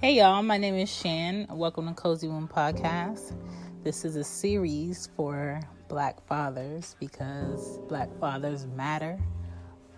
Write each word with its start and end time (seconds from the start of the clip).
Hey 0.00 0.18
y'all, 0.18 0.44
my 0.44 0.58
name 0.58 0.76
is 0.76 0.88
Shan. 0.88 1.48
Welcome 1.50 1.88
to 1.88 1.92
Cozy 1.92 2.28
Womb 2.28 2.46
Podcast. 2.46 3.34
This 3.82 4.04
is 4.04 4.14
a 4.14 4.22
series 4.22 5.08
for 5.16 5.60
black 5.88 6.24
fathers 6.28 6.94
because 7.00 7.78
black 7.88 8.08
fathers 8.20 8.64
matter. 8.76 9.18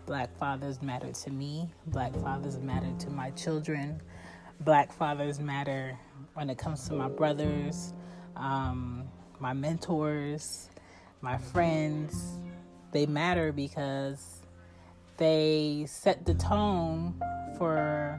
Black 0.07 0.35
fathers 0.39 0.81
matter 0.81 1.13
to 1.13 1.31
me. 1.31 1.71
Black 1.89 2.15
fathers 2.15 2.59
matter 2.61 2.91
to 3.01 3.11
my 3.11 3.29
children. 3.33 4.01
Black 4.61 4.91
fathers 4.91 5.39
matter 5.39 5.99
when 6.33 6.49
it 6.49 6.57
comes 6.57 6.89
to 6.89 6.95
my 6.95 7.11
brothers, 7.11 7.93
um, 8.37 9.07
my 9.39 9.53
mentors, 9.53 10.71
my 11.21 11.37
friends. 11.37 12.39
They 12.93 13.05
matter 13.05 13.53
because 13.53 14.41
they 15.19 15.85
set 15.87 16.25
the 16.25 16.33
tone 16.33 17.21
for 17.59 18.19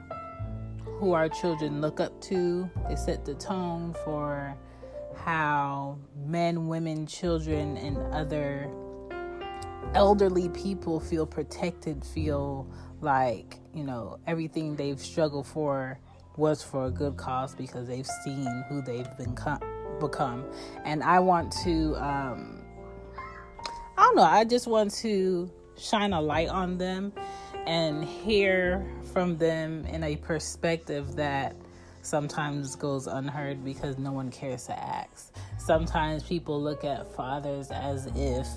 who 1.02 1.14
our 1.14 1.28
children 1.28 1.82
look 1.82 2.00
up 2.00 2.22
to. 2.22 2.70
They 2.88 2.96
set 2.96 3.26
the 3.26 3.34
tone 3.34 3.96
for 4.06 4.56
how 5.16 5.98
men, 6.16 6.68
women, 6.68 7.08
children, 7.08 7.76
and 7.78 7.98
other 8.14 8.70
elderly 9.96 10.50
people 10.50 11.00
feel 11.00 11.26
protected, 11.26 12.06
feel 12.06 12.72
like, 13.02 13.58
you 13.74 13.84
know, 13.84 14.20
everything 14.28 14.76
they've 14.76 15.00
struggled 15.00 15.48
for 15.48 16.00
was 16.38 16.62
for 16.62 16.86
a 16.86 16.92
good 16.92 17.18
cause 17.18 17.56
because 17.56 17.88
they've 17.88 18.08
seen 18.24 18.64
who 18.70 18.84
they've 18.84 19.10
become. 19.18 20.46
And 20.86 21.02
I 21.02 21.20
want 21.20 21.52
to, 21.64 21.96
um, 21.96 22.62
I 23.98 24.04
don't 24.04 24.16
know, 24.18 24.22
I 24.22 24.44
just 24.44 24.68
want 24.68 24.94
to 24.98 25.52
shine 25.80 26.14
a 26.14 26.22
light 26.22 26.50
on 26.50 26.78
them 26.78 27.12
and 27.68 28.04
hear 28.04 28.86
from 29.14 29.38
them 29.38 29.86
in 29.86 30.04
a 30.04 30.16
perspective 30.18 31.16
that 31.16 31.56
sometimes 32.02 32.76
goes 32.76 33.08
unheard 33.08 33.64
because 33.64 33.98
no 33.98 34.12
one 34.12 34.32
cares 34.32 34.66
to 34.66 34.80
ask. 34.80 35.34
Sometimes 35.58 36.24
people 36.24 36.62
look 36.62 36.84
at 36.84 37.14
fathers 37.16 37.70
as 37.72 38.08
if, 38.16 38.48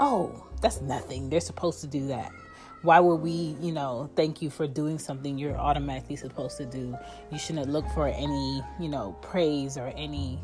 oh, 0.00 0.46
that's 0.60 0.80
nothing. 0.80 1.28
They're 1.28 1.40
supposed 1.40 1.80
to 1.82 1.86
do 1.86 2.06
that. 2.08 2.32
Why 2.82 2.98
would 2.98 3.16
we, 3.16 3.56
you 3.60 3.70
know, 3.70 4.10
thank 4.16 4.42
you 4.42 4.50
for 4.50 4.66
doing 4.66 4.98
something 4.98 5.38
you're 5.38 5.56
automatically 5.56 6.16
supposed 6.16 6.56
to 6.58 6.66
do? 6.66 6.96
You 7.30 7.38
shouldn't 7.38 7.70
look 7.70 7.88
for 7.90 8.08
any, 8.08 8.62
you 8.80 8.88
know, 8.88 9.16
praise 9.22 9.76
or 9.76 9.92
any 9.96 10.40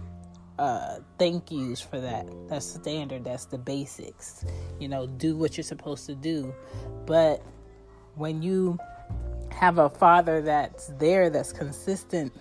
uh, 0.59 0.99
thank 1.19 1.51
yous 1.51 1.81
for 1.81 2.01
that. 2.01 2.27
That's 2.49 2.67
standard. 2.67 3.25
That's 3.25 3.45
the 3.47 3.59
basics. 3.59 4.45
You 4.81 4.89
know, 4.89 5.07
do 5.07 5.37
what 5.37 5.57
you're 5.57 5.65
supposed 5.65 6.07
to 6.07 6.15
do. 6.15 6.53
But 7.07 7.43
when 8.17 8.43
you 8.43 8.79
have 9.51 9.79
a 9.79 9.89
father 9.89 10.43
that's 10.43 10.89
there, 10.99 11.31
that's 11.31 11.53
consistent, 11.53 12.33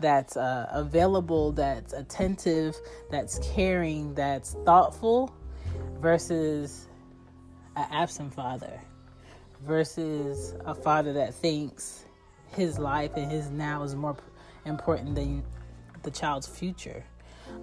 that's 0.00 0.36
uh, 0.36 0.68
available, 0.72 1.52
that's 1.52 1.92
attentive, 1.92 2.76
that's 3.10 3.38
caring, 3.54 4.14
that's 4.14 4.54
thoughtful, 4.64 5.34
versus 6.00 6.88
an 7.76 7.86
absent 7.90 8.34
father, 8.34 8.80
versus 9.62 10.54
a 10.66 10.74
father 10.74 11.12
that 11.12 11.34
thinks 11.34 12.04
his 12.48 12.78
life 12.78 13.12
and 13.16 13.30
his 13.30 13.50
now 13.50 13.82
is 13.82 13.94
more 13.94 14.16
important 14.66 15.14
than 15.14 15.42
the 16.02 16.10
child's 16.10 16.46
future. 16.46 17.04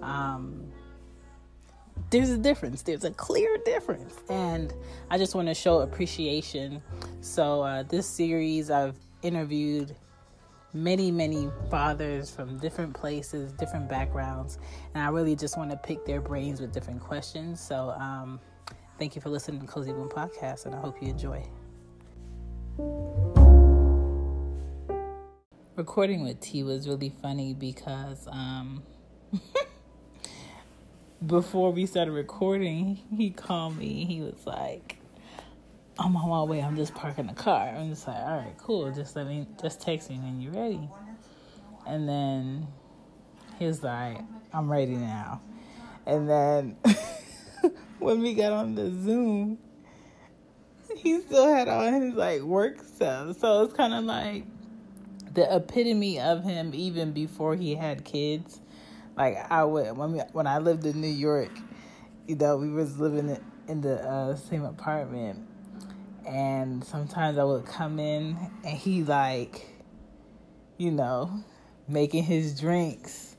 Um, 0.02 0.70
there's 2.10 2.30
a 2.30 2.38
difference. 2.38 2.82
There's 2.82 3.04
a 3.04 3.10
clear 3.10 3.56
difference. 3.64 4.16
And 4.28 4.72
I 5.10 5.18
just 5.18 5.34
want 5.34 5.48
to 5.48 5.54
show 5.54 5.80
appreciation. 5.80 6.82
So, 7.20 7.62
uh, 7.62 7.82
this 7.84 8.06
series, 8.06 8.70
I've 8.70 8.96
interviewed 9.22 9.94
many, 10.72 11.10
many 11.10 11.48
fathers 11.70 12.30
from 12.30 12.58
different 12.58 12.94
places, 12.94 13.52
different 13.52 13.88
backgrounds. 13.88 14.58
And 14.94 15.04
I 15.04 15.08
really 15.08 15.36
just 15.36 15.56
want 15.56 15.70
to 15.70 15.76
pick 15.76 16.04
their 16.04 16.20
brains 16.20 16.60
with 16.60 16.72
different 16.72 17.00
questions. 17.00 17.60
So, 17.60 17.90
um, 17.90 18.40
thank 18.98 19.14
you 19.14 19.22
for 19.22 19.28
listening 19.28 19.60
to 19.60 19.66
Cozy 19.66 19.92
Womb 19.92 20.08
Podcast, 20.08 20.66
and 20.66 20.74
I 20.74 20.80
hope 20.80 21.00
you 21.00 21.08
enjoy. 21.10 21.44
Recording 25.76 26.22
with 26.22 26.40
T 26.40 26.62
was 26.62 26.88
really 26.88 27.14
funny 27.22 27.54
because. 27.54 28.26
Um, 28.30 28.82
before 31.24 31.70
we 31.70 31.86
started 31.86 32.12
recording, 32.12 32.98
he 33.14 33.30
called 33.30 33.76
me. 33.76 34.04
He 34.04 34.20
was 34.20 34.46
like, 34.46 34.98
"I'm 35.98 36.16
on 36.16 36.28
my 36.28 36.42
way. 36.42 36.62
I'm 36.62 36.76
just 36.76 36.94
parking 36.94 37.26
the 37.26 37.34
car." 37.34 37.68
I'm 37.68 37.90
just 37.90 38.06
like, 38.06 38.16
"All 38.16 38.38
right, 38.38 38.54
cool. 38.58 38.90
Just 38.90 39.16
let 39.16 39.26
me, 39.26 39.46
just 39.60 39.80
text 39.80 40.08
me 40.08 40.18
when 40.18 40.40
you're 40.40 40.52
ready." 40.52 40.88
And 41.86 42.08
then 42.08 42.68
he 43.58 43.66
was 43.66 43.82
like, 43.82 44.18
"I'm 44.52 44.70
ready 44.70 44.96
now." 44.96 45.42
And 46.06 46.28
then 46.28 46.76
when 47.98 48.20
we 48.20 48.34
got 48.34 48.52
on 48.52 48.74
the 48.74 48.90
Zoom, 48.90 49.58
he 50.96 51.20
still 51.20 51.52
had 51.52 51.68
on 51.68 52.00
his 52.00 52.14
like 52.14 52.40
work 52.40 52.82
stuff. 52.82 53.38
So 53.38 53.64
it's 53.64 53.74
kind 53.74 53.92
of 53.92 54.04
like 54.04 54.44
the 55.34 55.54
epitome 55.54 56.18
of 56.18 56.44
him 56.44 56.72
even 56.74 57.12
before 57.12 57.54
he 57.54 57.74
had 57.74 58.04
kids 58.04 58.59
like 59.20 59.36
I 59.50 59.64
would 59.64 59.98
when 59.98 60.12
we, 60.12 60.18
when 60.32 60.46
I 60.46 60.58
lived 60.58 60.86
in 60.86 60.98
New 60.98 61.06
York, 61.06 61.50
you 62.26 62.36
know, 62.36 62.56
we 62.56 62.70
was 62.70 62.98
living 62.98 63.38
in 63.68 63.82
the 63.82 64.02
uh, 64.02 64.34
same 64.34 64.64
apartment, 64.64 65.46
and 66.26 66.82
sometimes 66.82 67.36
I 67.36 67.44
would 67.44 67.66
come 67.66 67.98
in 67.98 68.38
and 68.64 68.78
he 68.78 69.04
like, 69.04 69.66
you 70.78 70.90
know, 70.90 71.30
making 71.86 72.24
his 72.24 72.58
drinks, 72.58 73.36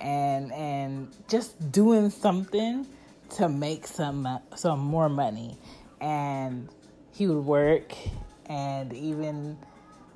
and 0.00 0.52
and 0.52 1.16
just 1.28 1.70
doing 1.70 2.10
something 2.10 2.88
to 3.36 3.48
make 3.48 3.86
some 3.86 4.26
some 4.56 4.80
more 4.80 5.08
money, 5.08 5.56
and 6.00 6.68
he 7.12 7.28
would 7.28 7.44
work, 7.44 7.94
and 8.46 8.92
even 8.92 9.58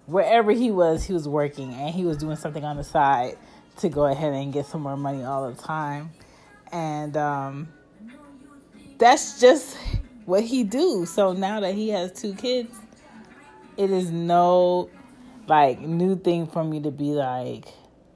wherever 0.06 0.50
he 0.50 0.72
was, 0.72 1.04
he 1.04 1.12
was 1.12 1.28
working, 1.28 1.72
and 1.72 1.94
he 1.94 2.04
was 2.04 2.16
doing 2.16 2.34
something 2.34 2.64
on 2.64 2.78
the 2.78 2.84
side 2.84 3.38
to 3.78 3.88
go 3.88 4.06
ahead 4.06 4.32
and 4.32 4.52
get 4.52 4.66
some 4.66 4.82
more 4.82 4.96
money 4.96 5.24
all 5.24 5.50
the 5.50 5.60
time. 5.60 6.10
And 6.72 7.16
um, 7.16 7.68
that's 8.98 9.40
just 9.40 9.76
what 10.24 10.42
he 10.42 10.64
do. 10.64 11.06
So 11.06 11.32
now 11.32 11.60
that 11.60 11.74
he 11.74 11.88
has 11.90 12.12
two 12.12 12.34
kids, 12.34 12.76
it 13.76 13.90
is 13.90 14.10
no 14.10 14.90
like 15.46 15.80
new 15.80 16.16
thing 16.16 16.46
for 16.46 16.64
me 16.64 16.80
to 16.80 16.90
be 16.90 17.10
like, 17.10 17.66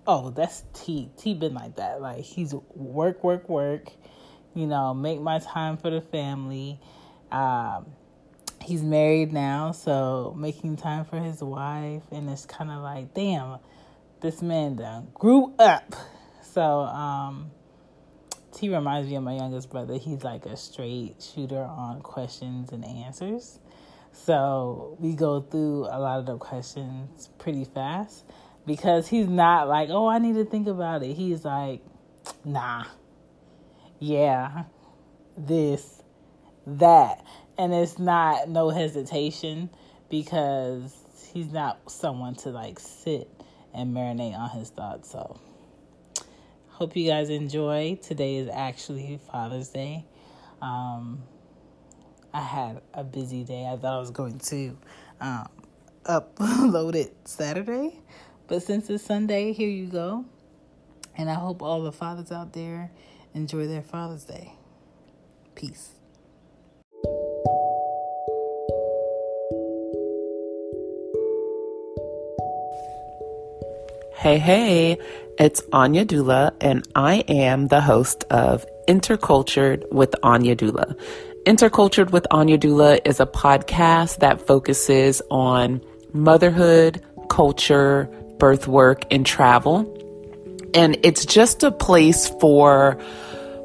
oh, 0.07 0.31
that's 0.31 0.65
T. 0.73 1.11
T 1.17 1.35
been 1.35 1.55
like 1.55 1.77
that. 1.77 2.01
Like 2.01 2.25
he's 2.25 2.55
work, 2.75 3.23
work, 3.23 3.49
work. 3.49 3.91
You 4.55 4.67
know, 4.67 4.95
make 4.95 5.21
my 5.21 5.39
time 5.39 5.77
for 5.77 5.91
the 5.91 6.01
family. 6.01 6.81
Um, 7.31 7.87
he's 8.63 8.83
married 8.83 9.33
now, 9.33 9.73
so 9.73 10.35
making 10.37 10.77
time 10.77 11.05
for 11.05 11.19
his 11.19 11.43
wife, 11.43 12.03
and 12.11 12.29
it's 12.29 12.47
kind 12.47 12.71
of 12.71 12.83
like, 12.83 13.15
damn, 13.15 13.59
this 14.21 14.43
man 14.43 14.77
done 14.77 15.09
grew 15.15 15.55
up. 15.59 15.95
So, 16.43 16.63
um, 16.63 17.51
T 18.53 18.69
reminds 18.69 19.09
me 19.09 19.17
of 19.17 19.23
my 19.23 19.37
youngest 19.37 19.71
brother. 19.71 19.97
He's 19.99 20.25
like 20.25 20.47
a 20.47 20.57
straight 20.57 21.17
shooter 21.23 21.63
on 21.63 22.01
questions 22.01 22.73
and 22.73 22.85
answers. 22.85 23.61
So 24.13 24.97
we 24.99 25.15
go 25.15 25.41
through 25.41 25.85
a 25.85 25.99
lot 25.99 26.19
of 26.19 26.27
the 26.27 26.37
questions 26.39 27.29
pretty 27.39 27.65
fast 27.65 28.25
because 28.67 29.07
he's 29.07 29.29
not 29.29 29.69
like, 29.69 29.91
oh, 29.91 30.09
I 30.09 30.19
need 30.19 30.35
to 30.35 30.45
think 30.45 30.67
about 30.67 31.03
it. 31.03 31.15
He's 31.15 31.45
like, 31.45 31.83
nah, 32.45 32.85
yeah, 34.01 34.65
this, 35.37 36.03
that. 36.67 37.25
And 37.57 37.73
it's 37.73 37.99
not 37.99 38.49
no 38.49 38.71
hesitation 38.71 39.71
because 40.11 40.97
he's 41.33 41.53
not 41.53 41.91
someone 41.91 42.35
to 42.37 42.51
like 42.51 42.81
sit 42.81 43.31
and 43.75 43.95
marinate 43.95 44.37
on 44.37 44.51
his 44.51 44.71
thoughts. 44.71 45.11
So, 45.11 45.39
hope 46.69 46.97
you 46.97 47.09
guys 47.09 47.31
enjoy. 47.31 47.99
Today 48.03 48.37
is 48.37 48.49
actually 48.53 49.21
Father's 49.31 49.69
Day. 49.69 50.05
Um, 50.61 51.23
I 52.33 52.41
had 52.41 52.83
a 52.95 53.05
busy 53.05 53.45
day. 53.45 53.67
I 53.67 53.77
thought 53.77 53.97
I 53.97 53.99
was 53.99 54.11
going 54.11 54.39
to 54.39 54.77
um, 55.21 55.49
upload 56.05 56.95
it 56.95 57.15
Saturday, 57.25 57.99
but 58.47 58.63
since 58.63 58.91
it's 58.91 59.05
Sunday, 59.05 59.53
here 59.53 59.69
you 59.69 59.87
go. 59.87 60.25
And 61.17 61.29
I 61.29 61.35
hope 61.35 61.63
all 61.63 61.83
the 61.83 61.93
fathers 61.93 62.31
out 62.31 62.53
there 62.53 62.91
enjoy 63.35 63.67
their 63.67 63.83
Father's 63.83 64.25
Day. 64.25 64.53
Peace. 65.55 65.98
Hey, 74.19 74.39
hey, 74.39 74.99
it's 75.39 75.63
Anya 75.73 76.05
Dula, 76.05 76.53
and 76.61 76.85
I 76.97 77.19
am 77.29 77.69
the 77.69 77.81
host 77.81 78.25
of 78.31 78.67
Intercultured 78.89 79.89
with 79.93 80.13
Anya 80.25 80.57
Dula. 80.57 80.97
Intercultured 81.47 82.11
with 82.11 82.27
Anya 82.33 82.59
Dula 82.59 82.99
is 83.05 83.21
a 83.21 83.27
podcast 83.27 84.19
that 84.19 84.45
focuses 84.45 85.23
on 85.31 85.81
motherhood, 86.13 87.01
culture, 87.29 88.11
birth 88.41 88.67
work, 88.67 89.05
and 89.13 89.25
travel. 89.25 89.87
And 90.75 90.99
it's 91.05 91.25
just 91.25 91.63
a 91.63 91.71
place 91.71 92.29
for 92.41 92.99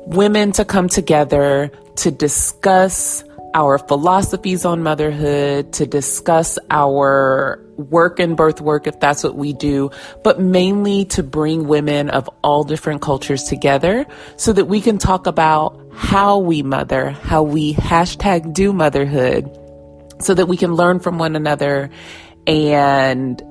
women 0.06 0.52
to 0.52 0.66
come 0.66 0.88
together 0.88 1.72
to 1.96 2.12
discuss 2.12 3.24
our 3.56 3.80
philosophies 3.80 4.66
on 4.66 4.84
motherhood, 4.84 5.74
to 5.74 5.88
discuss 5.88 6.60
our 6.70 7.63
work 7.78 8.20
and 8.20 8.38
birth 8.38 8.62
work 8.62 8.88
if 8.88 9.00
that's 9.00 9.24
what 9.24 9.36
we 9.36 9.54
do, 9.54 9.90
but 10.24 10.40
mainly 10.40 11.06
to 11.06 11.24
bring 11.24 11.68
women 11.68 12.10
of 12.10 12.30
all 12.44 12.64
different 12.64 13.02
cultures 13.02 13.44
together 13.44 14.06
so 14.38 14.54
that 14.54 14.66
we 14.66 14.82
can 14.82 14.98
talk 14.98 15.28
about 15.28 15.80
how 15.94 16.38
we 16.38 16.64
mother, 16.64 17.12
how 17.12 17.44
we 17.44 17.74
hashtag 17.74 18.54
do 18.54 18.74
motherhood, 18.74 19.50
so 20.20 20.34
that 20.34 20.48
we 20.48 20.58
can 20.58 20.74
learn 20.74 21.00
from 21.00 21.18
one 21.18 21.36
another 21.36 21.90
and 22.48 23.42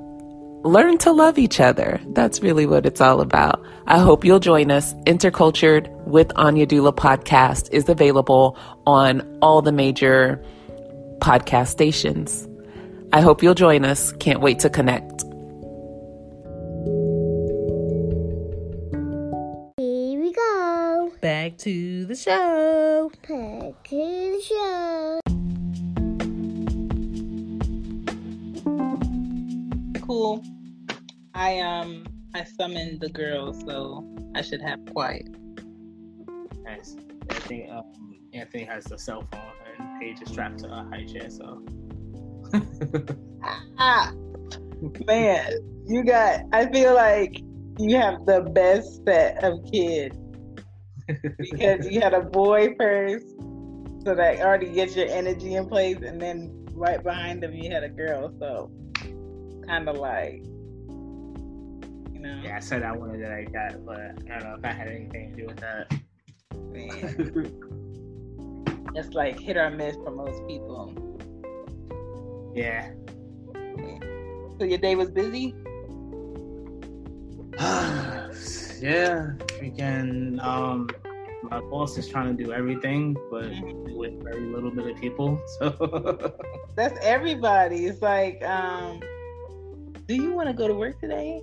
learn 0.64 0.98
to 0.98 1.12
love 1.12 1.38
each 1.38 1.60
other. 1.60 2.00
That's 2.08 2.40
really 2.40 2.66
what 2.66 2.86
it's 2.86 3.00
all 3.00 3.20
about. 3.20 3.64
I 3.86 3.98
hope 3.98 4.24
you'll 4.24 4.38
join 4.38 4.70
us. 4.70 4.94
Intercultured 5.06 5.90
with 6.06 6.30
Anya 6.36 6.66
Dula 6.66 6.92
podcast 6.92 7.68
is 7.72 7.88
available 7.88 8.56
on 8.86 9.38
all 9.42 9.62
the 9.62 9.72
major 9.72 10.42
podcast 11.18 11.68
stations. 11.68 12.48
I 13.14 13.20
hope 13.20 13.42
you'll 13.42 13.54
join 13.54 13.84
us. 13.84 14.12
Can't 14.12 14.40
wait 14.40 14.58
to 14.60 14.70
connect. 14.70 15.22
Here 19.76 20.18
we 20.18 20.32
go. 20.32 21.12
Back 21.20 21.58
to 21.58 22.06
the 22.06 22.14
show. 22.14 23.12
Back 23.28 23.84
to 23.90 23.96
the 23.96 24.40
show. 24.42 25.20
Cool. 30.06 30.42
I 31.34 31.60
um 31.60 32.06
I 32.34 32.44
summoned 32.44 33.00
the 33.00 33.10
girls, 33.10 33.60
so 33.66 34.06
I 34.34 34.40
should 34.40 34.62
have 34.62 34.80
quiet. 34.86 35.28
Nice. 36.64 36.96
I 37.28 37.34
think 37.34 37.70
um, 37.70 38.16
Anthony 38.32 38.64
has 38.64 38.84
the 38.84 38.96
cell 38.96 39.26
phone 39.30 39.42
and 39.78 40.00
Paige 40.00 40.22
is 40.22 40.30
strapped 40.30 40.60
to 40.60 40.72
a 40.72 40.84
high 40.90 41.04
chair, 41.04 41.28
so. 41.28 41.62
Ah, 43.78 44.12
man, 45.06 45.52
you 45.86 46.04
got. 46.04 46.40
I 46.52 46.70
feel 46.70 46.94
like 46.94 47.40
you 47.78 47.96
have 47.96 48.26
the 48.26 48.42
best 48.42 49.04
set 49.04 49.42
of 49.42 49.58
kids 49.70 50.16
because 51.38 51.88
you 51.90 52.00
had 52.00 52.14
a 52.14 52.22
boy 52.22 52.74
first, 52.78 53.26
so 54.04 54.14
that 54.14 54.40
already 54.40 54.70
gets 54.72 54.94
your 54.96 55.08
energy 55.08 55.54
in 55.54 55.68
place, 55.68 55.98
and 56.02 56.20
then 56.20 56.66
right 56.74 57.02
behind 57.02 57.42
them 57.42 57.54
you 57.54 57.70
had 57.70 57.84
a 57.84 57.88
girl. 57.88 58.32
So 58.38 58.70
kind 59.66 59.88
of 59.88 59.96
like, 59.96 60.42
you 62.12 62.20
know, 62.20 62.40
yeah, 62.44 62.56
I 62.56 62.60
said 62.60 62.82
I 62.82 62.92
wanted 62.92 63.20
it 63.20 63.30
like 63.30 63.52
that, 63.52 63.84
but 63.84 63.98
I 63.98 64.38
don't 64.38 64.44
know 64.44 64.56
if 64.58 64.64
I 64.64 64.72
had 64.72 64.88
anything 64.88 65.30
to 65.30 65.36
do 65.36 65.46
with 65.46 65.58
that. 65.58 65.92
man, 66.70 67.16
it's 68.94 69.14
like 69.14 69.38
hit 69.40 69.56
or 69.56 69.70
miss 69.70 69.96
for 69.96 70.10
most 70.10 70.46
people. 70.46 70.94
Yeah. 72.54 72.90
So 74.58 74.64
your 74.64 74.78
day 74.78 74.94
was 74.94 75.10
busy. 75.10 75.54
yeah, 78.80 79.32
freaking. 79.58 80.42
Um, 80.42 80.88
my 81.50 81.60
boss 81.60 81.98
is 81.98 82.08
trying 82.08 82.36
to 82.36 82.44
do 82.44 82.52
everything, 82.52 83.16
but 83.30 83.50
with 83.94 84.22
very 84.22 84.40
little 84.40 84.70
bit 84.70 84.86
of 84.86 85.00
people. 85.00 85.40
So 85.58 86.34
That's 86.76 86.98
everybody. 87.02 87.86
It's 87.86 88.00
like, 88.00 88.42
um, 88.44 89.00
do 90.06 90.14
you 90.14 90.32
want 90.32 90.48
to 90.48 90.54
go 90.54 90.68
to 90.68 90.74
work 90.74 91.00
today? 91.00 91.42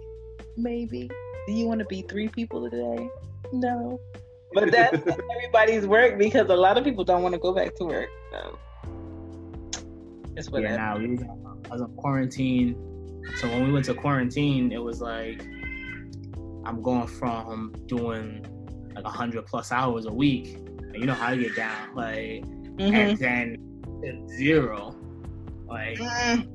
Maybe. 0.58 1.10
Do 1.48 1.54
you 1.54 1.66
want 1.66 1.80
to 1.80 1.86
be 1.86 2.02
three 2.04 2.28
people 2.28 2.70
today? 2.70 3.10
No. 3.52 4.00
But 4.54 4.72
that's 4.72 4.96
everybody's 5.36 5.86
work 5.86 6.18
because 6.18 6.50
a 6.50 6.56
lot 6.56 6.78
of 6.78 6.84
people 6.84 7.04
don't 7.04 7.22
want 7.22 7.34
to 7.34 7.40
go 7.40 7.54
back 7.54 7.76
to 7.76 7.86
work. 7.86 8.10
So 8.32 8.58
it's 10.40 10.50
whatever. 10.50 10.74
yeah, 10.74 10.78
now 10.78 10.98
we 10.98 11.08
was, 11.08 11.22
I 11.70 11.74
was 11.74 11.82
on 11.82 11.92
quarantine. 11.96 12.76
So 13.38 13.48
when 13.50 13.66
we 13.66 13.72
went 13.72 13.86
to 13.86 13.94
quarantine, 13.94 14.72
it 14.72 14.82
was 14.82 15.02
like 15.02 15.46
I'm 16.66 16.82
going 16.82 17.08
from 17.08 17.74
doing 17.88 18.46
like 18.96 19.06
hundred 19.06 19.46
plus 19.46 19.72
hours 19.72 20.06
a 20.06 20.12
week. 20.14 20.56
And 20.56 20.96
you 20.96 21.06
know 21.06 21.14
how 21.14 21.28
I 21.28 21.36
get 21.38 21.56
down, 21.56 21.96
like, 21.96 22.44
Mhm. 22.78 23.22
and 23.22 23.58
then 24.02 24.28
zero, 24.38 24.96
like 25.68 25.98
Mm, 26.00 26.48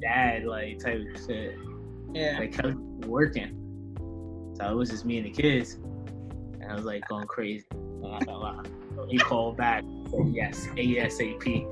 dad, 0.00 0.44
like 0.44 0.78
type 0.78 1.00
of 1.14 1.20
shit. 1.26 1.56
Yeah. 2.14 2.38
Like 2.38 2.52
kept 2.52 2.74
working. 3.06 3.58
So 4.56 4.70
it 4.70 4.74
was 4.74 4.90
just 4.90 5.04
me 5.04 5.18
and 5.18 5.26
the 5.26 5.30
kids, 5.30 5.74
and 6.60 6.64
I 6.70 6.74
was 6.74 6.84
like 6.84 7.06
going 7.08 7.26
crazy. 7.26 7.64
So 7.72 9.06
he 9.08 9.18
called 9.18 9.56
back, 9.56 9.82
said 10.10 10.26
yes, 10.34 10.66
ASAP, 10.76 11.66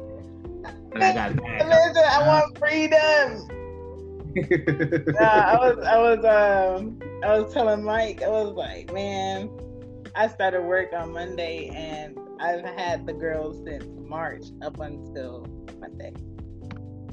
and 0.94 1.04
I 1.04 1.14
got 1.14 1.34
mad. 1.36 1.66
Listen, 1.66 2.02
I 2.06 2.26
want 2.26 2.58
freedom. 2.58 3.48
Uh, 5.20 5.24
I 5.24 5.56
was, 5.56 5.78
I 5.84 5.98
was, 5.98 6.78
um, 6.78 6.98
I 7.24 7.38
was 7.38 7.52
telling 7.52 7.82
Mike, 7.82 8.22
I 8.22 8.28
was 8.28 8.54
like, 8.54 8.92
man, 8.92 9.50
I 10.14 10.28
started 10.28 10.62
work 10.62 10.92
on 10.92 11.12
Monday, 11.12 11.68
and 11.74 12.16
I've 12.40 12.64
had 12.64 13.06
the 13.06 13.12
girls 13.12 13.62
since 13.66 13.84
March 14.08 14.44
up 14.62 14.78
until 14.78 15.46
Monday. 15.80 16.12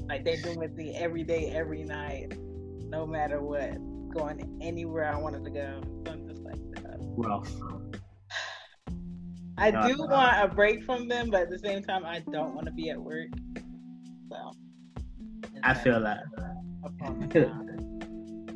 Like 0.08 0.24
they've 0.24 0.42
been 0.42 0.58
with 0.58 0.74
me 0.74 0.94
every 0.94 1.24
day, 1.24 1.50
every 1.50 1.84
night, 1.84 2.38
no 2.84 3.06
matter 3.06 3.42
what, 3.42 3.76
going 4.14 4.58
anywhere 4.62 5.12
I 5.12 5.18
wanted 5.18 5.44
to 5.44 5.50
go. 5.50 5.80
So 6.06 6.12
I'm 6.12 6.28
just 6.28 6.42
like, 6.42 6.60
uh, 6.78 6.96
Rough. 7.16 7.52
I 9.58 9.70
No, 9.70 9.88
do 9.88 9.96
no. 9.98 10.06
want 10.06 10.42
a 10.44 10.48
break 10.54 10.84
from 10.84 11.08
them, 11.08 11.30
but 11.30 11.42
at 11.42 11.50
the 11.50 11.58
same 11.58 11.82
time, 11.82 12.04
I 12.04 12.20
don't 12.30 12.54
want 12.54 12.66
to 12.66 12.72
be 12.72 12.90
at 12.90 12.98
work. 13.00 13.28
So 14.30 14.52
I 15.62 15.74
feel 15.74 16.00
that. 16.00 16.24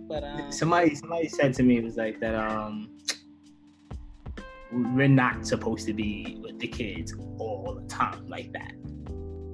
But 0.08 0.24
um, 0.24 0.52
Somebody, 0.52 0.94
somebody 0.94 1.26
said 1.28 1.54
to 1.54 1.62
me 1.62 1.78
it 1.78 1.84
was 1.84 1.96
like 1.96 2.20
that. 2.20 2.34
Um, 2.34 2.98
we're 4.70 5.08
not 5.08 5.46
supposed 5.46 5.86
to 5.86 5.94
be 5.94 6.38
with 6.42 6.58
the 6.58 6.66
kids 6.68 7.14
all 7.38 7.78
the 7.80 7.86
time 7.88 8.26
like 8.28 8.52
that. 8.52 8.72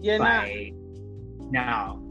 you're 0.00 0.18
not. 0.18 0.48
now, 1.52 2.02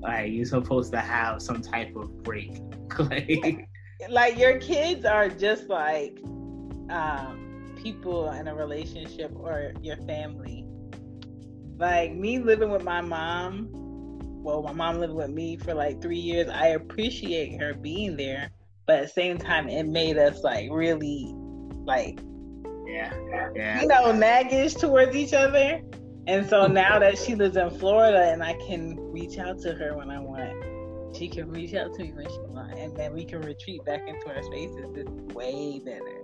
like 0.00 0.30
you're 0.32 0.46
supposed 0.46 0.90
to 0.92 1.00
have 1.00 1.42
some 1.42 1.60
type 1.60 1.94
of 1.96 2.22
break. 2.22 2.58
like, 2.98 3.68
like 4.08 4.38
your 4.38 4.58
kids 4.58 5.04
are 5.04 5.28
just 5.28 5.68
like 5.68 6.18
um, 6.88 7.41
people 7.82 8.30
in 8.30 8.48
a 8.48 8.54
relationship 8.54 9.32
or 9.34 9.72
your 9.80 9.96
family. 9.98 10.64
Like 11.78 12.14
me 12.14 12.38
living 12.38 12.70
with 12.70 12.84
my 12.84 13.00
mom, 13.00 13.68
well, 14.42 14.62
my 14.62 14.72
mom 14.72 14.98
lived 14.98 15.14
with 15.14 15.30
me 15.30 15.56
for 15.56 15.74
like 15.74 16.00
three 16.00 16.18
years. 16.18 16.48
I 16.48 16.68
appreciate 16.68 17.60
her 17.60 17.74
being 17.74 18.16
there, 18.16 18.50
but 18.86 18.96
at 18.96 19.02
the 19.02 19.08
same 19.08 19.38
time, 19.38 19.68
it 19.68 19.86
made 19.86 20.18
us 20.18 20.42
like 20.42 20.68
really, 20.70 21.32
like, 21.84 22.20
Yeah, 22.86 23.12
yeah. 23.54 23.80
you 23.80 23.88
know, 23.88 24.12
naggish 24.12 24.78
towards 24.78 25.16
each 25.16 25.32
other. 25.32 25.80
And 26.26 26.48
so 26.48 26.64
mm-hmm. 26.64 26.74
now 26.74 26.98
that 27.00 27.18
she 27.18 27.34
lives 27.34 27.56
in 27.56 27.70
Florida 27.70 28.30
and 28.32 28.42
I 28.42 28.54
can 28.66 28.96
reach 29.12 29.38
out 29.38 29.58
to 29.60 29.72
her 29.72 29.96
when 29.96 30.10
I 30.10 30.20
want, 30.20 31.16
she 31.16 31.28
can 31.28 31.50
reach 31.50 31.74
out 31.74 31.94
to 31.94 32.02
me 32.02 32.12
when 32.12 32.26
she 32.26 32.38
wants, 32.48 32.78
and 32.78 32.96
then 32.96 33.12
we 33.12 33.24
can 33.24 33.42
retreat 33.42 33.84
back 33.84 34.02
into 34.08 34.28
our 34.28 34.42
spaces. 34.42 34.86
It's 34.94 35.10
way 35.34 35.80
better. 35.84 36.22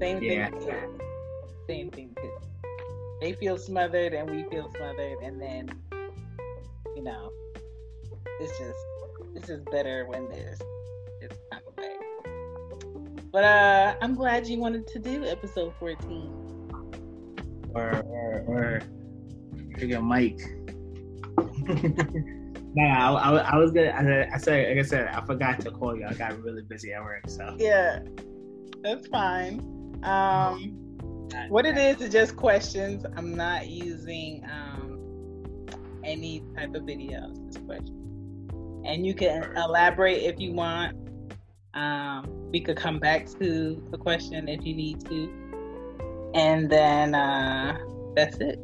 Same 0.00 0.18
thing. 0.18 0.32
Yeah. 0.32 0.50
kids. 0.50 1.00
Same 1.68 1.90
thing. 1.90 2.16
Too. 2.16 2.32
They 3.20 3.34
feel 3.34 3.58
smothered 3.58 4.14
and 4.14 4.30
we 4.30 4.44
feel 4.44 4.70
smothered, 4.74 5.18
and 5.22 5.40
then 5.40 5.70
you 6.96 7.02
know, 7.02 7.30
it's 8.40 8.58
just 8.58 8.78
it's 9.34 9.46
just 9.46 9.64
better 9.66 10.06
when 10.06 10.28
there's 10.30 10.58
this 11.20 11.38
kind 11.52 11.62
of 11.66 11.76
way. 11.76 11.96
But 13.30 13.44
uh, 13.44 13.94
I'm 14.00 14.14
glad 14.14 14.46
you 14.46 14.58
wanted 14.58 14.86
to 14.88 14.98
do 14.98 15.24
episode 15.24 15.74
14. 15.78 16.32
or 17.74 18.02
or 18.06 18.44
or 18.46 18.80
freaking 19.76 20.02
Mike. 20.02 20.40
nah, 22.74 23.16
I, 23.16 23.30
I, 23.30 23.36
I 23.52 23.56
was 23.58 23.70
gonna. 23.70 23.90
I, 23.90 24.34
I 24.34 24.38
said, 24.38 24.68
like 24.68 24.78
I 24.78 24.88
said, 24.88 25.08
I 25.08 25.20
forgot 25.26 25.60
to 25.60 25.70
call 25.70 25.94
you. 25.94 26.06
I 26.08 26.14
got 26.14 26.40
really 26.42 26.62
busy 26.62 26.92
at 26.92 27.02
work, 27.02 27.28
so 27.28 27.54
Yeah, 27.58 28.00
that's 28.82 29.06
fine. 29.08 29.79
Um, 30.02 30.76
what 31.48 31.66
it 31.66 31.76
is 31.76 32.00
is 32.00 32.12
just 32.12 32.36
questions. 32.36 33.04
I'm 33.16 33.34
not 33.34 33.68
using 33.68 34.44
um, 34.44 35.66
any 36.04 36.42
type 36.56 36.74
of 36.74 36.82
videos. 36.82 37.46
Just 37.46 37.64
questions, 37.66 38.52
and 38.84 39.06
you 39.06 39.14
can 39.14 39.56
elaborate 39.56 40.22
if 40.22 40.40
you 40.40 40.52
want. 40.52 40.96
Um, 41.74 42.50
we 42.50 42.60
could 42.60 42.76
come 42.76 42.98
back 42.98 43.26
to 43.38 43.82
the 43.90 43.98
question 43.98 44.48
if 44.48 44.64
you 44.64 44.74
need 44.74 45.04
to, 45.06 46.30
and 46.34 46.68
then 46.70 47.14
uh, 47.14 47.78
that's 48.16 48.38
it. 48.38 48.58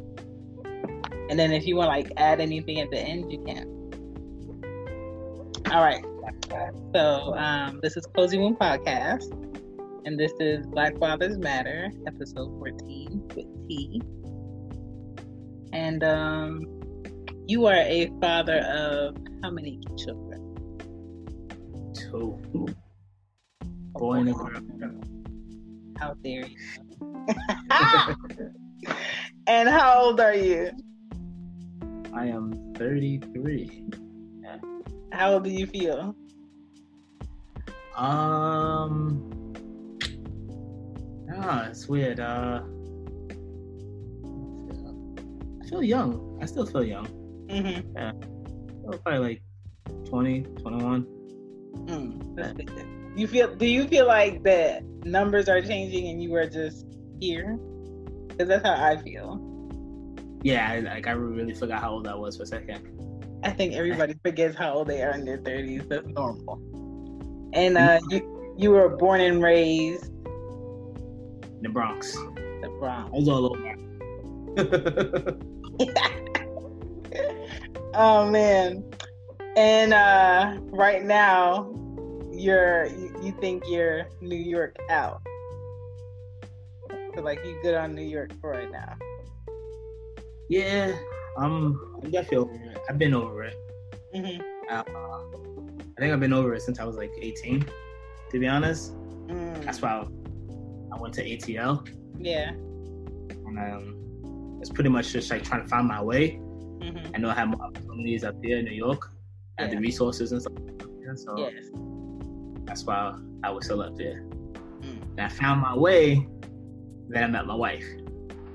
And 1.29 1.37
then 1.37 1.51
if 1.51 1.65
you 1.67 1.75
want 1.75 1.89
like 1.89 2.11
add 2.17 2.39
anything 2.39 2.79
at 2.79 2.89
the 2.89 2.99
end, 2.99 3.31
you 3.31 3.43
can. 3.43 3.77
All 5.71 5.83
right. 5.83 6.03
So 6.93 7.35
um, 7.35 7.79
this 7.83 7.97
is 7.97 8.05
Cozy 8.15 8.37
Womb 8.37 8.55
Podcast, 8.55 9.29
and 10.07 10.17
this 10.17 10.31
is 10.39 10.65
Black 10.67 10.97
Fathers 10.99 11.37
Matter, 11.37 11.91
episode 12.07 12.57
14 12.59 13.29
with 13.35 13.67
T. 13.67 14.01
And 15.73 16.01
um, 16.01 16.65
you 17.45 17.65
are 17.65 17.75
a 17.75 18.09
father 18.21 18.59
of 18.59 19.17
how 19.43 19.51
many 19.51 19.81
children? 19.97 20.55
two. 21.93 22.39
Boy 23.91 24.13
and 24.13 24.29
a 24.29 24.31
girl. 24.31 25.01
How 25.99 26.13
dare 26.23 26.45
you? 26.45 26.55
and 29.47 29.67
how 29.67 30.03
old 30.03 30.21
are 30.21 30.35
you? 30.35 30.71
I 32.13 32.27
am 32.27 32.73
33. 32.75 33.83
How 35.11 35.33
old 35.33 35.43
do 35.43 35.49
you 35.49 35.67
feel? 35.67 36.15
Um. 37.97 39.36
Ah, 41.39 41.67
it's 41.69 41.87
weird. 41.87 42.19
Uh, 42.19 42.61
I 45.61 45.69
feel 45.69 45.83
young. 45.83 46.39
I 46.41 46.45
still 46.45 46.65
feel 46.65 46.83
young. 46.83 47.07
Mm-hmm. 47.47 48.91
Probably 49.03 49.19
like 49.19 49.41
20, 50.05 50.41
21. 50.41 51.05
Mm. 51.85 53.17
You 53.17 53.27
feel? 53.27 53.55
Do 53.55 53.65
you 53.65 53.87
feel 53.87 54.07
like 54.07 54.43
the 54.43 54.81
numbers 55.03 55.49
are 55.49 55.61
changing 55.61 56.09
and 56.09 56.21
you 56.21 56.33
are 56.35 56.47
just 56.47 56.85
here? 57.19 57.57
Because 58.27 58.47
that's 58.47 58.65
how 58.65 58.73
I 58.73 58.97
feel. 58.97 59.39
Yeah, 60.43 60.69
I, 60.71 60.79
like 60.79 61.07
I 61.07 61.11
really 61.11 61.53
forgot 61.53 61.81
how 61.81 61.91
old 61.91 62.07
I 62.07 62.15
was 62.15 62.37
for 62.37 62.43
a 62.43 62.47
second. 62.47 62.87
I 63.43 63.51
think 63.51 63.73
everybody 63.73 64.15
forgets 64.23 64.55
how 64.55 64.73
old 64.73 64.87
they 64.87 65.01
are 65.01 65.11
in 65.11 65.25
their 65.25 65.37
thirties. 65.37 65.83
That's 65.87 66.07
normal. 66.07 66.61
And 67.53 67.77
uh, 67.77 67.99
you 68.09 68.55
you 68.57 68.71
were 68.71 68.89
born 68.89 69.21
and 69.21 69.41
raised 69.41 70.11
the 71.61 71.69
Bronx. 71.69 72.13
the 72.61 72.69
Bronx. 72.79 73.11
I 73.13 73.17
was 73.17 73.27
all 73.27 73.45
over. 73.51 73.75
oh 77.93 78.29
man. 78.29 78.83
And 79.55 79.93
uh, 79.93 80.57
right 80.71 81.03
now, 81.03 81.71
you're 82.31 82.85
you, 82.87 83.15
you 83.23 83.31
think 83.39 83.63
you're 83.67 84.07
New 84.21 84.35
York 84.35 84.75
out. 84.89 85.21
So 87.15 87.21
like 87.21 87.39
you 87.43 87.57
good 87.63 87.73
on 87.75 87.95
New 87.95 88.03
York 88.03 88.31
for 88.39 88.51
right 88.51 88.71
now. 88.71 88.95
yeah, 90.49 90.95
um, 91.37 91.99
I'm 92.03 92.11
definitely 92.11 92.37
over 92.37 92.53
it. 92.53 92.77
I've 92.89 92.99
been 92.99 93.13
over 93.15 93.43
it. 93.43 93.55
hmm 94.13 94.39
Uh, 94.69 94.83
I 94.87 95.99
think 95.99 96.13
I've 96.13 96.19
been 96.19 96.33
over 96.33 96.53
it 96.53 96.61
since 96.61 96.79
I 96.79 96.83
was 96.83 96.95
like 96.95 97.11
18. 97.19 97.65
To 98.31 98.39
be 98.39 98.47
honest, 98.47 98.93
Mm, 99.27 99.65
that's 99.65 99.81
why 99.81 99.89
I 99.89 100.05
went 100.95 101.13
to 101.15 101.23
ATL, 101.23 101.87
yeah. 102.19 102.49
and 102.51 103.59
um, 103.59 104.57
it's 104.61 104.69
pretty 104.69 104.89
much 104.89 105.11
just 105.11 105.29
like 105.29 105.43
trying 105.43 105.63
to 105.63 105.67
find 105.67 105.87
my 105.87 106.01
way. 106.01 106.39
hmm 106.81 106.97
I 107.13 107.17
know 107.17 107.29
I 107.29 107.33
have 107.33 107.49
more 107.49 107.61
opportunities 107.61 108.23
up 108.23 108.35
here 108.43 108.59
in 108.59 108.65
New 108.65 108.71
York. 108.71 109.11
I 109.59 109.63
had 109.63 109.71
the 109.71 109.77
resources 109.77 110.31
and 110.31 110.41
stuff. 110.41 110.53
So 111.15 111.37
Yes. 111.37 111.65
that's 112.65 112.83
why 112.83 113.17
I 113.43 113.49
was 113.51 113.65
still 113.65 113.81
up 113.81 113.95
there. 113.95 114.23
Mm. 114.81 115.01
And 115.17 115.21
I 115.21 115.29
found 115.29 115.61
my 115.61 115.75
way. 115.75 116.27
Then 117.09 117.23
I 117.23 117.27
met 117.27 117.45
my 117.47 117.55
wife. 117.55 117.85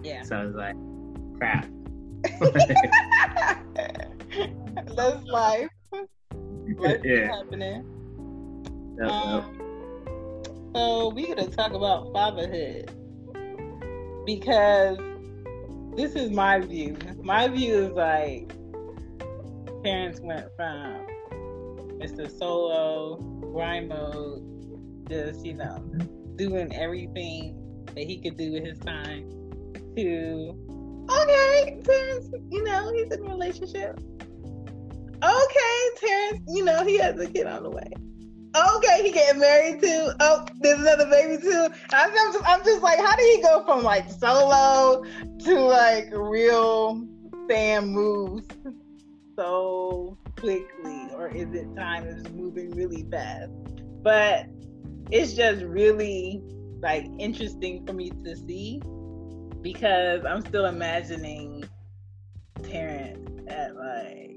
Yeah. 0.02 0.22
So 0.22 0.36
I 0.36 0.44
was 0.44 0.54
like, 0.54 0.76
crap. 1.38 1.66
That's 4.96 5.24
life. 5.26 5.68
Life 6.78 7.00
yeah. 7.04 7.26
happening. 7.36 7.84
Um, 9.02 9.58
so 10.74 11.08
we're 11.10 11.34
gonna 11.34 11.48
talk 11.48 11.72
about 11.72 12.12
fatherhood 12.12 12.90
because 14.24 14.98
this 15.96 16.14
is 16.14 16.30
my 16.30 16.60
view. 16.60 16.96
My 17.22 17.48
view 17.48 17.74
is 17.74 17.90
like 17.92 18.52
parents 19.82 20.20
went 20.20 20.46
from 20.56 21.06
Mr. 21.98 22.30
Solo, 22.38 23.16
grind 23.52 23.88
mode, 23.88 25.08
just 25.08 25.44
you 25.44 25.54
know, 25.54 25.78
doing 26.36 26.74
everything 26.74 27.84
that 27.94 28.04
he 28.04 28.20
could 28.20 28.36
do 28.36 28.52
with 28.52 28.64
his 28.64 28.78
time 28.78 29.28
to 29.96 30.56
okay, 31.10 31.80
Terrence, 31.84 32.30
you 32.50 32.64
know, 32.64 32.92
he's 32.92 33.12
in 33.12 33.24
a 33.24 33.28
relationship. 33.28 34.00
Okay, 35.22 35.88
Terrence, 35.96 36.40
you 36.48 36.64
know, 36.64 36.84
he 36.84 36.98
has 36.98 37.18
a 37.20 37.26
kid 37.26 37.46
on 37.46 37.62
the 37.62 37.70
way. 37.70 37.92
Okay, 38.54 39.02
he 39.02 39.12
getting 39.12 39.40
married 39.40 39.80
too. 39.80 40.10
Oh, 40.20 40.46
there's 40.60 40.80
another 40.80 41.06
baby 41.06 41.40
too. 41.40 41.68
I'm 41.90 42.12
just, 42.12 42.38
I'm 42.44 42.62
just 42.64 42.82
like, 42.82 42.98
how 42.98 43.16
did 43.16 43.36
he 43.36 43.42
go 43.42 43.64
from 43.64 43.82
like 43.82 44.10
solo 44.10 45.02
to 45.44 45.60
like 45.60 46.10
real 46.12 47.06
Sam 47.48 47.88
moves 47.88 48.46
so 49.36 50.18
quickly, 50.36 51.08
or 51.14 51.28
is 51.28 51.52
it 51.54 51.74
time 51.76 52.06
is 52.06 52.28
moving 52.32 52.70
really 52.72 53.06
fast? 53.10 53.50
But 54.02 54.46
it's 55.10 55.32
just 55.32 55.62
really 55.62 56.42
like 56.80 57.06
interesting 57.18 57.86
for 57.86 57.92
me 57.92 58.10
to 58.10 58.36
see 58.36 58.82
because 59.62 60.24
I'm 60.24 60.40
still 60.42 60.66
imagining 60.66 61.64
Terrence 62.62 63.30
at 63.48 63.74
like 63.76 64.36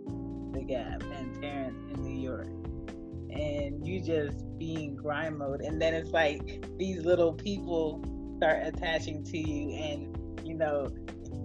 the 0.53 0.63
Gap 0.65 1.03
and 1.03 1.41
Terrence 1.41 1.83
in 1.93 2.03
New 2.03 2.21
York 2.21 2.64
and 3.45 3.85
you 3.85 4.01
just 4.01 4.43
being 4.57 4.95
grind 4.95 5.37
mode. 5.37 5.61
And 5.61 5.81
then 5.81 5.93
it's 5.93 6.11
like 6.11 6.65
these 6.77 7.05
little 7.05 7.33
people 7.33 8.03
start 8.37 8.65
attaching 8.65 9.23
to 9.23 9.37
you 9.37 9.71
and 9.71 10.45
you 10.45 10.55
know 10.55 10.89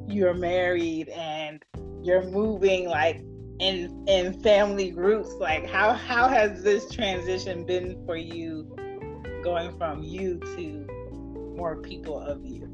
you're 0.09 0.35
married 0.35 1.09
and 1.11 1.65
you're 2.03 2.25
moving 2.25 2.89
like 2.89 3.23
in 3.61 4.05
in 4.09 4.41
family 4.43 4.91
groups. 4.91 5.33
Like 5.35 5.69
how 5.69 5.93
how 5.93 6.29
has 6.29 6.63
this 6.63 6.91
transition 6.91 7.65
been 7.65 8.03
for 8.07 8.17
you 8.17 8.77
going 9.43 9.77
from 9.77 10.03
you 10.03 10.39
to 10.57 10.87
more 11.57 11.77
people 11.83 12.19
of 12.19 12.45
you? 12.45 12.73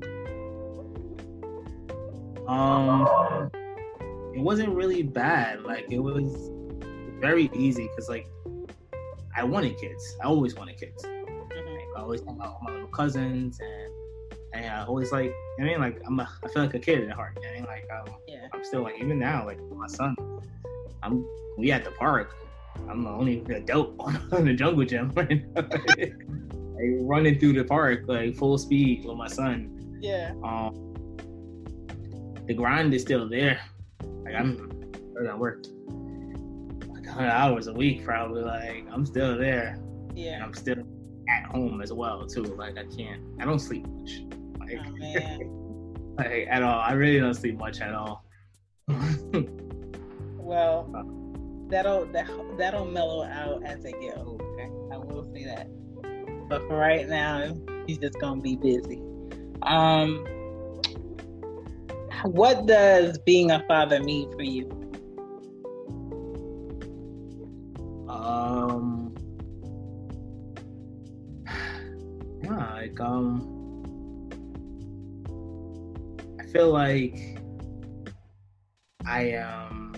Um, 2.48 3.50
it 4.34 4.40
wasn't 4.40 4.68
really 4.70 5.02
bad. 5.02 5.62
Like 5.62 5.86
it 5.90 5.98
was 5.98 6.50
very 7.20 7.50
easy 7.54 7.88
because 7.88 8.08
like 8.08 8.28
I 9.36 9.44
wanted 9.44 9.76
kids. 9.76 10.16
I 10.22 10.26
always 10.26 10.54
wanted 10.54 10.78
kids. 10.78 11.04
I 11.04 12.00
always 12.00 12.22
hang 12.22 12.38
out 12.42 12.58
with 12.60 12.68
my 12.68 12.72
little 12.72 12.88
cousins 12.88 13.60
and 13.60 13.92
and 14.54 14.66
I 14.66 14.84
always 14.84 15.12
like 15.12 15.32
I 15.60 15.62
mean 15.62 15.78
like 15.78 16.00
I'm 16.06 16.18
a, 16.20 16.28
I 16.42 16.48
feel 16.48 16.62
like 16.62 16.74
a 16.74 16.78
kid 16.78 17.08
at 17.08 17.14
heart. 17.14 17.38
I 17.46 17.54
mean 17.54 17.64
like 17.64 17.86
um, 17.90 18.14
Yeah. 18.26 18.48
I'm 18.52 18.64
still 18.64 18.82
like 18.82 18.94
even 18.98 19.18
now 19.18 19.44
like 19.44 19.60
my 19.74 19.86
son, 19.86 20.16
I'm 21.02 21.26
we 21.58 21.70
at 21.72 21.84
the 21.84 21.90
park. 21.92 22.34
I'm 22.88 23.02
the 23.02 23.10
only 23.10 23.40
adult 23.54 23.94
on 24.32 24.44
the 24.44 24.54
jungle 24.54 24.84
gym. 24.84 25.12
like 25.16 26.14
running 27.00 27.38
through 27.38 27.54
the 27.54 27.64
park 27.64 28.04
like 28.06 28.36
full 28.36 28.56
speed 28.56 29.04
with 29.04 29.16
my 29.16 29.28
son. 29.28 29.98
Yeah. 30.00 30.32
Um, 30.44 30.94
the 32.46 32.54
grind 32.54 32.94
is 32.94 33.02
still 33.02 33.28
there. 33.28 33.60
Like 34.24 34.34
I'm, 34.34 34.92
I 35.28 35.34
work 35.34 35.66
like 35.66 36.05
100 37.16 37.30
hours 37.30 37.66
a 37.66 37.72
week 37.72 38.04
probably. 38.04 38.42
Like 38.42 38.86
I'm 38.92 39.04
still 39.06 39.36
there, 39.38 39.78
and 40.08 40.18
Yeah. 40.18 40.42
I'm 40.42 40.54
still 40.54 40.78
at 41.28 41.46
home 41.50 41.80
as 41.80 41.92
well 41.92 42.26
too. 42.26 42.42
Like 42.44 42.78
I 42.78 42.84
can't, 42.96 43.22
I 43.40 43.44
don't 43.44 43.58
sleep 43.58 43.86
much. 43.86 44.20
Like, 44.60 44.78
Oh 44.80 46.14
like 46.18 46.46
at 46.48 46.62
all. 46.62 46.80
I 46.80 46.92
really 46.92 47.18
don't 47.18 47.34
sleep 47.34 47.58
much 47.58 47.80
at 47.80 47.94
all. 47.94 48.24
Well, 50.38 50.88
that'll 51.68 52.06
that, 52.06 52.28
that'll 52.58 52.86
mellow 52.86 53.24
out 53.24 53.64
as 53.64 53.82
they 53.82 53.92
get 53.92 54.16
older. 54.18 54.44
I 54.92 54.98
will 54.98 55.28
say 55.34 55.44
that. 55.44 55.68
But 56.48 56.62
for 56.68 56.76
right 56.76 57.08
now, 57.08 57.56
he's 57.86 57.98
just 57.98 58.20
gonna 58.20 58.40
be 58.40 58.56
busy. 58.56 59.02
Um, 59.62 60.24
what 62.24 62.66
does 62.66 63.18
being 63.18 63.50
a 63.50 63.64
father 63.66 64.00
mean 64.02 64.30
for 64.36 64.42
you? 64.42 64.68
Like 72.98 73.06
um, 73.08 73.52
I 76.40 76.44
feel 76.46 76.70
like 76.72 77.38
I 79.04 79.34
um, 79.34 79.92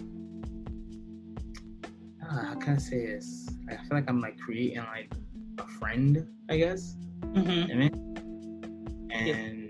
ah, 2.23 2.45
how 2.49 2.55
can 2.55 2.75
I 2.75 2.79
say 2.79 3.07
this? 3.07 3.49
I 3.69 3.77
feel 3.77 3.89
like 3.93 4.09
I'm 4.09 4.21
like 4.21 4.39
creating 4.39 4.79
like 4.79 5.13
a 5.59 5.67
friend, 5.79 6.27
I 6.49 6.57
guess. 6.57 6.97
Mm-hmm. 7.21 7.71
I 7.71 7.75
mean, 7.75 9.09
and 9.13 9.65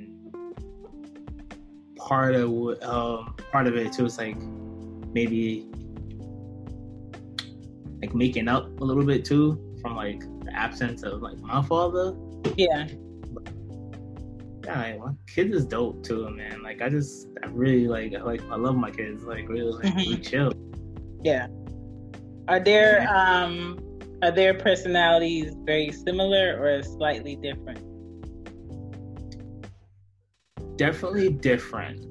part 1.97 2.35
of 2.35 2.50
what- 2.50 2.82
um 2.82 3.35
part 3.52 3.66
of 3.66 3.76
it 3.76 3.92
too 3.92 4.06
is 4.06 4.18
like 4.18 4.37
maybe 5.12 5.66
like 8.00 8.14
making 8.14 8.49
up 8.49 8.80
a 8.80 8.85
little 8.85 9.04
bit 9.04 9.25
too 9.25 9.76
from 9.82 9.97
like 9.97 10.20
the 10.44 10.52
absence 10.54 11.02
of 11.02 11.20
like 11.23 11.38
my 11.40 11.62
father. 11.62 12.16
Yeah. 12.56 12.88
Yeah, 14.68 14.96
my 14.98 15.12
kids 15.26 15.54
is 15.54 15.64
dope 15.64 16.02
too, 16.02 16.28
man. 16.30 16.62
Like 16.62 16.82
I 16.82 16.88
just 16.90 17.28
I 17.42 17.46
really 17.48 17.88
like 17.88 18.14
I 18.14 18.20
like 18.22 18.42
I 18.50 18.56
love 18.56 18.76
my 18.76 18.90
kids. 18.90 19.25
Like 19.25 19.48
really 19.48 19.72
like 19.72 19.94
Mhm. 19.94 20.06
we 20.08 20.16
chill. 20.18 20.52
Yeah. 21.25 21.46
Are 22.48 22.60
there 22.60 23.08
um 23.08 23.78
are 24.22 24.30
their 24.30 24.52
personalities 24.54 25.54
very 25.64 25.90
similar 25.90 26.58
or 26.60 26.82
slightly 26.82 27.37
different? 27.37 27.80
Definitely 30.76 31.30
different. 31.30 32.02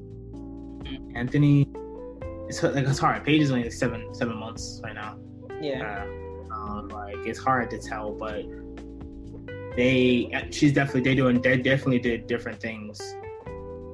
Mhm. 0.84 1.16
Anthony, 1.16 1.68
it's 2.50 2.64
like 2.64 2.88
it's 2.88 3.00
hard. 3.00 3.24
Paige 3.24 3.42
is 3.42 3.52
only 3.52 3.64
like 3.66 3.72
seven 3.74 4.14
seven 4.16 4.36
months 4.38 4.82
right 4.84 4.96
now. 4.96 5.20
Yeah. 5.62 6.06
uh, 6.52 6.54
um, 6.54 6.88
like 6.90 7.18
it's 7.26 7.40
hard 7.40 7.70
to 7.70 7.78
tell, 7.78 8.12
but 8.14 8.44
they 9.78 10.48
she's 10.52 10.74
definitely 10.74 11.02
they 11.02 11.16
doing 11.16 11.40
they 11.40 11.56
definitely 11.56 12.00
did 12.00 12.28
different 12.28 12.60
things 12.60 13.00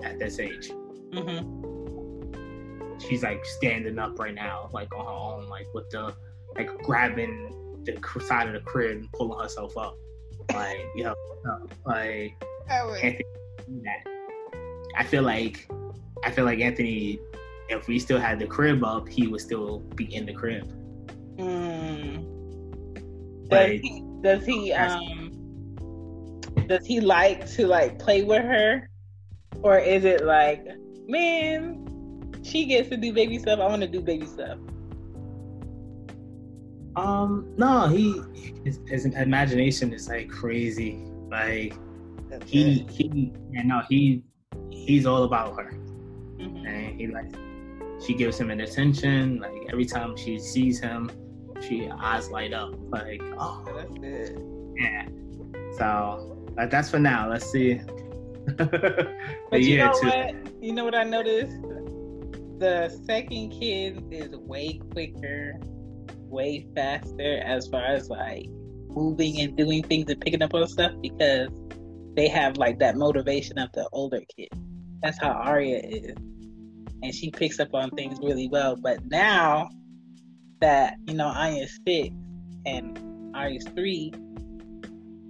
at 0.02 0.18
this 0.18 0.40
age. 0.40 0.72
Mm-hmm. 1.12 1.60
She's 3.00 3.22
like 3.22 3.46
standing 3.46 4.00
up 4.00 4.17
right 4.17 4.34
now, 4.34 4.69
like 4.72 4.96
on 4.96 5.06
her 5.06 5.12
own, 5.12 5.50
like 5.50 5.67
with 5.74 5.89
the 5.89 6.15
like 6.56 6.76
grabbing 6.84 7.82
the 7.84 8.00
side 8.22 8.48
of 8.48 8.54
the 8.54 8.62
crib 8.62 8.98
and 8.98 9.12
pulling 9.12 9.39
herself 9.39 9.78
up, 9.78 9.98
like 10.54 10.80
you 10.96 11.04
know, 11.04 11.15
like 11.86 12.34
Anthony 12.69 13.26
that. 13.84 14.04
I 14.96 15.04
feel 15.04 15.24
like 15.24 15.67
I 16.24 16.32
feel 16.32 16.46
like 16.46 16.60
Anthony, 16.60 17.19
if 17.67 17.88
we 17.88 18.00
still 18.00 18.19
had 18.19 18.39
the 18.39 18.48
crib 18.48 18.86
up, 18.86 19.10
he 19.10 19.28
would 19.28 19.41
still 19.41 19.80
be 19.96 20.15
in 20.15 20.26
the 20.26 20.34
crib. 20.34 20.72
Mm. 21.38 22.24
Does 23.50 23.52
Like, 23.52 23.82
he 23.82 24.04
does 24.22 24.46
he 24.46 24.72
um 24.72 25.23
does 26.68 26.86
he 26.86 27.00
like 27.02 27.48
to 27.52 27.68
like 27.68 28.00
play 28.00 28.24
with 28.24 28.44
her? 28.44 28.89
Or 29.62 29.78
is 29.78 30.04
it 30.06 30.26
like, 30.26 30.66
man, 31.08 31.86
she 32.44 32.66
gets 32.66 32.89
to 32.89 32.98
do 32.98 33.13
baby 33.13 33.38
stuff, 33.39 33.60
I 33.60 33.68
wanna 33.68 33.88
do 33.88 34.02
baby 34.02 34.26
stuff. 34.26 34.58
Um, 36.96 37.54
no, 37.58 37.88
he 37.88 38.22
his, 38.63 38.80
his 38.88 39.06
imagination 39.06 39.94
is 39.94 40.08
like 40.08 40.30
crazy. 40.30 41.00
Like 41.30 41.74
he 42.46 42.86
he 42.89 43.34
yeah 43.52 43.63
no 43.63 43.82
he 43.89 44.24
he's 44.70 45.06
all 45.06 45.24
about 45.24 45.56
her, 45.60 45.72
Mhm. 46.38 46.68
and 46.68 47.00
he 47.00 47.08
like 47.08 47.34
she 48.06 48.13
gives 48.13 48.39
him 48.39 48.52
an 48.52 48.62
attention. 48.62 49.39
Like 49.39 49.54
every 49.70 49.86
time 49.86 50.16
she 50.16 50.38
sees 50.38 50.80
him, 50.80 51.10
she 51.62 51.89
eyes 51.89 52.30
light 52.30 52.54
up. 52.54 52.76
Like 52.89 53.22
oh 53.39 53.66
yeah. 54.76 55.08
So 55.78 56.33
like, 56.56 56.70
that's 56.70 56.89
for 56.89 57.00
now. 57.00 57.30
Let's 57.30 57.50
see. 57.50 57.82
But 58.58 59.62
you 59.62 59.78
know 59.78 59.92
what? 59.92 60.63
You 60.63 60.74
know 60.74 60.84
what 60.84 60.96
I 60.96 61.04
noticed? 61.04 61.62
The 62.58 62.89
second 63.06 63.52
kid 63.52 64.04
is 64.12 64.36
way 64.36 64.80
quicker, 64.92 65.60
way 66.28 66.66
faster 66.74 67.39
as 67.46 67.68
far 67.68 67.84
as 67.86 68.10
like 68.10 68.48
moving 68.96 69.39
and 69.42 69.56
doing 69.56 69.84
things 69.84 70.10
and 70.10 70.20
picking 70.20 70.42
up 70.42 70.54
on 70.54 70.68
stuff 70.68 70.92
because 71.02 71.50
they 72.16 72.28
have 72.28 72.58
like 72.58 72.80
that 72.80 72.96
motivation 72.96 73.58
of 73.60 73.72
the 73.74 73.88
older 73.92 74.22
kid. 74.36 74.50
That's 75.02 75.20
how 75.20 75.32
Aria 75.32 75.80
is. 75.80 76.16
And 77.04 77.13
she 77.13 77.30
picks 77.32 77.60
up 77.60 77.74
on 77.74 77.89
things 77.92 78.18
really 78.22 78.48
well. 78.48 78.76
But 78.76 79.06
now 79.06 79.70
that, 80.62 80.96
you 81.08 81.16
know, 81.16 81.28
Anya's 81.28 81.78
six 81.86 82.16
and 82.66 83.36
Arya's 83.36 83.68
three, 83.76 84.13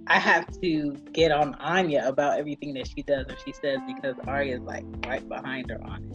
I 0.06 0.18
have 0.18 0.46
to 0.60 0.92
get 1.12 1.32
on 1.32 1.54
Anya 1.54 2.04
about 2.06 2.38
everything 2.38 2.74
that 2.74 2.86
she 2.86 3.02
does 3.02 3.26
and 3.28 3.38
she 3.44 3.52
says 3.52 3.78
because 3.86 4.16
Arya's 4.26 4.60
like 4.62 4.84
right 5.06 5.26
behind 5.28 5.70
her 5.70 5.82
on 5.82 6.04
it. 6.04 6.12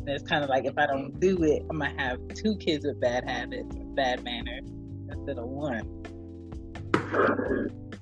And 0.00 0.08
it's 0.08 0.28
kind 0.28 0.44
of 0.44 0.50
like 0.50 0.64
if 0.64 0.78
I 0.78 0.86
don't 0.86 1.18
do 1.18 1.42
it, 1.42 1.62
I'm 1.70 1.78
gonna 1.78 1.94
have 2.00 2.18
two 2.34 2.56
kids 2.56 2.86
with 2.86 3.00
bad 3.00 3.28
habits 3.28 3.74
or 3.76 3.84
bad 3.94 4.22
manners 4.24 4.64
instead 5.10 5.38
of 5.38 5.48
one. 5.48 5.88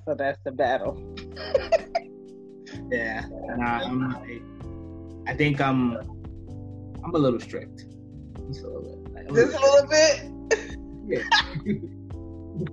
So 0.05 0.15
that's 0.15 0.39
the 0.43 0.51
battle. 0.51 1.01
Yeah, 2.91 3.25
nah, 3.57 3.81
I'm 3.83 4.09
like, 4.11 4.41
I 5.27 5.33
think 5.35 5.59
I'm 5.59 5.97
I'm 7.03 7.15
a 7.15 7.17
little 7.17 7.39
strict. 7.39 7.85
Just 8.47 8.63
a 8.63 8.67
little 8.67 8.81
bit. 8.81 9.13
Like, 9.13 9.25
I'm 9.29 9.35
Just 9.35 9.55
a 9.55 9.59
little 9.59 9.87
bit. 9.89 10.23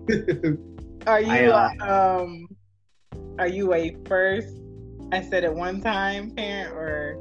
bit. 0.07 0.59
Are 1.07 1.20
you 1.20 1.50
I, 1.50 1.76
uh, 1.81 2.22
um 2.22 2.48
are 3.38 3.46
you 3.46 3.72
a 3.72 3.96
first 4.07 4.57
I 5.12 5.22
said 5.22 5.44
it 5.44 5.55
one 5.55 5.81
time 5.81 6.33
parent 6.33 6.74
or 6.74 7.16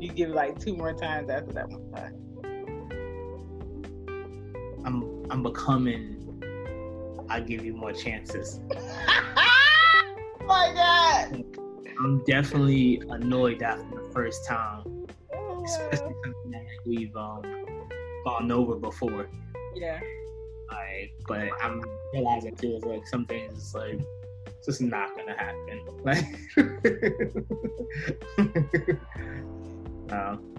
you 0.00 0.10
give 0.10 0.30
like 0.30 0.58
two 0.58 0.76
more 0.76 0.92
times 0.92 1.28
after 1.28 1.52
that 1.52 1.68
one 1.68 1.92
time? 1.92 2.14
I'm 4.84 5.26
I'm 5.30 5.42
becoming. 5.42 6.12
I 7.28 7.40
give 7.40 7.64
you 7.64 7.74
more 7.74 7.92
chances. 7.92 8.60
my 10.46 10.72
god. 10.72 11.44
I'm 11.98 12.22
definitely 12.24 13.02
annoyed 13.08 13.62
after 13.62 14.02
the 14.02 14.08
first 14.12 14.46
time, 14.46 15.06
especially 15.64 16.14
something 16.22 16.50
that 16.52 16.64
we've 16.86 17.16
um 17.16 17.42
gone 18.24 18.52
over 18.52 18.76
before. 18.76 19.28
Yeah. 19.74 20.00
Like, 20.70 21.12
but 21.26 21.48
I'm 21.60 21.82
realizing 22.12 22.54
too 22.54 22.76
is 22.76 22.84
like 22.84 23.06
some 23.06 23.26
things 23.26 23.58
is 23.58 23.74
like 23.74 24.00
just 24.66 24.80
not 24.82 25.16
gonna 25.16 25.36
happen. 25.36 25.80
Like, 26.04 26.24
um, 30.12 30.54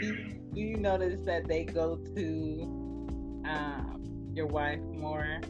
Do 0.00 0.06
you, 0.06 0.40
you 0.54 0.76
notice 0.76 1.22
that 1.24 1.48
they 1.48 1.64
go 1.64 1.96
to 1.96 2.62
um, 3.48 4.04
your 4.34 4.46
wife 4.46 4.80
more 4.80 5.40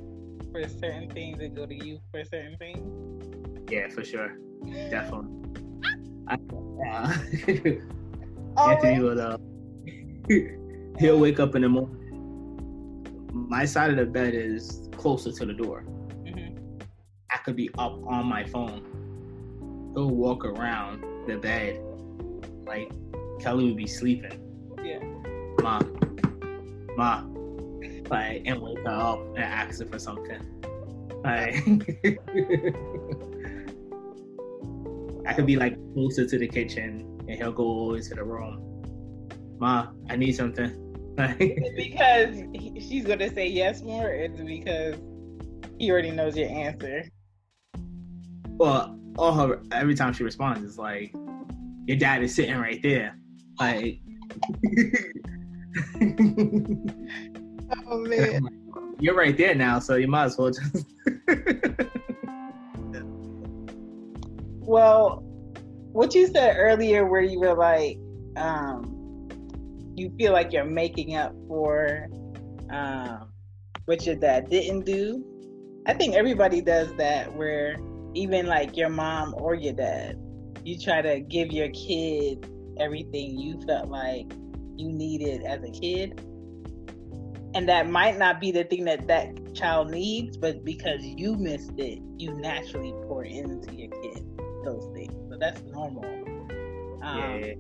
for 0.53 0.67
certain 0.69 1.11
things 1.11 1.41
and 1.41 1.55
go 1.55 1.67
to 1.67 1.75
you 1.75 1.99
for 2.13 2.25
certain 2.25 2.57
things? 2.59 2.81
yeah, 3.71 3.89
for 3.89 4.05
sure, 4.05 4.37
definitely. 4.91 5.29
I, 6.29 6.39
uh, 6.89 7.17
Oh, 8.57 8.71
Anthony 8.71 9.01
would 9.01 9.19
uh, 9.19 9.39
he'll 10.99 11.19
wake 11.19 11.41
up 11.41 11.55
in 11.55 11.63
the 11.63 11.69
morning. 11.69 11.97
My 13.33 13.65
side 13.65 13.91
of 13.91 13.97
the 13.97 14.05
bed 14.07 14.35
is 14.35 14.89
closer 14.97 15.31
to 15.33 15.47
the 15.47 15.55
door. 15.55 15.85
Could 17.51 17.57
be 17.57 17.71
up 17.79 17.99
on 18.07 18.27
my 18.27 18.45
phone. 18.45 18.85
He'll 19.93 20.11
walk 20.11 20.45
around 20.45 21.03
the 21.27 21.37
bed 21.37 21.83
like 22.65 22.93
Kelly 23.41 23.65
would 23.65 23.77
be 23.77 23.89
sleeping. 23.89 24.41
Yeah. 24.85 25.01
Ma, 25.61 25.81
ma, 26.97 27.25
like, 28.09 28.43
and 28.47 28.63
wake 28.63 28.79
her 28.87 28.89
up 28.89 29.19
and 29.35 29.39
ask 29.39 29.81
her 29.81 29.87
for 29.87 29.99
something. 29.99 30.41
Like, 31.25 31.57
I 35.27 35.33
could 35.33 35.47
be 35.47 35.57
like 35.57 35.75
closer 35.93 36.27
to 36.27 36.39
the 36.39 36.47
kitchen, 36.47 37.21
and 37.27 37.37
he'll 37.37 37.51
go 37.51 37.95
into 37.95 38.15
the 38.15 38.23
room. 38.23 38.63
Ma, 39.59 39.89
I 40.09 40.15
need 40.15 40.37
something. 40.37 40.71
because 41.17 42.45
she's 42.79 43.05
gonna 43.05 43.35
say 43.35 43.49
yes 43.49 43.83
more. 43.83 44.09
It's 44.09 44.41
because 44.41 44.95
he 45.81 45.91
already 45.91 46.13
knows 46.13 46.37
your 46.37 46.49
answer. 46.49 47.11
Well, 48.61 48.95
all 49.17 49.33
her 49.33 49.63
every 49.73 49.95
time 49.95 50.13
she 50.13 50.23
responds 50.23 50.63
is 50.63 50.77
like, 50.77 51.15
"Your 51.87 51.97
dad 51.97 52.23
is 52.23 52.35
sitting 52.35 52.59
right 52.59 52.79
there." 52.83 53.17
Like, 53.59 54.01
oh 57.87 57.99
man, 58.01 58.47
you're 59.01 59.15
right 59.15 59.35
there 59.35 59.55
now, 59.55 59.79
so 59.79 59.97
you 59.97 60.09
might 60.09 60.25
as 60.25 60.37
well 60.37 60.51
just. 60.51 60.85
well, 64.59 65.23
what 65.93 66.15
you 66.15 66.27
said 66.27 66.57
earlier, 66.59 67.07
where 67.07 67.23
you 67.23 67.41
were 67.41 67.55
like, 67.55 67.97
um, 68.37 69.27
you 69.97 70.13
feel 70.19 70.35
like 70.35 70.53
you're 70.53 70.67
making 70.67 71.17
up 71.17 71.35
for 71.49 72.09
um, 72.69 73.33
what 73.87 74.05
your 74.05 74.17
dad 74.17 74.51
didn't 74.51 74.85
do. 74.85 75.25
I 75.87 75.95
think 75.95 76.15
everybody 76.15 76.61
does 76.61 76.95
that, 76.97 77.35
where 77.35 77.79
even 78.15 78.47
like 78.47 78.77
your 78.77 78.89
mom 78.89 79.35
or 79.37 79.55
your 79.55 79.73
dad, 79.73 80.19
you 80.65 80.79
try 80.79 81.03
to 81.03 81.21
give 81.21 81.53
your 81.53 81.69
kid 81.71 82.49
everything 82.79 83.39
you 83.39 83.61
felt 83.67 83.89
like 83.89 84.33
you 84.77 84.91
needed 84.91 85.43
as 85.43 85.63
a 85.63 85.71
kid. 85.71 86.21
And 87.55 87.69
that 87.69 87.91
might 87.91 88.17
not 88.19 88.41
be 88.41 88.53
the 88.53 88.65
thing 88.65 88.85
that 88.85 89.09
that 89.09 89.55
child 89.55 89.91
needs, 89.91 90.37
but 90.37 90.65
because 90.65 91.03
you 91.03 91.35
missed 91.35 91.73
it, 91.79 92.01
you 92.17 92.33
naturally 92.35 92.93
pour 93.09 93.25
into 93.25 93.75
your 93.75 93.91
kid 93.91 94.25
those 94.65 94.89
things. 94.95 95.13
So 95.31 95.37
that's 95.39 95.63
normal. 95.63 96.05
Um, 97.03 97.19
yeah. 97.19 97.55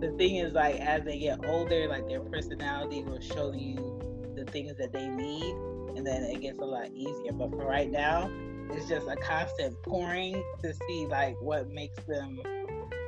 The 0.00 0.14
thing 0.18 0.36
is, 0.36 0.52
like, 0.52 0.80
as 0.80 1.04
they 1.04 1.18
get 1.18 1.44
older, 1.46 1.86
like, 1.88 2.08
their 2.08 2.20
personality 2.20 3.02
will 3.02 3.20
show 3.20 3.52
you 3.52 3.76
the 4.34 4.44
things 4.44 4.76
that 4.78 4.92
they 4.92 5.06
need, 5.06 5.54
and 5.96 6.04
then 6.06 6.24
it 6.24 6.40
gets 6.40 6.58
a 6.58 6.64
lot 6.64 6.90
easier. 6.92 7.32
But 7.32 7.50
for 7.50 7.64
right 7.64 7.90
now, 7.90 8.28
it's 8.70 8.88
just 8.88 9.06
a 9.08 9.16
constant 9.16 9.80
pouring 9.82 10.42
to 10.62 10.74
see, 10.88 11.06
like, 11.06 11.36
what 11.40 11.68
makes 11.70 11.98
them 12.04 12.38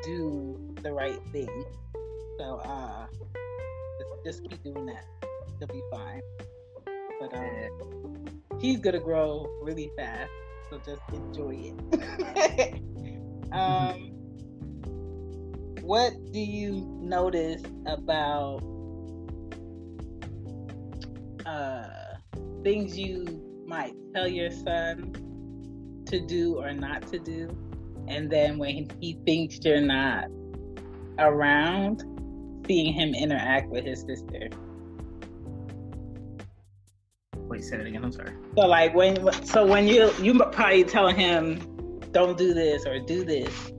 do 0.05 0.59
the 0.83 0.93
right 0.93 1.21
thing. 1.33 1.65
So 2.39 2.61
uh 2.65 3.07
just, 3.99 4.43
just 4.43 4.51
keep 4.51 4.63
doing 4.63 4.87
that. 4.87 5.05
He'll 5.59 5.69
be 5.69 5.83
fine. 5.91 6.21
But 7.21 7.35
um 7.35 8.43
he's 8.61 8.81
gonna 8.81 9.01
grow 9.01 9.47
really 9.63 9.91
fast. 9.97 10.31
So 10.71 10.79
just 10.79 11.01
enjoy 11.13 11.73
it. 11.93 12.83
um 13.53 14.11
what 15.81 16.13
do 16.33 16.39
you 16.41 16.87
notice 17.01 17.63
about 17.87 18.61
uh 21.47 22.17
things 22.63 22.99
you 22.99 23.63
might 23.67 23.95
tell 24.15 24.29
your 24.29 24.51
son 24.51 25.15
to 26.07 26.21
do 26.21 26.57
or 26.59 26.73
not 26.73 27.07
to 27.09 27.19
do 27.19 27.49
and 28.09 28.31
then 28.31 28.59
when 28.59 28.89
he 29.01 29.19
thinks 29.25 29.59
you're 29.65 29.81
not 29.81 30.27
around, 31.19 32.05
seeing 32.67 32.93
him 32.93 33.15
interact 33.15 33.69
with 33.71 33.85
his 33.85 34.01
sister. 34.01 34.49
Wait, 37.37 37.63
say 37.63 37.77
it 37.77 37.87
again. 37.87 38.05
I'm 38.05 38.13
sorry. 38.13 38.33
So 38.57 38.67
like 38.67 38.95
when 38.95 39.17
so 39.45 39.67
when 39.67 39.87
you 39.87 40.13
you 40.21 40.39
probably 40.39 40.85
tell 40.85 41.09
him 41.09 42.01
don't 42.13 42.37
do 42.37 42.55
this 42.55 42.87
or 42.87 42.99
do 42.99 43.25
this 43.25 43.73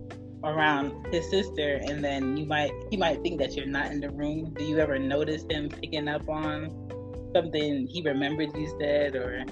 around 0.44 1.08
his 1.14 1.30
sister, 1.30 1.80
and 1.88 2.04
then 2.04 2.38
you 2.38 2.46
might 2.46 2.72
he 2.90 2.98
might 2.98 3.22
think 3.22 3.40
that 3.40 3.56
you're 3.56 3.66
not 3.66 3.92
in 3.92 4.00
the 4.00 4.10
room. 4.10 4.54
Do 4.58 4.64
you 4.64 4.80
ever 4.80 4.98
notice 4.98 5.46
him 5.50 5.70
picking 5.70 6.08
up 6.08 6.28
on 6.30 6.70
something 7.34 7.88
he 7.88 8.02
remembered 8.02 8.56
you 8.56 8.74
said, 8.80 9.16
or 9.16 9.44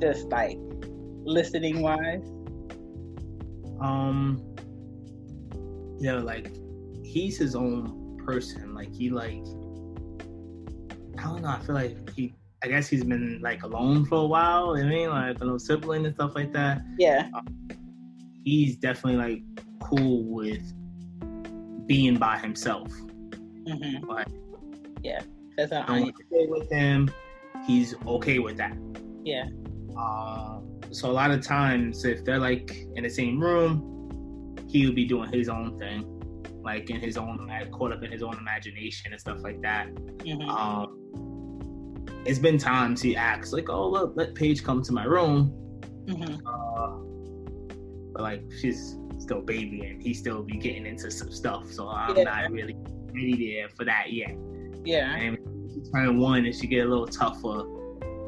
just 0.00 0.28
like 0.28 0.58
listening 1.24 1.82
wise? 1.82 2.22
Um, 3.80 4.40
yeah, 5.98 6.14
like 6.14 6.52
he's 7.02 7.38
his 7.38 7.54
own 7.54 8.18
person. 8.24 8.74
Like 8.74 8.94
he 8.94 9.10
like 9.10 9.44
I 11.18 11.24
don't 11.24 11.42
know. 11.42 11.48
I 11.48 11.58
feel 11.60 11.74
like 11.74 12.10
he. 12.14 12.34
I 12.64 12.68
guess 12.68 12.86
he's 12.86 13.02
been 13.02 13.40
like 13.42 13.64
alone 13.64 14.04
for 14.04 14.18
a 14.18 14.26
while. 14.26 14.76
You 14.76 14.84
know 14.84 14.88
I 14.88 14.92
mean, 14.92 15.10
like 15.10 15.36
a 15.40 15.44
little 15.44 15.58
sibling 15.58 16.06
and 16.06 16.14
stuff 16.14 16.36
like 16.36 16.52
that. 16.52 16.82
Yeah. 16.96 17.28
Um, 17.34 17.68
he's 18.44 18.76
definitely 18.76 19.18
like 19.18 19.42
cool 19.80 20.24
with 20.24 20.62
being 21.86 22.16
by 22.16 22.38
himself. 22.38 22.88
Mm-hmm. 23.66 24.08
Like, 24.08 24.28
yeah, 25.02 25.22
that's 25.56 25.72
how 25.72 25.84
I'm 25.88 26.04
okay 26.04 26.46
with 26.46 26.70
him. 26.70 27.10
He's 27.66 27.94
okay 28.06 28.38
with 28.38 28.56
that. 28.58 28.76
Yeah. 29.24 29.46
Um, 29.96 30.80
so 30.90 31.10
a 31.10 31.12
lot 31.12 31.30
of 31.30 31.42
times, 31.42 32.04
if 32.04 32.24
they're 32.24 32.38
like 32.38 32.74
in 32.96 33.04
the 33.04 33.10
same 33.10 33.40
room, 33.40 34.56
he 34.68 34.86
would 34.86 34.94
be 34.94 35.04
doing 35.06 35.32
his 35.32 35.48
own 35.48 35.78
thing, 35.78 36.04
like 36.62 36.90
in 36.90 37.00
his 37.00 37.16
own, 37.16 37.46
like, 37.46 37.70
caught 37.70 37.92
up 37.92 38.02
in 38.02 38.10
his 38.10 38.22
own 38.22 38.36
imagination 38.38 39.12
and 39.12 39.20
stuff 39.20 39.38
like 39.42 39.60
that. 39.62 39.92
Mm-hmm. 39.94 40.48
Um, 40.48 40.98
it's 42.24 42.38
been 42.38 42.58
times 42.58 43.02
he 43.02 43.16
asks, 43.16 43.52
like, 43.52 43.68
"Oh, 43.68 43.88
look, 43.88 44.12
let 44.16 44.34
Paige 44.34 44.62
come 44.64 44.82
to 44.82 44.92
my 44.92 45.04
room," 45.04 45.52
Mm-hmm. 46.06 46.46
uh, 46.46 46.96
but 48.12 48.22
like 48.22 48.42
she's 48.60 48.96
still 49.18 49.40
baby 49.40 49.86
and 49.86 50.02
he 50.02 50.12
still 50.12 50.42
be 50.42 50.56
getting 50.58 50.84
into 50.86 51.10
some 51.10 51.30
stuff, 51.30 51.70
so 51.70 51.88
I'm 51.88 52.16
Yeah. 52.16 52.24
not 52.24 52.50
really 52.50 52.76
ready 53.14 53.54
there 53.54 53.68
for 53.68 53.84
that 53.84 54.12
yet. 54.12 54.36
Yeah. 54.84 55.14
And 55.14 55.38
turn 55.94 56.18
one 56.18 56.44
and 56.44 56.54
she 56.54 56.66
get 56.66 56.86
a 56.86 56.88
little 56.88 57.06
tougher, 57.06 57.60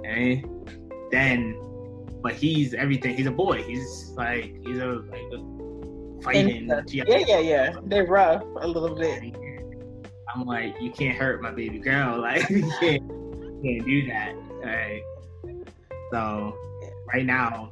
and 0.05 0.45
then, 1.15 1.57
but 2.23 2.35
he's 2.35 2.75
everything. 2.75 3.17
He's 3.17 3.27
a 3.27 3.31
boy. 3.31 3.63
He's 3.63 4.11
like 4.17 4.55
he's 4.67 4.79
a 4.79 4.87
like 4.87 5.23
a 5.33 6.23
fighting. 6.23 6.71
And, 6.71 6.73
uh, 6.73 6.83
yeah, 6.89 7.05
yeah, 7.19 7.39
yeah. 7.39 7.77
They're 7.85 8.07
rough 8.07 8.43
a 8.61 8.67
little 8.67 8.97
bit. 8.97 9.23
I'm 10.35 10.45
like, 10.45 10.75
you 10.81 10.91
can't 10.91 11.17
hurt 11.17 11.41
my 11.41 11.53
baby 11.53 11.79
girl. 11.79 12.21
Like 12.21 12.49
you 12.51 12.63
can't, 12.81 13.03
you 13.05 13.61
can't 13.63 13.87
do 13.87 14.07
that. 14.09 14.35
Right. 14.65 15.03
so 16.11 16.57
right 17.13 17.25
now, 17.25 17.71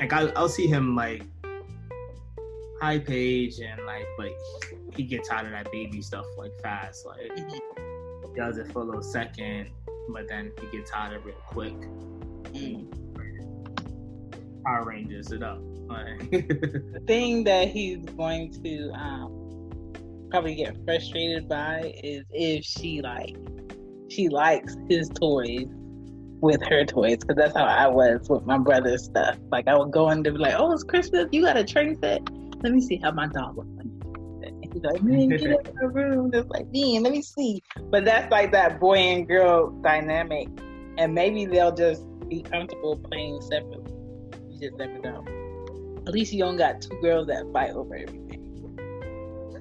like 0.00 0.12
I'll, 0.12 0.30
I'll 0.36 0.48
see 0.48 0.66
him 0.66 0.94
like 0.94 1.22
high 2.80 2.98
page 2.98 3.60
and 3.60 3.86
like, 3.86 4.06
but 4.18 4.30
he 4.94 5.04
gets 5.04 5.30
out 5.30 5.46
of 5.46 5.52
that 5.52 5.70
baby 5.72 6.02
stuff 6.02 6.26
like 6.36 6.52
fast. 6.62 7.06
Like 7.06 7.30
Mhm. 7.36 8.34
does 8.36 8.58
it 8.58 8.70
for 8.72 8.82
a 8.82 8.84
little 8.84 9.02
second, 9.02 9.70
but 10.12 10.28
then 10.28 10.52
he 10.60 10.76
gets 10.76 10.92
out 10.92 11.12
of 11.14 11.22
it 11.22 11.24
real 11.24 11.34
quick. 11.46 11.74
Mm. 12.52 12.86
Power 14.64 14.84
Rangers 14.84 15.32
it 15.32 15.42
up. 15.42 15.60
Like, 15.88 16.30
The 16.30 17.02
thing 17.06 17.44
that 17.44 17.68
he's 17.68 17.98
going 18.16 18.52
to 18.62 18.90
um, 18.92 20.28
probably 20.30 20.54
get 20.54 20.76
frustrated 20.84 21.48
by 21.48 21.92
is 22.02 22.24
if 22.30 22.64
she 22.64 23.02
like 23.02 23.36
she 24.08 24.28
likes 24.28 24.76
his 24.88 25.08
toys 25.08 25.66
with 26.40 26.60
her 26.68 26.84
toys 26.84 27.18
because 27.18 27.36
that's 27.36 27.56
how 27.56 27.64
I 27.64 27.86
was 27.86 28.28
with 28.28 28.44
my 28.44 28.58
brother's 28.58 29.04
stuff. 29.04 29.38
Like 29.50 29.68
I 29.68 29.76
would 29.76 29.90
go 29.90 30.10
in 30.10 30.24
to 30.24 30.32
be 30.32 30.38
like, 30.38 30.54
"Oh, 30.56 30.72
it's 30.72 30.82
Christmas. 30.82 31.28
You 31.32 31.42
got 31.42 31.56
a 31.56 31.64
train 31.64 31.96
set? 32.02 32.20
Let 32.62 32.72
me 32.72 32.80
see 32.80 33.00
how 33.02 33.12
my 33.12 33.28
dog 33.28 33.56
looks 33.56 33.68
on 33.78 33.90
your 33.90 34.14
train 34.14 34.40
set." 34.42 34.52
And 34.52 34.72
he's 34.72 34.82
like, 34.82 35.02
"Man, 35.02 35.28
get 35.28 35.42
in 35.42 35.56
the 35.80 35.88
room." 35.88 36.32
Just 36.32 36.48
like, 36.50 36.66
"Man, 36.72 37.02
let 37.02 37.12
me 37.12 37.22
see." 37.22 37.62
But 37.90 38.04
that's 38.04 38.30
like 38.30 38.52
that 38.52 38.80
boy 38.80 38.96
and 38.96 39.26
girl 39.26 39.70
dynamic, 39.82 40.48
and 40.98 41.14
maybe 41.14 41.46
they'll 41.46 41.74
just 41.74 42.04
be 42.32 42.42
comfortable 42.42 42.96
playing 42.96 43.40
separately. 43.42 43.92
You 44.50 44.58
just 44.68 44.76
never 44.78 44.98
know. 44.98 45.24
At 46.06 46.14
least 46.14 46.32
you 46.32 46.38
don't 46.40 46.56
got 46.56 46.80
two 46.80 46.98
girls 47.00 47.26
that 47.28 47.44
fight 47.52 47.70
over 47.70 47.94
everything. 47.94 48.38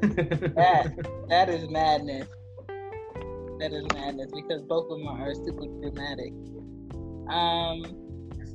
That 0.55 0.95
that 1.29 1.47
is 1.49 1.69
madness. 1.69 2.27
That 3.59 3.71
is 3.71 3.85
madness 3.93 4.31
because 4.33 4.63
both 4.63 4.89
of 4.89 4.97
them 4.97 5.07
are 5.07 5.35
super 5.35 5.67
dramatic. 5.79 6.33
Um, 7.29 7.83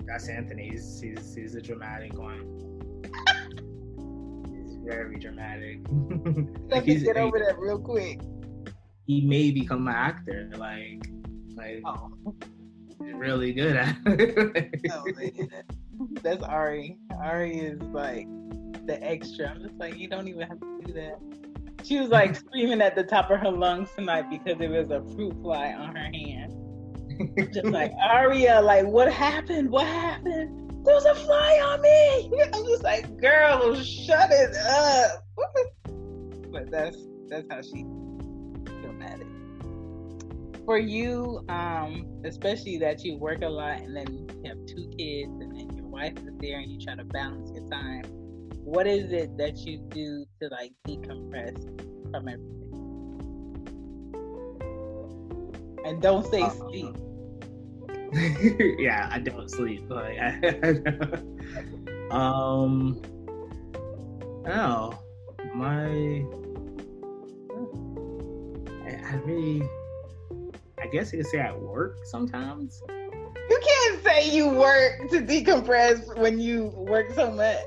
That's 0.06 0.28
Anthony. 0.28 0.70
He's, 0.70 1.00
he's, 1.00 1.34
he's 1.36 1.54
a 1.54 1.60
dramatic 1.62 2.14
one. 2.18 2.42
he's 4.50 4.76
very 4.84 5.20
dramatic. 5.20 5.78
let 5.88 6.78
like 6.78 6.86
me 6.86 6.94
he's, 6.94 7.04
get 7.04 7.16
over 7.16 7.38
that 7.38 7.56
real 7.60 7.78
quick. 7.78 8.20
he 9.06 9.20
may 9.20 9.52
become 9.52 9.86
an 9.86 9.94
actor. 9.94 10.50
Like, 10.56 11.06
like 11.54 11.82
Oh, 11.84 12.10
really 12.98 13.52
good 13.52 13.76
at. 13.76 13.96
it. 14.06 15.50
man. 15.50 15.64
That's 16.22 16.42
Ari. 16.42 16.98
Ari 17.20 17.58
is 17.58 17.80
like 17.82 18.26
the 18.86 18.98
extra. 19.02 19.48
I'm 19.48 19.62
just 19.62 19.74
like, 19.76 19.96
you 19.96 20.08
don't 20.08 20.28
even 20.28 20.42
have 20.42 20.60
to 20.60 20.80
do 20.84 20.92
that. 20.94 21.18
She 21.84 22.00
was 22.00 22.08
like 22.08 22.34
screaming 22.36 22.80
at 22.80 22.94
the 22.94 23.04
top 23.04 23.30
of 23.30 23.40
her 23.40 23.50
lungs 23.50 23.90
tonight 23.96 24.26
because 24.30 24.58
there 24.58 24.70
was 24.70 24.90
a 24.90 25.02
fruit 25.14 25.34
fly 25.42 25.72
on 25.72 25.94
her 25.94 26.10
hand. 26.12 26.52
Just 27.52 27.66
like 27.66 27.92
Aria, 28.02 28.60
like 28.60 28.86
what 28.86 29.10
happened? 29.10 29.70
What 29.70 29.86
happened? 29.86 30.84
There 30.84 30.94
was 30.94 31.04
a 31.06 31.14
fly 31.14 31.60
on 31.64 31.80
me. 31.80 32.30
I'm 32.42 32.64
just 32.64 32.82
like, 32.82 33.16
girl, 33.18 33.74
shut 33.76 34.30
it 34.30 34.54
up. 34.56 35.24
but 36.52 36.70
that's 36.70 36.98
that's 37.28 37.46
how 37.50 37.62
she. 37.62 37.84
For 40.66 40.78
you, 40.78 41.44
um, 41.48 42.04
especially 42.24 42.76
that 42.78 43.04
you 43.04 43.16
work 43.16 43.42
a 43.42 43.48
lot 43.48 43.78
and 43.78 43.96
then 43.96 44.06
you 44.12 44.26
have 44.46 44.58
two 44.66 44.90
kids 44.98 45.30
and 45.40 45.56
then 45.56 45.76
your 45.76 45.86
wife 45.86 46.18
is 46.18 46.34
there 46.40 46.58
and 46.58 46.70
you 46.70 46.80
try 46.84 46.96
to 46.96 47.04
balance 47.04 47.52
your 47.54 47.68
time. 47.68 48.02
What 48.64 48.88
is 48.88 49.12
it 49.12 49.38
that 49.38 49.58
you 49.58 49.78
do 49.90 50.26
to 50.42 50.48
like 50.48 50.72
decompress 50.86 51.56
from 52.10 52.26
everything? 52.26 52.66
And 55.84 56.02
don't 56.02 56.26
say 56.26 56.42
Uh, 56.42 56.50
sleep. 56.50 56.96
yeah, 58.80 59.08
I 59.08 59.20
don't 59.20 59.48
sleep. 59.48 59.88
Like, 59.88 60.18
um, 62.10 63.00
oh, 64.48 64.98
my, 65.54 65.86
I, 68.84 69.00
I 69.04 69.14
really, 69.24 69.62
I 70.80 70.86
guess 70.86 71.12
you 71.12 71.18
could 71.18 71.26
say 71.28 71.40
I 71.40 71.52
work 71.52 71.98
sometimes. 72.04 72.82
You 72.88 73.60
can't 73.66 74.04
say 74.04 74.30
you 74.30 74.48
work 74.48 75.08
to 75.10 75.20
decompress 75.20 76.16
when 76.18 76.38
you 76.38 76.66
work 76.76 77.10
so 77.12 77.30
much. 77.30 77.58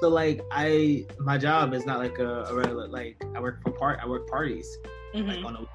So 0.00 0.08
like, 0.08 0.40
I 0.50 1.06
my 1.18 1.38
job 1.38 1.72
is 1.72 1.86
not 1.86 1.98
like 1.98 2.18
a, 2.18 2.44
a 2.44 2.54
regular 2.54 2.88
like 2.88 3.22
I 3.34 3.40
work 3.40 3.62
for 3.62 3.70
part 3.70 4.00
I 4.02 4.06
work 4.08 4.28
parties 4.28 4.66
like 5.14 5.24
Mhm. 5.24 5.44
on 5.44 5.56
a, 5.56 5.66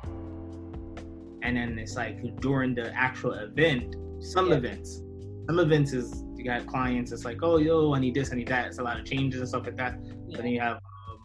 and 1.46 1.56
then 1.56 1.80
it's 1.80 1.96
like 1.96 2.18
during 2.42 2.76
the 2.76 2.94
actual 2.94 3.34
event, 3.34 3.96
some 4.20 4.50
Yeah. 4.50 4.58
events, 4.58 5.02
some 5.48 5.60
events 5.60 5.94
is 5.94 6.24
you 6.36 6.44
got 6.44 6.66
clients. 6.68 7.12
It's 7.12 7.24
like, 7.26 7.40
oh 7.44 7.58
yo, 7.58 7.94
I 7.94 8.00
need 8.00 8.14
this, 8.14 8.32
I 8.34 8.36
need 8.36 8.48
that. 8.50 8.68
It's 8.68 8.80
a 8.80 8.84
lot 8.84 9.00
of 9.00 9.06
changes 9.06 9.40
and 9.40 9.48
stuff 9.50 9.66
like 9.66 9.78
that. 9.78 9.98
But 10.30 10.42
then 10.42 10.48
you 10.48 10.60
have, 10.60 10.80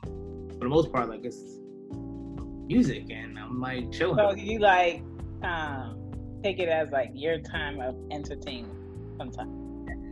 um, 0.06 0.48
for 0.52 0.60
the 0.60 0.68
most 0.68 0.92
part, 0.92 1.08
like 1.08 1.24
it's 1.24 1.58
music, 2.66 3.10
and 3.10 3.38
I'm 3.38 3.60
like 3.60 3.90
chilling. 3.92 4.16
So 4.16 4.34
you 4.34 4.58
like 4.58 5.02
um 5.42 6.00
take 6.42 6.58
it 6.58 6.68
as 6.68 6.90
like 6.90 7.10
your 7.14 7.38
time 7.38 7.80
of 7.80 7.96
entertainment 8.10 8.78
sometimes. 9.18 9.60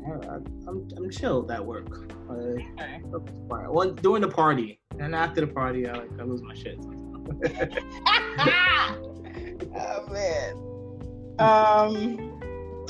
I, 0.06 0.36
I'm 0.68 0.88
I'm 0.96 1.10
chilled 1.10 1.50
at 1.50 1.64
work. 1.64 1.88
Like, 2.28 2.66
Okay. 2.80 3.00
for 3.10 3.20
the 3.20 3.32
most 3.32 3.48
part. 3.48 3.72
Well, 3.72 3.92
during 3.92 4.22
the 4.22 4.28
party, 4.28 4.80
and 4.98 5.14
after 5.14 5.40
the 5.42 5.46
party, 5.46 5.88
I 5.88 5.92
like 5.92 6.10
I 6.18 6.24
lose 6.24 6.42
my 6.42 6.54
shit. 6.54 6.78
oh 9.76 10.06
man. 10.10 10.56
Um 11.38 12.32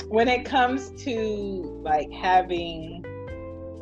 when 0.09 0.27
it 0.27 0.43
comes 0.45 0.91
to 1.03 1.81
like 1.83 2.11
having 2.11 3.03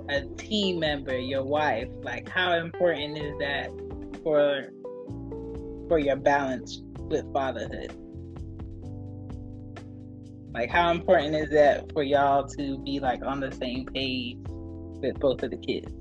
a 0.09 0.23
team 0.37 0.79
member, 0.79 1.17
your 1.17 1.43
wife, 1.43 1.89
like 2.03 2.27
how 2.27 2.53
important 2.53 3.17
is 3.17 3.33
that 3.39 3.69
for 4.23 4.69
for 5.91 5.99
your 5.99 6.15
balance 6.15 6.83
with 7.09 7.25
fatherhood? 7.33 7.93
Like 10.53 10.69
how 10.69 10.89
important 10.89 11.35
is 11.35 11.49
that 11.49 11.91
for 11.91 12.01
y'all 12.01 12.47
to 12.47 12.77
be 12.77 13.01
like 13.01 13.25
on 13.25 13.41
the 13.41 13.51
same 13.51 13.85
page 13.87 14.37
with 14.45 15.19
both 15.19 15.43
of 15.43 15.51
the 15.51 15.57
kids? 15.57 15.91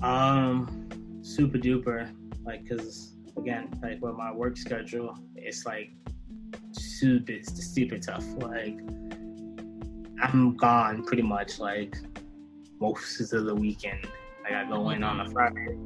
Um, 0.00 0.88
super 1.20 1.58
duper. 1.58 2.10
Like, 2.42 2.66
cause 2.66 3.14
again, 3.36 3.68
like 3.82 4.00
with 4.00 4.14
my 4.14 4.32
work 4.32 4.56
schedule, 4.56 5.14
it's 5.36 5.66
like 5.66 5.90
super, 6.72 7.34
super 7.42 7.98
tough. 7.98 8.24
Like, 8.38 8.78
I'm 10.22 10.56
gone 10.56 11.04
pretty 11.04 11.22
much 11.22 11.58
like 11.58 11.98
most 12.80 13.30
of 13.34 13.44
the 13.44 13.54
weekend. 13.54 14.08
Like, 14.42 14.54
I 14.54 14.64
go 14.66 14.88
in 14.88 15.04
on 15.04 15.20
a 15.20 15.30
Friday. 15.30 15.76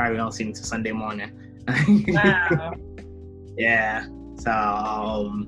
Probably 0.00 0.16
don't 0.16 0.32
see 0.32 0.44
me 0.44 0.52
till 0.54 0.64
Sunday 0.64 0.92
morning. 0.92 1.30
Wow. 2.08 2.72
yeah. 3.58 4.06
So, 4.38 4.50
um, 4.50 5.46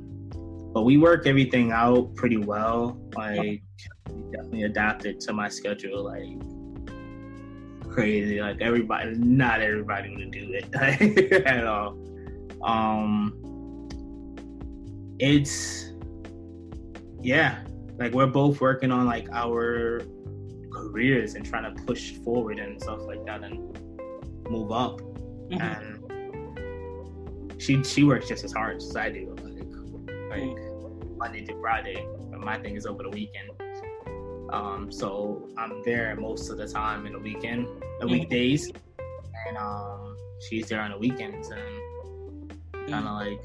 but 0.74 0.82
we 0.82 0.98
work 0.98 1.26
everything 1.26 1.72
out 1.72 2.14
pretty 2.16 2.36
well. 2.36 3.00
Like, 3.16 3.40
we 3.40 3.62
definitely 4.30 4.64
adapted 4.64 5.20
to 5.20 5.32
my 5.32 5.48
schedule. 5.48 6.04
Like, 6.04 6.38
crazy. 7.88 8.42
Like 8.42 8.60
everybody, 8.60 9.14
not 9.14 9.62
everybody 9.62 10.14
would 10.14 10.30
do 10.32 10.52
it 10.52 11.42
at 11.46 11.66
all. 11.66 11.96
Um, 12.62 13.88
it's 15.18 15.92
yeah, 17.22 17.64
like 17.96 18.12
we're 18.12 18.26
both 18.26 18.60
working 18.60 18.92
on 18.92 19.06
like 19.06 19.30
our 19.32 20.02
careers 20.70 21.36
and 21.36 21.46
trying 21.46 21.74
to 21.74 21.82
push 21.84 22.16
forward 22.16 22.58
and 22.58 22.78
stuff 22.82 23.00
like 23.06 23.24
that 23.24 23.42
and 23.44 23.91
move 24.50 24.72
up. 24.72 25.00
Mhm. 25.50 25.60
And 25.60 26.00
she 27.60 27.82
she 27.84 28.04
works 28.04 28.28
just 28.28 28.44
as 28.44 28.52
hard 28.52 28.76
as 28.76 28.94
I 28.96 29.10
do. 29.10 29.34
Like 29.42 29.66
like 30.30 30.56
Monday 31.16 31.44
to 31.46 31.54
Friday, 31.60 32.06
but 32.30 32.40
my 32.40 32.58
thing 32.58 32.76
is 32.76 32.86
over 32.86 33.02
the 33.02 33.10
weekend. 33.10 33.50
Um, 34.50 34.90
so 34.92 35.48
I'm 35.56 35.82
there 35.84 36.14
most 36.16 36.50
of 36.50 36.58
the 36.58 36.68
time 36.68 37.06
in 37.06 37.12
the 37.14 37.18
weekend, 37.18 37.66
the 38.00 38.06
Mhm. 38.06 38.10
weekdays, 38.10 38.70
and 39.46 39.56
um, 39.56 40.16
she's 40.40 40.68
there 40.68 40.80
on 40.80 40.90
the 40.90 40.98
weekends, 40.98 41.48
and 41.50 42.52
kind 42.88 43.06
of 43.06 43.14
like, 43.14 43.40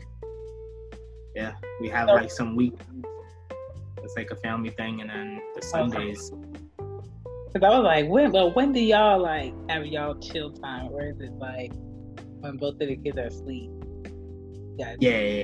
yeah, 1.35 1.53
we 1.79 1.87
have 1.89 2.07
like 2.07 2.31
some 2.31 2.55
week. 2.55 2.73
It's 4.03 4.15
like 4.17 4.31
a 4.31 4.35
family 4.37 4.71
thing, 4.71 5.01
and 5.01 5.09
then 5.09 5.39
the 5.55 5.61
Sundays. 5.61 6.31
Cause 7.53 7.63
I 7.63 7.69
was 7.69 7.83
like, 7.83 8.07
when? 8.09 8.31
Well, 8.31 8.53
when 8.53 8.71
do 8.73 8.79
y'all 8.79 9.19
like 9.21 9.53
have 9.69 9.85
y'all 9.85 10.15
chill 10.19 10.51
time, 10.51 10.89
or 10.91 11.01
is 11.09 11.19
it 11.19 11.31
like 11.33 11.71
when 12.41 12.57
both 12.57 12.73
of 12.73 12.79
the 12.87 12.95
kids 12.97 13.17
are 13.17 13.23
asleep? 13.27 13.71
Yeah. 14.77 14.95
Yeah, 14.99 15.19
yeah, 15.19 15.43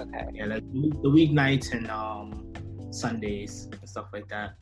Okay. 0.00 0.26
yeah, 0.34 0.46
like 0.46 0.64
the 0.72 1.08
weeknights 1.08 1.72
and 1.72 1.88
um 1.90 2.52
Sundays 2.90 3.68
and 3.72 3.88
stuff 3.88 4.06
like 4.12 4.28
that. 4.28 4.54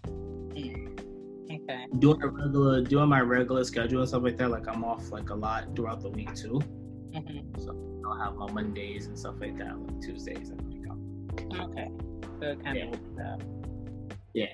Okay. 0.54 1.86
Doing 1.98 2.22
a 2.22 2.28
regular, 2.28 2.82
doing 2.82 3.08
my 3.08 3.20
regular 3.20 3.64
schedule 3.64 4.00
and 4.00 4.08
stuff 4.08 4.22
like 4.22 4.36
that. 4.36 4.50
Like 4.50 4.68
I'm 4.68 4.84
off 4.84 5.10
like 5.10 5.30
a 5.30 5.34
lot 5.34 5.74
throughout 5.74 6.00
the 6.02 6.10
week 6.10 6.34
too. 6.34 6.60
hmm 7.14 7.40
So 7.58 8.02
I'll 8.06 8.18
have 8.18 8.34
my 8.36 8.50
Mondays 8.52 9.06
and 9.06 9.18
stuff 9.18 9.36
like 9.40 9.56
that, 9.58 9.78
like 9.78 10.00
Tuesdays 10.00 10.50
and 10.50 10.60
like, 11.50 11.60
Okay. 11.70 11.88
So 12.40 12.46
it 12.50 12.64
kind 12.64 12.76
Yeah. 12.76 12.84
of 12.84 12.90
works 12.90 13.20
out. 13.24 13.42
yeah. 14.34 14.46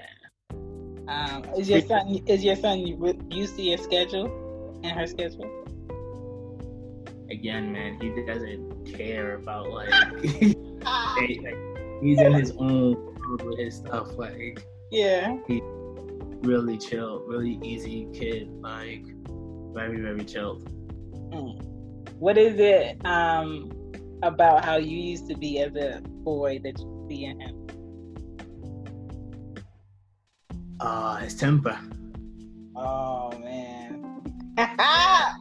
Um, 1.08 1.44
is 1.56 1.68
your 1.68 1.80
son 1.82 2.20
is 2.26 2.44
your 2.44 2.56
son 2.56 2.80
used 3.30 3.56
to 3.56 3.62
your 3.62 3.78
schedule 3.78 4.80
and 4.82 4.98
her 4.98 5.06
schedule? 5.06 5.50
Again, 7.30 7.72
man, 7.72 7.98
he 8.00 8.10
doesn't 8.24 8.94
care 8.96 9.34
about 9.34 9.70
like, 9.70 9.88
hey, 10.22 11.40
like 11.42 12.02
he's 12.02 12.20
in 12.20 12.32
his 12.32 12.52
own 12.58 13.16
with 13.30 13.58
his 13.58 13.76
stuff. 13.76 14.16
Like 14.16 14.64
Yeah. 14.90 15.36
He 15.46 15.60
really 16.42 16.78
chill, 16.78 17.20
really 17.26 17.58
easy 17.62 18.08
kid. 18.12 18.48
Like 18.60 19.04
very, 19.72 20.00
very 20.00 20.24
chilled. 20.24 20.64
Mm. 21.30 21.62
What 22.18 22.38
is 22.38 22.58
it 22.58 23.04
um 23.04 23.70
about 24.22 24.64
how 24.64 24.76
you 24.76 24.96
used 24.96 25.28
to 25.28 25.36
be 25.36 25.60
as 25.60 25.76
a 25.76 26.00
boy 26.00 26.60
that 26.64 26.78
you 26.78 27.06
see 27.08 27.24
in 27.26 27.40
him? 27.40 27.66
Uh, 30.80 31.16
his 31.16 31.34
temper. 31.34 31.78
Oh 32.74 33.30
man. 33.38 34.22
Yeah. 34.58 35.32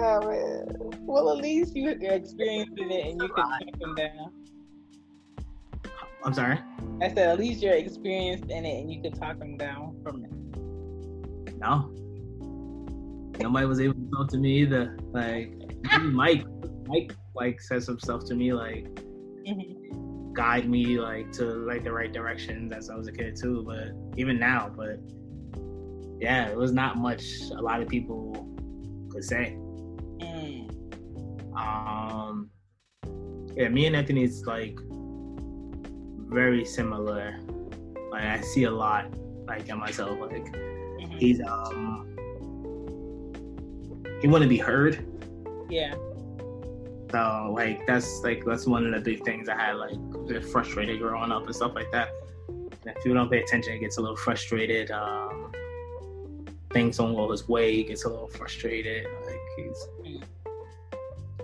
Oh 0.00 0.20
man. 0.28 0.66
Well, 1.00 1.30
at 1.30 1.38
least 1.38 1.74
you 1.74 1.94
you're 2.00 2.12
experiencing 2.12 2.90
it 2.90 3.06
and 3.06 3.22
you 3.22 3.28
can 3.28 3.44
talk 3.44 3.78
them 3.80 3.94
down. 3.94 4.32
I'm 6.24 6.34
sorry. 6.34 6.58
I 7.02 7.08
said 7.08 7.28
at 7.28 7.38
least 7.38 7.62
you're 7.62 7.74
experienced 7.74 8.50
in 8.50 8.64
it 8.64 8.80
and 8.80 8.92
you 8.92 9.02
can 9.02 9.12
talk 9.12 9.38
them 9.38 9.56
down 9.56 9.98
from 10.02 10.24
it. 10.24 10.30
No. 11.58 11.90
Nobody 13.40 13.66
was 13.66 13.80
able 13.80 13.94
to 13.94 14.10
talk 14.10 14.28
to 14.30 14.38
me 14.38 14.58
either. 14.60 14.96
Like 15.12 15.52
Mike, 16.02 16.44
Mike 16.86 17.14
like 17.34 17.60
said 17.60 17.82
some 17.82 17.98
stuff 17.98 18.24
to 18.26 18.34
me 18.34 18.52
like 18.52 18.84
Mhm. 19.46 19.80
Guide 20.34 20.68
me 20.68 20.98
like 20.98 21.30
to 21.32 21.44
like 21.44 21.84
the 21.84 21.92
right 21.92 22.12
directions 22.12 22.72
as 22.72 22.90
I 22.90 22.96
was 22.96 23.06
a 23.08 23.12
kid 23.12 23.36
too. 23.36 23.62
But 23.64 23.92
even 24.18 24.38
now, 24.38 24.70
but 24.76 24.98
yeah, 26.20 26.48
it 26.48 26.56
was 26.56 26.72
not 26.72 26.96
much 26.98 27.24
a 27.56 27.62
lot 27.62 27.80
of 27.80 27.88
people 27.88 28.48
could 29.10 29.24
say. 29.24 29.56
Mm. 30.20 30.68
Um 31.56 32.50
yeah, 33.56 33.68
me 33.68 33.86
and 33.86 33.94
Anthony's 33.94 34.44
like 34.44 34.76
very 36.28 36.64
similar. 36.64 37.38
Like 38.10 38.24
I 38.24 38.40
see 38.40 38.64
a 38.64 38.70
lot 38.70 39.06
like 39.46 39.68
in 39.68 39.78
myself. 39.78 40.18
Like 40.20 40.46
Mhm. 40.54 41.18
he's 41.18 41.40
um 41.42 42.10
he 44.20 44.28
want 44.28 44.42
to 44.42 44.48
be 44.48 44.58
heard. 44.58 45.06
Yeah. 45.70 45.94
So 47.10 47.52
like 47.54 47.86
that's 47.86 48.22
like 48.24 48.44
that's 48.44 48.66
one 48.66 48.86
of 48.86 48.92
the 48.92 49.00
big 49.00 49.24
things 49.24 49.48
I 49.48 49.56
had 49.56 49.74
like 49.74 49.98
get 50.28 50.44
frustrated 50.44 51.00
growing 51.00 51.32
up 51.32 51.46
and 51.46 51.54
stuff 51.54 51.74
like 51.74 51.90
that. 51.92 52.08
And 52.48 52.94
if 52.96 53.04
you 53.04 53.14
don't 53.14 53.30
pay 53.30 53.42
attention, 53.42 53.72
it 53.74 53.78
gets 53.78 53.98
a 53.98 54.00
little 54.00 54.16
frustrated. 54.16 54.90
Um, 54.90 55.52
things 56.72 56.96
don't 56.96 57.14
go 57.14 57.30
his 57.30 57.48
way, 57.48 57.74
he 57.76 57.84
gets 57.84 58.04
a 58.04 58.08
little 58.08 58.28
frustrated. 58.28 59.06
Like 59.24 59.40
he's, 59.56 59.88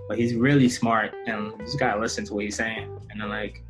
but 0.09 0.19
he's 0.19 0.35
really 0.35 0.69
smart, 0.69 1.15
and 1.27 1.53
you 1.53 1.59
just 1.65 1.79
gotta 1.79 2.01
listen 2.01 2.25
to 2.27 2.35
what 2.35 2.45
he's 2.45 2.57
saying, 2.57 2.89
and 3.11 3.21
then 3.21 3.29
like, 3.29 3.63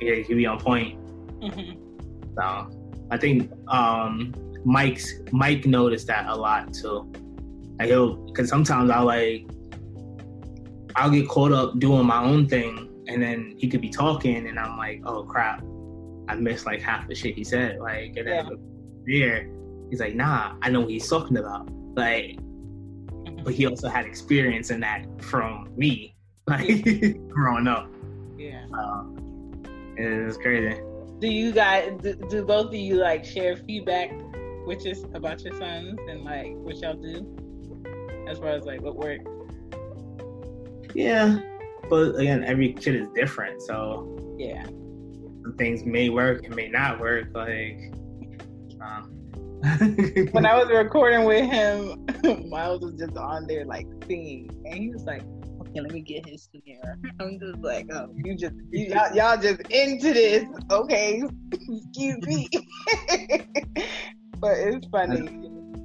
yeah, 0.00 0.14
he 0.14 0.34
be 0.34 0.46
on 0.46 0.60
point. 0.60 0.98
Mhm. 1.40 1.76
So 2.36 2.70
I 3.10 3.18
think 3.18 3.50
um, 3.68 4.32
Mike's 4.64 5.14
Mike 5.32 5.66
noticed 5.66 6.06
that 6.06 6.26
a 6.26 6.34
lot 6.34 6.72
too. 6.72 7.12
Like 7.78 7.88
he'll, 7.88 8.16
because 8.26 8.48
sometimes 8.48 8.90
I'll 8.90 9.04
like, 9.04 9.44
I'll 10.94 11.10
get 11.10 11.28
caught 11.28 11.52
up 11.52 11.78
doing 11.80 12.06
my 12.06 12.22
own 12.22 12.48
thing, 12.48 12.88
and 13.06 13.22
then 13.22 13.54
he 13.58 13.68
could 13.68 13.80
be 13.80 13.90
talking, 13.90 14.46
and 14.48 14.58
I'm 14.58 14.76
like, 14.76 15.02
oh 15.04 15.24
crap, 15.24 15.62
I 16.28 16.34
missed 16.36 16.66
like 16.66 16.80
half 16.80 17.08
the 17.08 17.14
shit 17.14 17.34
he 17.34 17.44
said. 17.44 17.78
Like, 17.78 18.16
and 18.16 18.26
then 18.26 18.58
there, 19.06 19.48
he's 19.90 20.00
like, 20.00 20.14
nah, 20.14 20.54
I 20.62 20.70
know 20.70 20.80
what 20.80 20.90
he's 20.90 21.08
talking 21.08 21.36
about. 21.36 21.68
Like, 21.94 22.38
but 23.44 23.54
he 23.54 23.66
also 23.66 23.88
had 23.88 24.06
experience 24.06 24.70
in 24.70 24.80
that 24.80 25.04
from 25.22 25.68
me, 25.76 26.14
like 26.46 26.84
growing 27.28 27.66
up. 27.66 27.90
Yeah. 28.38 28.64
Um, 28.72 29.62
it 29.96 30.26
was 30.26 30.36
crazy. 30.36 30.80
Do 31.20 31.28
you 31.28 31.52
guys 31.52 31.92
do, 32.02 32.14
do 32.14 32.44
both 32.44 32.66
of 32.68 32.74
you 32.74 32.96
like 32.96 33.24
share 33.24 33.56
feedback 33.56 34.10
which 34.64 34.86
is 34.86 35.04
about 35.14 35.42
your 35.42 35.54
sons 35.58 35.98
and 36.08 36.24
like 36.24 36.54
what 36.56 36.76
y'all 36.76 36.94
do 36.94 37.26
as 38.28 38.38
far 38.38 38.48
as 38.48 38.64
like 38.64 38.80
what 38.80 38.96
works? 38.96 39.24
Yeah, 40.94 41.38
but 41.88 42.16
again, 42.16 42.44
every 42.44 42.72
kid 42.72 42.94
is 42.96 43.08
different, 43.14 43.62
so 43.62 44.06
Yeah. 44.38 44.64
some 45.42 45.54
things 45.58 45.84
may 45.84 46.08
work 46.10 46.44
and 46.44 46.54
may 46.54 46.68
not 46.68 47.00
work. 47.00 47.28
Like, 47.34 47.78
um, 48.80 49.10
When 50.32 50.44
I 50.44 50.56
was 50.62 50.68
recording 50.70 51.24
with 51.24 51.50
him, 51.50 52.06
Miles 52.50 52.82
was 52.82 52.94
just 52.98 53.16
on 53.16 53.46
there 53.46 53.64
like 53.64 53.86
singing, 54.06 54.50
and 54.66 54.74
he 54.74 54.90
was 54.90 55.04
like, 55.04 55.22
"Okay, 55.60 55.80
let 55.80 55.90
me 55.92 56.00
get 56.02 56.26
his 56.26 56.48
snare." 56.50 56.98
I'm 57.20 57.38
just 57.40 57.58
like, 57.60 57.86
"Oh, 57.90 58.08
you 58.14 58.36
just 58.36 58.54
you, 58.72 58.86
y'all, 58.88 59.14
y'all 59.14 59.36
just 59.40 59.60
into 59.70 60.12
this, 60.12 60.44
okay? 60.70 61.22
Excuse 61.52 62.26
me." 62.26 62.48
but 64.38 64.58
it's 64.58 64.86
funny. 64.88 65.28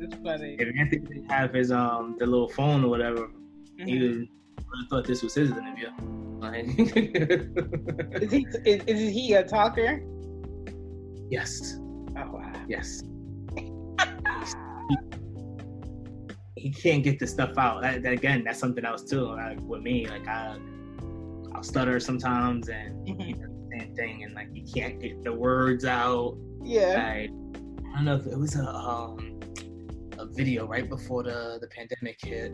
It's 0.01 0.15
funny. 0.23 0.57
if 0.59 0.75
Anthony 0.77 1.01
didn't 1.05 1.31
have 1.31 1.53
his 1.53 1.71
um 1.71 2.15
the 2.19 2.25
little 2.25 2.49
phone 2.49 2.83
or 2.83 2.89
whatever, 2.89 3.29
he 3.77 3.97
Mhm. 3.97 4.27
Would 4.69 4.79
have 4.79 4.89
thought 4.89 5.05
this 5.05 5.21
was 5.23 5.33
his 5.35 5.51
interview. 5.51 5.89
Is 8.21 8.31
he 8.31 8.47
is, 8.65 8.83
is 8.85 9.13
he 9.13 9.33
a 9.33 9.43
talker? 9.43 10.01
yes, 11.29 11.77
Oh 12.17 12.31
wow. 12.31 12.51
yes. 12.67 13.03
he 16.55 16.71
can't 16.71 17.03
get 17.03 17.19
the 17.19 17.27
stuff 17.27 17.57
out. 17.57 17.81
That, 17.81 18.03
that 18.03 18.13
again, 18.13 18.43
that's 18.43 18.59
something 18.59 18.85
else 18.85 19.03
too. 19.03 19.25
Like 19.25 19.59
with 19.61 19.81
me, 19.81 20.07
like 20.07 20.27
I, 20.27 20.57
I'll 21.53 21.63
stutter 21.63 21.99
sometimes, 21.99 22.69
and 22.69 23.07
he 23.07 23.33
does 23.33 23.41
the 23.41 23.69
same 23.79 23.95
thing, 23.95 24.23
and 24.23 24.33
like 24.33 24.51
he 24.53 24.61
can't 24.61 24.99
get 24.99 25.23
the 25.23 25.33
words 25.33 25.85
out. 25.85 26.37
Yeah. 26.63 26.87
Like 26.87 27.31
I 27.91 27.95
don't 27.95 28.05
know 28.05 28.15
if 28.15 28.25
it 28.27 28.37
was 28.37 28.55
a 28.55 28.67
um 28.67 29.39
a 30.17 30.25
video 30.25 30.67
right 30.67 30.89
before 30.89 31.23
the 31.23 31.57
the 31.61 31.67
pandemic 31.67 32.19
hit, 32.21 32.51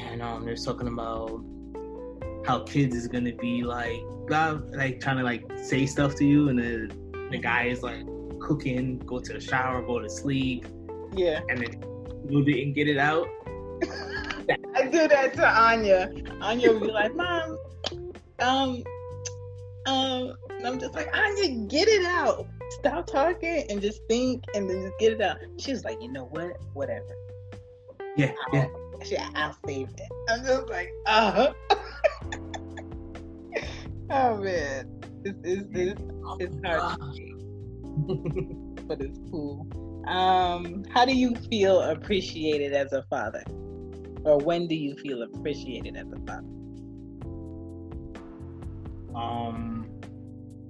and 0.00 0.22
um 0.22 0.44
they're 0.44 0.56
talking 0.56 0.88
about 0.88 1.42
how 2.46 2.60
kids 2.64 2.94
is 2.96 3.08
gonna 3.08 3.34
be 3.34 3.62
like 3.62 4.00
blah, 4.26 4.58
like 4.72 5.00
trying 5.00 5.18
to 5.18 5.22
like 5.22 5.44
say 5.56 5.86
stuff 5.86 6.14
to 6.16 6.24
you, 6.24 6.48
and 6.48 6.58
the 6.58 6.94
the 7.30 7.38
guy 7.38 7.64
is 7.64 7.82
like 7.82 8.04
cooking, 8.40 8.98
go 9.00 9.18
to 9.20 9.32
the 9.32 9.40
shower, 9.40 9.82
go 9.82 10.00
to 10.00 10.08
sleep, 10.10 10.66
Yeah. 11.14 11.40
and 11.48 11.58
then 11.58 11.82
you 12.28 12.44
didn't 12.44 12.74
get 12.74 12.88
it 12.88 12.98
out. 12.98 13.26
I 14.74 14.86
do 14.86 15.06
that 15.08 15.34
to 15.34 15.46
Anya. 15.48 16.10
Anya 16.40 16.72
will 16.72 16.80
be 16.80 16.90
like, 16.90 17.14
Mom, 17.14 17.56
um, 18.40 18.82
um, 19.86 20.32
and 20.50 20.66
I'm 20.66 20.78
just 20.78 20.94
like, 20.94 21.14
Anya, 21.16 21.66
get 21.68 21.88
it 21.88 22.04
out. 22.04 22.46
Stop 22.80 23.06
talking 23.06 23.64
and 23.70 23.80
just 23.80 24.00
think 24.08 24.44
and 24.54 24.68
then 24.68 24.82
just 24.82 24.98
get 24.98 25.12
it 25.12 25.20
out. 25.20 25.38
She 25.58 25.72
was 25.72 25.84
like, 25.84 26.00
you 26.02 26.10
know 26.10 26.24
what? 26.24 26.56
Whatever. 26.74 27.14
Yeah, 28.16 28.32
yeah. 28.52 28.66
She, 29.04 29.16
I'll 29.16 29.56
save 29.66 29.88
it. 29.88 30.12
I'm 30.28 30.44
just 30.44 30.68
like, 30.68 30.90
uh 31.06 31.32
huh. 31.32 31.52
oh 34.10 34.36
man, 34.36 35.00
it's 35.24 35.38
it's 35.42 35.64
it's, 35.72 36.00
it's 36.38 36.56
hard, 36.64 36.98
but 38.88 39.00
it's 39.00 39.18
cool. 39.30 39.66
Um, 40.06 40.84
how 40.90 41.04
do 41.04 41.14
you 41.16 41.34
feel 41.50 41.80
appreciated 41.80 42.72
as 42.72 42.92
a 42.92 43.02
father, 43.10 43.42
or 44.24 44.38
when 44.38 44.66
do 44.68 44.74
you 44.74 44.94
feel 44.96 45.22
appreciated 45.22 45.96
as 45.96 46.06
a 46.12 46.18
father? 46.26 46.46
Um, 49.14 49.86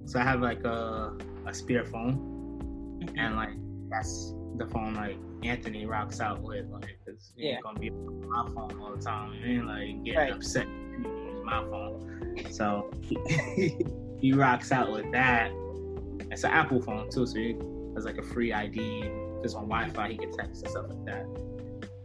so 0.06 0.18
I 0.18 0.22
have 0.22 0.40
like 0.40 0.64
a 0.64 1.12
a 1.46 1.54
spare 1.54 1.84
phone, 1.84 3.08
and 3.16 3.36
like 3.36 3.54
that's 3.90 4.34
the 4.56 4.66
phone 4.66 4.94
like 4.94 5.16
Anthony 5.42 5.86
rocks 5.86 6.20
out 6.20 6.40
with, 6.42 6.66
like, 6.68 6.98
cause 7.06 7.32
Yeah. 7.36 7.60
gonna 7.62 7.78
be 7.78 7.90
on 7.90 8.28
my 8.28 8.46
phone 8.54 8.80
all 8.80 8.94
the 8.94 9.02
time, 9.02 9.32
and 9.42 9.66
like 9.66 10.04
getting 10.04 10.16
Right. 10.16 10.32
upset 10.32 10.66
use 10.66 11.42
my 11.44 11.62
phone. 11.64 12.36
So 12.50 12.90
he 14.20 14.32
rocks 14.32 14.72
out 14.72 14.92
with 14.92 15.10
that. 15.12 15.50
It's 16.30 16.44
an 16.44 16.50
Apple 16.50 16.80
phone 16.80 17.10
too, 17.10 17.26
so 17.26 17.38
he 17.38 17.56
has 17.94 18.04
like 18.04 18.18
a 18.18 18.22
free 18.22 18.52
ID. 18.52 19.02
Just 19.42 19.56
on 19.56 19.68
Wi-Fi, 19.68 20.08
he 20.10 20.16
can 20.16 20.32
text 20.32 20.62
and 20.62 20.70
stuff 20.70 20.86
like 20.88 21.04
that. 21.06 21.26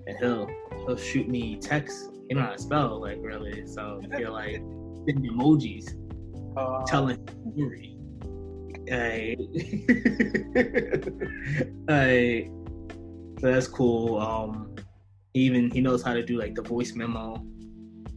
And 0.08 0.18
he'll 0.20 0.50
he'll 0.86 0.98
shoot 0.98 1.28
me 1.30 1.58
texts. 1.58 2.10
He 2.28 2.34
don't 2.34 2.44
know 2.44 2.50
how 2.50 2.56
to 2.56 2.62
spell 2.62 3.00
like 3.02 3.20
really, 3.22 3.66
so 3.68 4.02
I 4.12 4.18
feel 4.18 4.32
like 4.34 4.62
emojis 5.08 5.94
Oh, 6.58 6.84
telling 6.88 7.18
story. 7.54 7.97
Like, 8.90 9.40
like, 11.88 12.50
so 13.40 13.52
that's 13.52 13.68
cool. 13.68 14.18
Um, 14.20 14.76
he 15.34 15.42
even 15.42 15.70
he 15.72 15.82
knows 15.82 16.02
how 16.04 16.14
to 16.14 16.24
do 16.24 16.38
like 16.38 16.56
the 16.56 16.62
voice 16.62 16.94
memo, 16.94 17.46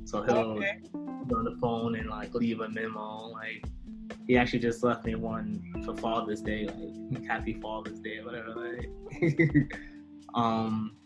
so 0.05 0.23
he'll 0.23 0.35
Okay. 0.37 0.81
on 0.95 1.45
the 1.45 1.57
phone 1.61 1.95
and 1.97 2.09
like 2.09 2.35
leave 2.35 2.61
a 2.61 2.69
memo. 2.69 3.29
Like, 3.33 3.65
he 4.27 4.37
actually 4.37 4.61
just 4.61 4.83
left 4.83 5.05
me 5.05 5.15
one 5.15 5.63
for 5.85 5.97
Father's 5.97 6.41
Day, 6.41 6.67
like 6.67 7.25
Happy 7.29 7.55
Father's 7.55 8.01
Day 8.01 8.21
whatever. 8.23 8.55
Like, 8.55 8.91
um, 10.35 10.97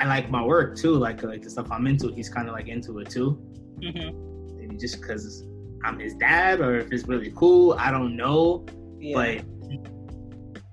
and 0.00 0.08
like 0.08 0.30
my 0.30 0.42
work 0.44 0.76
too, 0.76 0.94
like 0.96 1.22
like 1.22 1.42
the 1.42 1.50
stuff 1.50 1.70
I'm 1.70 1.86
into, 1.86 2.08
he's 2.12 2.28
kind 2.28 2.48
of 2.48 2.54
like 2.54 2.68
into 2.68 2.98
it 3.00 3.10
too 3.10 3.38
Mhm. 3.80 4.56
maybe 4.56 4.76
just 4.76 5.00
because 5.00 5.42
I'm 5.84 5.98
his 5.98 6.14
dad 6.14 6.60
or 6.60 6.76
if 6.78 6.92
it's 6.92 7.06
really 7.06 7.32
cool. 7.36 7.74
I 7.78 7.90
don't 7.90 8.16
know, 8.16 8.64
Yeah. 8.98 9.14
but 9.14 9.44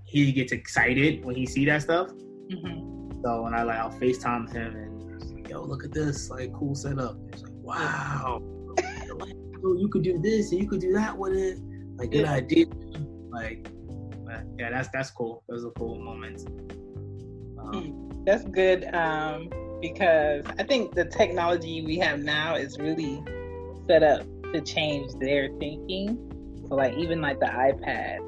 he 0.05 0.31
gets 0.31 0.51
excited 0.51 1.23
when 1.25 1.35
he 1.35 1.45
see 1.45 1.65
that 1.65 1.81
stuff. 1.83 2.09
Mhm. 2.49 3.21
So 3.23 3.43
when 3.43 3.53
I 3.53 3.63
like, 3.63 3.77
I'll 3.79 3.91
Facetime 3.91 4.51
him 4.51 4.75
and 4.75 5.33
like, 5.33 5.49
yo, 5.49 5.61
look 5.63 5.83
at 5.83 5.91
this, 5.91 6.29
like 6.29 6.53
cool 6.53 6.75
setup. 6.75 7.17
He's 7.33 7.43
like, 7.43 7.53
wow, 7.61 8.41
Yo, 9.63 9.73
you 9.73 9.87
could 9.87 10.03
do 10.03 10.19
this 10.19 10.51
and 10.51 10.61
you 10.61 10.67
could 10.67 10.79
do 10.81 10.93
that 10.93 11.17
with 11.17 11.33
it. 11.33 11.57
Like 11.97 12.11
good 12.11 12.21
Yeah. 12.21 12.33
idea. 12.33 12.65
Like, 13.31 13.69
yeah, 14.59 14.69
that's 14.69 14.89
that's 14.89 15.09
cool. 15.11 15.43
Those 15.49 15.65
are 15.65 15.71
cool 15.71 15.99
moments. 15.99 16.45
Um, 17.59 18.23
That's 18.25 18.43
good 18.43 18.83
um, 18.93 19.49
because 19.81 20.45
I 20.59 20.63
think 20.63 20.93
the 20.95 21.05
technology 21.05 21.81
we 21.85 21.97
have 21.99 22.19
now 22.19 22.55
is 22.55 22.77
really 22.77 23.23
set 23.87 24.03
up 24.03 24.21
to 24.53 24.61
change 24.61 25.13
their 25.19 25.49
thinking. 25.59 26.17
So, 26.67 26.75
like, 26.75 26.95
even 26.97 27.21
like 27.21 27.39
the 27.39 27.45
iPad 27.45 28.19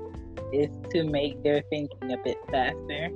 is 0.54 0.70
to 0.92 1.04
make 1.04 1.42
their 1.44 1.62
thinking 1.70 2.12
a 2.12 2.18
bit 2.18 2.38
faster. 2.50 3.10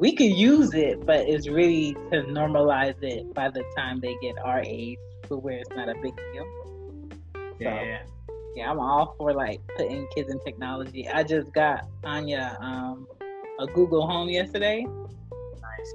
We 0.00 0.14
could 0.14 0.30
use 0.30 0.74
it, 0.74 1.04
but 1.04 1.28
it's 1.28 1.48
really 1.48 1.94
to 2.12 2.22
normalize 2.22 3.02
it 3.02 3.32
by 3.34 3.50
the 3.50 3.64
time 3.76 4.00
they 4.00 4.16
get 4.22 4.36
our 4.44 4.60
age 4.60 4.98
to 5.28 5.36
where 5.36 5.58
it's 5.58 5.70
not 5.70 5.88
a 5.88 5.94
big 6.02 6.14
deal. 6.32 6.46
yeah, 7.58 7.82
yeah. 7.82 8.02
Yeah, 8.54 8.70
I'm 8.70 8.80
all 8.80 9.14
for 9.18 9.32
like 9.32 9.60
putting 9.76 10.06
kids 10.14 10.30
in 10.30 10.40
technology. 10.40 11.08
I 11.08 11.22
just 11.22 11.52
got 11.52 11.86
Anya 12.04 12.56
um, 12.60 13.06
a 13.60 13.66
Google 13.66 14.06
Home 14.06 14.28
yesterday. 14.28 14.84
nice. 15.62 15.94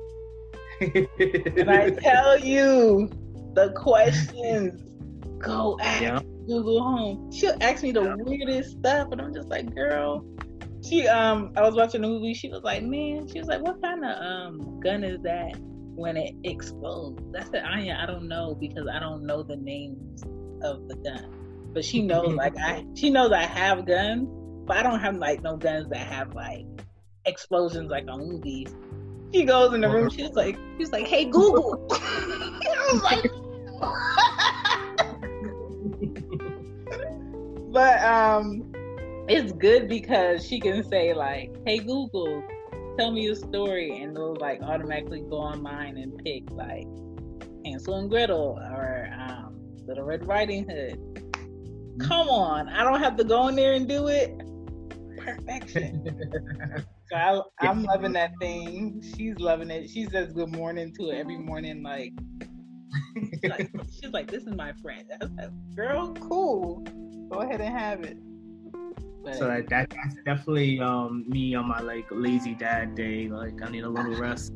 And 1.58 1.70
I 1.70 1.90
tell 2.02 2.40
you, 2.40 3.10
the 3.54 3.72
questions 3.74 4.82
go 5.40 5.78
at 5.82 6.02
Yeah. 6.02 6.20
Google 6.48 6.84
Home. 6.84 7.32
She'll 7.32 7.58
ask 7.62 7.84
me 7.84 7.92
the 7.92 8.16
weirdest 8.20 8.80
stuff, 8.80 9.10
and 9.12 9.22
I'm 9.22 9.34
just 9.34 9.50
like, 9.50 9.74
girl. 9.74 10.26
She 10.88 11.08
um, 11.08 11.54
I 11.56 11.62
was 11.62 11.76
watching 11.76 12.04
a 12.04 12.08
movie. 12.08 12.34
She 12.34 12.50
was 12.50 12.62
like, 12.64 12.84
man, 12.84 13.28
she 13.28 13.40
was 13.40 13.48
like, 13.48 13.62
what 13.62 13.82
kind 13.82 14.04
of 14.04 14.22
um 14.22 14.80
gun 14.82 15.04
is 15.04 15.22
that 15.24 15.56
when 15.96 16.18
it 16.18 16.36
explodes? 16.44 17.22
I 17.38 17.44
said, 17.46 17.64
Anya, 17.64 17.98
I 18.02 18.06
don't 18.06 18.28
know 18.28 18.56
because 18.60 18.88
I 18.92 19.00
don't 19.00 19.26
know 19.26 19.44
the 19.44 19.56
names 19.56 20.24
of 20.62 20.88
the 20.90 20.96
gun, 20.96 21.72
but 21.74 21.86
she 21.86 22.02
knows 22.02 22.34
like 22.36 22.58
I, 22.58 22.86
she 22.96 23.10
knows 23.10 23.32
I 23.32 23.44
have 23.44 23.86
guns, 23.86 24.28
but 24.66 24.76
I 24.76 24.84
don't 24.84 25.00
have 25.00 25.16
like 25.16 25.42
no 25.42 25.56
guns 25.56 25.88
that 25.90 26.06
have 26.08 26.36
like 26.36 26.66
explosions 27.26 27.90
like 27.90 28.06
on 28.10 28.20
movies. 28.20 28.76
She 29.34 29.46
goes 29.46 29.74
in 29.74 29.82
the 29.82 29.90
room. 29.90 30.10
She's 30.10 30.32
like, 30.32 30.58
she's 30.78 30.92
like, 30.92 31.08
hey 31.08 31.26
Google. 31.26 31.88
I 31.92 32.90
was 32.92 33.02
like. 33.02 33.24
but 37.74 38.02
um 38.04 38.72
it's 39.28 39.52
good 39.54 39.90
because 39.90 40.46
she 40.46 40.60
can 40.60 40.88
say 40.88 41.14
like 41.14 41.52
hey 41.66 41.80
google 41.80 42.44
tell 42.98 43.12
me 43.12 43.28
a 43.28 43.36
story 43.36 44.02
and 44.02 44.16
it'll 44.16 44.36
like 44.36 44.62
automatically 44.62 45.22
go 45.22 45.38
online 45.38 45.98
and 45.98 46.16
pick 46.24 46.50
like 46.52 46.86
hansel 47.66 47.96
and 47.96 48.10
gretel 48.10 48.60
or 48.72 49.10
um, 49.20 49.60
little 49.88 50.04
red 50.04 50.28
riding 50.28 50.68
hood. 50.70 51.00
Come 52.00 52.30
on. 52.30 52.70
I 52.70 52.84
don't 52.84 53.00
have 53.00 53.16
to 53.18 53.24
go 53.24 53.48
in 53.48 53.56
there 53.56 53.74
and 53.74 53.88
do 53.88 54.08
it. 54.08 54.38
Perfection. 55.18 56.86
So 57.12 57.18
I, 57.18 57.68
i'm 57.70 57.84
loving 57.84 58.14
that 58.14 58.32
thing. 58.40 59.04
She's 59.16 59.38
loving 59.38 59.70
it. 59.70 59.88
She 59.88 60.06
says 60.06 60.34
good 60.34 60.56
morning 60.56 60.92
to 60.96 61.10
it 61.10 61.18
every 61.18 61.38
morning 61.38 61.84
like 61.84 62.14
she's 63.30 63.52
like, 63.52 63.70
she's 64.02 64.12
like, 64.12 64.32
this 64.32 64.44
is 64.44 64.56
my 64.56 64.74
friend. 64.82 65.12
I 65.12 65.24
was 65.24 65.32
like, 65.38 65.76
girl, 65.76 66.14
cool. 66.14 66.84
Go 67.30 67.40
ahead 67.40 67.62
and 67.62 67.78
have 67.78 68.04
it. 68.04 68.18
So 69.32 69.48
like 69.48 69.70
that, 69.70 69.90
that's 69.90 70.16
definitely 70.26 70.80
um 70.80 71.24
me 71.28 71.56
on 71.56 71.68
my 71.68 71.80
like 71.80 72.06
lazy 72.12 72.56
dad 72.56 72.96
day. 72.96 73.30
Like 73.30 73.62
I 73.64 73.70
need 73.70 73.84
a 73.84 73.90
little 73.90 74.16
rest. 74.20 74.54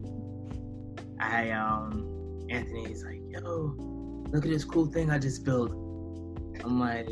I 1.20 1.51
um 1.51 2.45
Anthony's 2.49 3.03
like, 3.03 3.22
yo, 3.30 3.76
look 4.32 4.45
at 4.45 4.51
this 4.51 4.65
cool 4.65 4.88
thing 4.88 5.09
I 5.09 5.20
just 5.20 5.45
built. 5.45 5.72
I'm 6.63 6.80
like, 6.80 7.07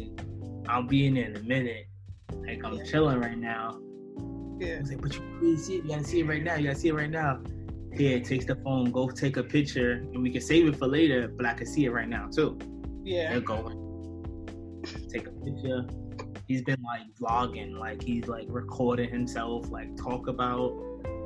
I'll 0.67 0.83
be 0.83 1.07
in 1.07 1.13
there 1.13 1.25
in 1.25 1.35
a 1.37 1.43
minute. 1.43 1.87
Like 2.33 2.63
I'm 2.65 2.85
chilling 2.85 3.19
right 3.19 3.37
now. 3.37 3.79
Yeah. 4.59 4.67
I 4.67 4.69
yeah. 4.71 4.79
was 4.79 4.89
like, 4.89 5.01
but 5.01 5.15
you 5.15 5.21
really 5.39 5.57
see 5.57 5.75
it? 5.77 5.83
You 5.85 5.89
gotta 5.91 6.03
see 6.03 6.19
it 6.19 6.27
right 6.27 6.43
now. 6.43 6.55
You 6.55 6.67
gotta 6.67 6.79
see 6.79 6.89
it 6.89 6.93
right 6.93 7.09
now. 7.09 7.39
Yeah, 7.93 8.19
takes 8.19 8.43
the 8.43 8.57
phone, 8.57 8.91
go 8.91 9.09
take 9.09 9.37
a 9.37 9.43
picture, 9.43 9.93
and 9.93 10.21
we 10.21 10.29
can 10.29 10.41
save 10.41 10.67
it 10.67 10.75
for 10.75 10.87
later. 10.87 11.29
But 11.29 11.45
I 11.45 11.53
can 11.53 11.65
see 11.65 11.85
it 11.85 11.91
right 11.91 12.09
now 12.09 12.27
too. 12.27 12.59
Yeah. 13.03 13.31
They're 13.31 13.39
going. 13.39 13.84
Take 15.09 15.27
a 15.27 15.31
picture. 15.31 15.85
He's 16.47 16.61
been 16.61 16.81
like 16.83 17.01
vlogging, 17.19 17.77
like 17.77 18.01
he's 18.01 18.27
like 18.27 18.45
recording 18.49 19.09
himself, 19.09 19.69
like 19.69 19.95
talk 19.97 20.27
about 20.27 20.71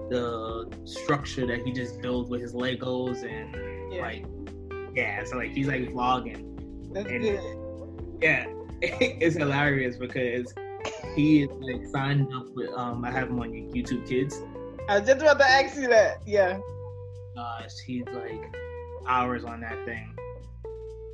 the 0.09 0.71
structure 0.86 1.45
that 1.47 1.61
he 1.65 1.71
just 1.71 2.01
built 2.01 2.30
with 2.30 2.41
his 2.41 2.53
Legos 2.53 3.23
and 3.23 3.93
Yeah. 3.93 4.01
like 4.01 4.25
yeah, 4.95 5.23
so 5.23 5.38
like 5.38 5.51
he's 5.51 5.67
like 5.67 5.82
vlogging. 5.89 6.93
That's 6.93 7.09
and- 7.09 7.21
good. 7.21 8.19
Yeah. 8.21 8.45
it's 8.82 9.36
hilarious 9.36 9.97
because 9.97 10.53
he 11.15 11.43
is 11.43 11.49
like 11.59 11.86
signed 11.88 12.34
up 12.34 12.45
with 12.55 12.69
um 12.71 13.03
I 13.03 13.11
have 13.11 13.30
him 13.30 13.39
on 13.39 13.49
YouTube 13.51 14.07
Kids. 14.07 14.41
I 14.88 14.99
was 14.99 15.07
just 15.07 15.21
about 15.21 15.38
to 15.39 15.45
ask 15.45 15.75
you 15.75 15.88
that. 15.89 16.21
Yeah. 16.25 16.59
Uh 17.38 17.63
he's 17.86 18.05
like 18.13 18.55
hours 19.07 19.43
on 19.43 19.61
that 19.61 19.84
thing. 19.86 20.15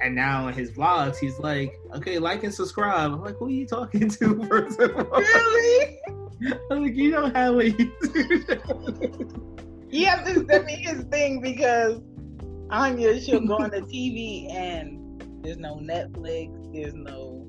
And 0.02 0.16
now 0.16 0.48
in 0.48 0.54
his 0.54 0.72
vlogs, 0.72 1.18
he's 1.18 1.40
like, 1.40 1.80
okay, 1.96 2.20
like 2.20 2.44
and 2.44 2.54
subscribe. 2.54 3.12
I'm 3.12 3.22
like, 3.22 3.38
who 3.38 3.48
are 3.48 3.50
you 3.50 3.66
talking 3.66 4.10
to, 4.10 4.46
first 4.50 4.80
of 4.80 4.96
all? 4.96 5.20
Really? 5.20 6.00
I'm 6.72 6.84
like, 6.84 6.96
you 6.96 7.12
don't 7.12 7.36
have 7.36 7.56
a 7.56 7.72
YouTube. 7.72 9.42
He 9.90 10.04
has 10.04 10.28
to 10.28 10.46
send 10.46 10.66
me 10.66 10.74
his 10.74 11.04
thing 11.04 11.40
because 11.40 12.02
Anya, 12.70 13.20
she'll 13.22 13.46
go 13.46 13.56
on 13.56 13.70
the 13.70 13.82
TV 13.82 14.54
and 14.54 15.24
there's 15.42 15.58
no 15.58 15.76
Netflix, 15.76 16.74
there's 16.74 16.94
no 16.94 17.48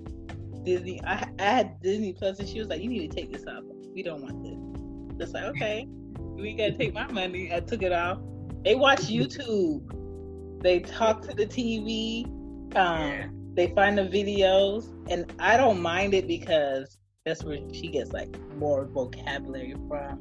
Disney. 0.63 1.03
I, 1.05 1.29
I 1.39 1.43
had 1.43 1.81
Disney 1.83 2.13
Plus 2.13 2.39
and 2.39 2.49
she 2.49 2.59
was 2.59 2.69
like, 2.69 2.83
you 2.83 2.89
need 2.89 3.11
to 3.11 3.17
take 3.17 3.33
this 3.33 3.47
off. 3.47 3.65
We 3.95 4.03
don't 4.03 4.23
want 4.23 4.45
this. 4.45 5.27
It's 5.27 5.33
like, 5.33 5.45
okay, 5.45 5.89
we 6.19 6.55
gotta 6.55 6.77
take 6.77 6.93
my 6.93 7.11
money. 7.11 7.53
I 7.53 7.61
took 7.61 7.83
it 7.83 7.93
off. 7.93 8.19
They 8.65 8.75
watch 8.75 9.03
YouTube. 9.03 10.63
They 10.63 10.81
talk 10.81 11.23
to 11.23 11.35
the 11.35 11.47
TV. 11.47 12.31
Um, 12.77 13.01
Yeah. 13.01 13.27
They 13.55 13.69
find 13.69 13.97
the 13.97 14.03
videos, 14.03 14.93
and 15.11 15.33
I 15.39 15.57
don't 15.57 15.81
mind 15.81 16.13
it 16.13 16.29
because 16.29 16.99
that's 17.25 17.43
where 17.43 17.59
she 17.73 17.89
gets 17.89 18.13
like 18.13 18.37
more 18.57 18.85
vocabulary 18.85 19.75
from. 19.89 20.21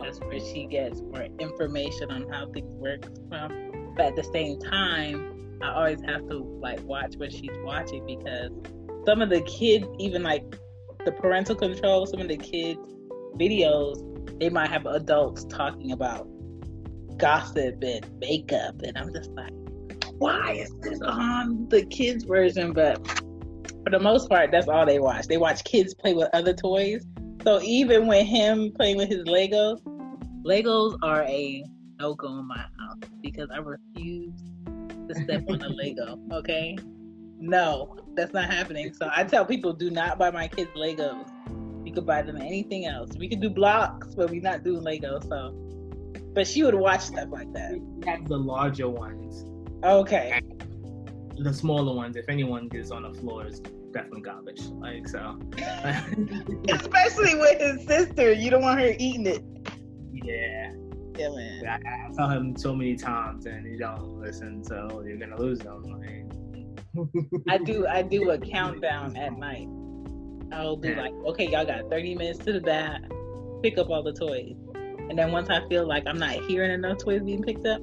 That's 0.00 0.20
where 0.20 0.38
she 0.38 0.66
gets 0.66 1.00
more 1.00 1.26
information 1.40 2.12
on 2.12 2.28
how 2.28 2.50
things 2.52 2.72
work 2.76 3.04
from. 3.28 3.92
But 3.96 4.06
at 4.06 4.16
the 4.16 4.22
same 4.22 4.60
time, 4.60 5.58
I 5.60 5.74
always 5.74 6.00
have 6.02 6.28
to 6.28 6.38
like 6.38 6.80
watch 6.84 7.16
what 7.16 7.32
she's 7.32 7.50
watching 7.64 8.06
because 8.06 8.52
some 9.04 9.20
of 9.20 9.28
the 9.28 9.42
kids, 9.42 9.86
even 9.98 10.22
like 10.22 10.44
the 11.04 11.10
parental 11.10 11.56
control, 11.56 12.06
some 12.06 12.20
of 12.20 12.28
the 12.28 12.36
kids' 12.36 12.78
videos, 13.36 13.98
they 14.38 14.50
might 14.50 14.70
have 14.70 14.86
adults 14.86 15.44
talking 15.46 15.90
about 15.90 16.28
gossip 17.16 17.82
and 17.82 18.08
makeup, 18.20 18.80
and 18.82 18.96
I'm 18.96 19.12
just 19.12 19.30
like, 19.32 19.52
why 20.22 20.52
is 20.52 20.72
this 20.82 21.00
on 21.00 21.68
the 21.68 21.84
kids 21.86 22.22
version? 22.22 22.72
But 22.72 23.04
for 23.82 23.90
the 23.90 23.98
most 23.98 24.28
part, 24.28 24.52
that's 24.52 24.68
all 24.68 24.86
they 24.86 25.00
watch. 25.00 25.26
They 25.26 25.36
watch 25.36 25.64
kids 25.64 25.94
play 25.94 26.14
with 26.14 26.28
other 26.32 26.54
toys. 26.54 27.04
So 27.42 27.60
even 27.62 28.06
with 28.06 28.24
him 28.24 28.70
playing 28.76 28.98
with 28.98 29.08
his 29.08 29.24
Legos, 29.24 29.80
Legos 30.44 30.96
are 31.02 31.24
a 31.24 31.64
no 31.98 32.14
go 32.14 32.38
in 32.38 32.46
my 32.46 32.56
house 32.56 33.10
because 33.20 33.48
I 33.52 33.58
refuse 33.58 34.40
to 35.08 35.14
step 35.24 35.42
on 35.48 35.60
a 35.60 35.68
Lego. 35.68 36.20
Okay, 36.30 36.78
no, 37.40 37.96
that's 38.14 38.32
not 38.32 38.48
happening. 38.48 38.94
So 38.94 39.10
I 39.12 39.24
tell 39.24 39.44
people, 39.44 39.72
do 39.72 39.90
not 39.90 40.20
buy 40.20 40.30
my 40.30 40.46
kids 40.46 40.70
Legos. 40.76 41.28
You 41.84 41.92
could 41.92 42.06
buy 42.06 42.22
them 42.22 42.36
anything 42.36 42.86
else. 42.86 43.10
We 43.18 43.28
could 43.28 43.40
do 43.40 43.50
blocks, 43.50 44.14
but 44.14 44.30
we're 44.30 44.40
not 44.40 44.62
doing 44.62 44.84
Legos. 44.84 45.28
So, 45.28 45.52
but 46.32 46.46
she 46.46 46.62
would 46.62 46.76
watch 46.76 47.00
stuff 47.00 47.28
like 47.30 47.52
that. 47.54 47.80
Has 48.06 48.20
the 48.28 48.38
larger 48.38 48.88
ones. 48.88 49.44
Okay, 49.84 50.40
The 51.36 51.52
smaller 51.52 51.94
ones, 51.94 52.16
if 52.16 52.28
anyone 52.28 52.68
gets 52.68 52.90
on 52.90 53.02
the 53.02 53.12
floor, 53.18 53.46
is 53.46 53.60
definitely 53.92 54.22
garbage. 54.22 54.62
Like 54.78 55.08
so. 55.08 55.38
especially 56.68 57.34
with 57.34 57.60
his 57.60 57.86
sister, 57.86 58.32
you 58.32 58.50
don't 58.50 58.62
want 58.62 58.80
her 58.80 58.94
eating 58.98 59.26
it. 59.26 59.42
yeah. 60.12 60.72
Yeah, 61.18 61.28
man. 61.28 61.66
I, 61.66 61.74
I 61.74 62.12
tell 62.16 62.30
him 62.30 62.56
so 62.56 62.74
many 62.74 62.96
times 62.96 63.44
and 63.44 63.66
he 63.66 63.76
don't 63.76 64.20
listen, 64.20 64.64
so 64.64 65.02
you're 65.06 65.18
gonna 65.18 65.38
lose 65.38 65.58
them. 65.58 65.82
Like, 65.82 67.44
I 67.48 67.58
do 67.58 67.86
I 67.86 68.02
do 68.02 68.30
a 68.30 68.38
countdown 68.38 69.16
at 69.16 69.36
night. 69.36 69.68
I'll 70.52 70.76
do 70.76 70.94
like, 70.94 71.12
okay, 71.26 71.48
y'all 71.50 71.64
got 71.64 71.90
30 71.90 72.14
minutes 72.14 72.38
to 72.40 72.52
the 72.52 72.60
bath, 72.60 73.00
pick 73.62 73.78
up 73.78 73.90
all 73.90 74.02
the 74.02 74.12
toys. 74.12 74.56
And 75.08 75.18
then 75.18 75.32
once 75.32 75.50
I 75.50 75.66
feel 75.68 75.86
like 75.86 76.04
I'm 76.06 76.18
not 76.18 76.32
hearing 76.44 76.70
enough 76.70 76.98
toys 76.98 77.22
being 77.22 77.42
picked 77.42 77.66
up, 77.66 77.80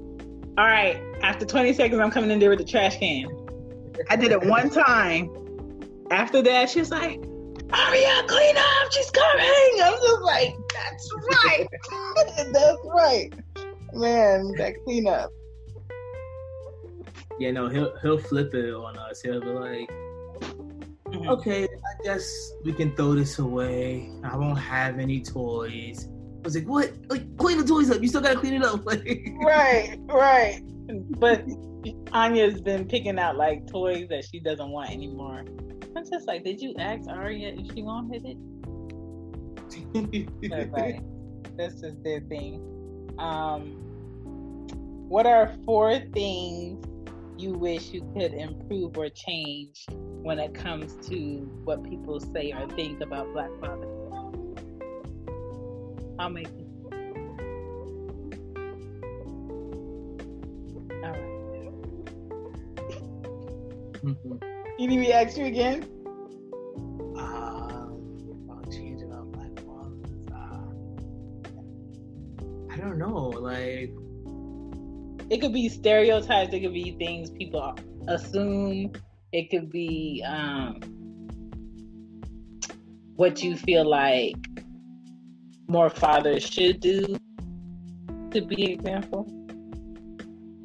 all 0.58 0.66
right, 0.66 1.02
after 1.22 1.46
20 1.46 1.74
seconds, 1.74 2.02
I'm 2.02 2.12
coming 2.12 2.32
in 2.32 2.40
there 2.40 2.50
with 2.50 2.60
the 2.60 2.66
trash 2.66 2.98
can. 2.98 3.28
I 4.10 4.16
did 4.16 4.32
it 4.32 4.46
one 4.46 4.70
time. 4.70 5.30
After 6.12 6.42
that, 6.42 6.70
she's 6.70 6.90
like, 6.92 7.24
hurry 7.72 8.06
up, 8.06 8.28
clean 8.28 8.58
up, 8.58 8.92
she's 8.92 9.10
coming. 9.12 9.82
I'm 9.84 9.94
just 9.94 10.22
like, 10.22 10.56
that's 10.74 11.14
right. 11.46 11.68
that's 12.54 12.78
right. 12.86 13.30
Man, 13.94 14.52
that 14.58 14.74
cleanup. 14.84 15.30
Yeah, 17.40 17.52
no, 17.52 17.70
he'll 17.70 17.96
he'll 18.02 18.18
flip 18.20 18.54
it 18.54 18.74
on 18.74 18.98
us. 18.98 19.22
He'll 19.22 19.40
be 19.40 19.48
like, 19.48 19.90
Mhm. 21.08 21.28
okay, 21.28 21.64
I 21.64 22.04
guess 22.04 22.52
we 22.66 22.74
can 22.74 22.96
throw 22.96 23.16
this 23.16 23.40
away. 23.40 24.12
I 24.24 24.36
won't 24.36 24.60
have 24.60 25.00
any 25.00 25.22
toys. 25.22 26.08
I 26.40 26.42
was 26.44 26.56
like, 26.56 26.68
what? 26.68 26.94
Like, 27.10 27.38
clean 27.38 27.58
the 27.58 27.66
toys 27.66 27.92
up. 27.92 28.02
You 28.02 28.08
still 28.08 28.22
gotta 28.22 28.40
clean 28.40 28.54
it 28.54 28.64
up. 28.64 28.86
Like, 28.86 29.30
right, 29.44 29.98
right. 30.08 30.62
But 31.20 31.44
Anya's 32.14 32.62
been 32.62 32.88
picking 32.88 33.20
out 33.20 33.36
like 33.36 33.68
toys 33.68 34.08
that 34.10 34.26
she 34.26 34.40
doesn't 34.40 34.70
want 34.70 34.90
anymore. 34.90 35.44
I'm 35.96 36.10
just 36.10 36.28
like, 36.28 36.44
did 36.44 36.62
you 36.62 36.74
ask 36.78 37.10
Arya 37.10 37.56
if 37.58 37.74
she 37.74 37.84
wanted 37.84 38.26
it? 38.26 38.38
But, 40.50 40.72
like, 40.72 41.02
that's 41.58 41.82
just 41.82 42.04
their 42.04 42.22
thing. 42.22 42.64
Um, 43.18 43.72
what 45.10 45.26
are 45.26 45.56
four 45.66 46.00
things 46.14 46.86
you 47.38 47.54
wish 47.54 47.90
you 47.92 48.10
could 48.16 48.34
improve 48.34 48.98
or 48.98 49.10
change 49.10 49.86
when 49.90 50.40
it 50.40 50.54
comes 50.54 50.96
to 51.08 51.50
what 51.64 51.84
people 51.84 52.20
say 52.20 52.52
or 52.52 52.68
think 52.76 53.02
about 53.02 53.32
Black 53.34 53.50
fathers? 53.60 53.99
I'll 56.20 56.30
make 56.30 56.48
it. 56.48 56.68
All 61.02 61.12
right. 61.12 61.40
You 64.78 64.88
need 64.88 65.00
me 65.00 65.14
ask 65.14 65.38
you 65.38 65.46
again? 65.46 65.84
Um, 67.18 68.50
I'll 68.52 68.70
change 68.70 69.02
it 69.02 69.12
up. 69.14 69.34
Uh, 70.34 70.72
I 72.70 72.76
don't 72.76 72.98
know. 72.98 73.30
Like, 73.30 73.94
it 75.30 75.40
could 75.40 75.54
be 75.54 75.70
stereotypes. 75.70 76.54
It 76.54 76.60
could 76.60 76.74
be 76.74 76.92
things 77.00 77.30
people 77.30 77.76
assume. 78.10 78.92
It 79.32 79.50
could 79.50 79.70
be 79.70 80.22
um, 80.28 80.82
what 83.16 83.42
you 83.42 83.56
feel 83.56 83.90
like 83.90 84.36
more 85.70 85.90
fathers 85.90 86.44
should 86.44 86.80
do 86.80 87.16
to 88.32 88.42
be 88.42 88.66
an 88.66 88.72
example. 88.72 89.26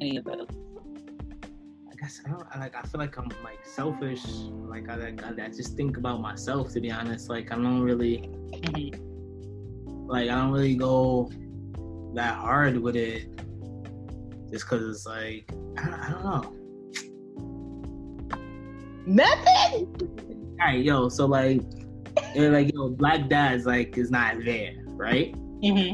Any 0.01 0.17
of 0.17 0.25
those? 0.25 0.47
I 1.91 1.95
guess 2.01 2.21
I 2.25 2.29
don't 2.29 2.43
like. 2.59 2.75
I 2.75 2.81
feel 2.81 2.99
like 2.99 3.17
I'm 3.17 3.29
like 3.43 3.63
selfish. 3.63 4.25
Like 4.25 4.89
I, 4.89 4.95
like, 4.95 5.23
I, 5.23 5.45
I 5.45 5.47
just 5.47 5.77
think 5.77 5.97
about 5.97 6.21
myself. 6.21 6.73
To 6.73 6.81
be 6.81 6.91
honest, 6.91 7.29
like 7.29 7.51
I 7.51 7.55
don't 7.55 7.81
really, 7.81 8.29
like 10.07 10.29
I 10.29 10.35
don't 10.35 10.51
really 10.51 10.75
go 10.75 11.31
that 12.15 12.35
hard 12.35 12.77
with 12.77 12.95
it. 12.95 13.29
Just 14.51 14.67
cause 14.67 14.81
it's 14.83 15.05
like 15.05 15.49
I 15.77 15.85
don't, 15.85 15.93
I 15.93 16.09
don't 16.09 16.23
know. 16.23 16.51
Nothing. 19.05 20.57
All 20.59 20.67
right, 20.67 20.83
yo. 20.83 21.09
So 21.09 21.27
like, 21.27 21.61
they're 22.33 22.51
like 22.51 22.73
yo, 22.73 22.89
black 22.89 23.29
dad's 23.29 23.65
like 23.65 23.97
is 23.97 24.09
not 24.09 24.35
there, 24.43 24.73
right? 24.97 25.33
hmm 25.63 25.93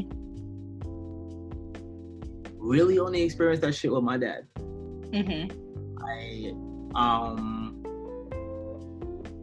Really 2.58 2.98
only 2.98 3.22
experienced 3.22 3.62
that 3.62 3.74
shit 3.74 3.92
with 3.92 4.04
my 4.04 4.16
dad. 4.16 4.46
hmm 5.12 5.46
I 6.04 6.52
um 6.94 7.84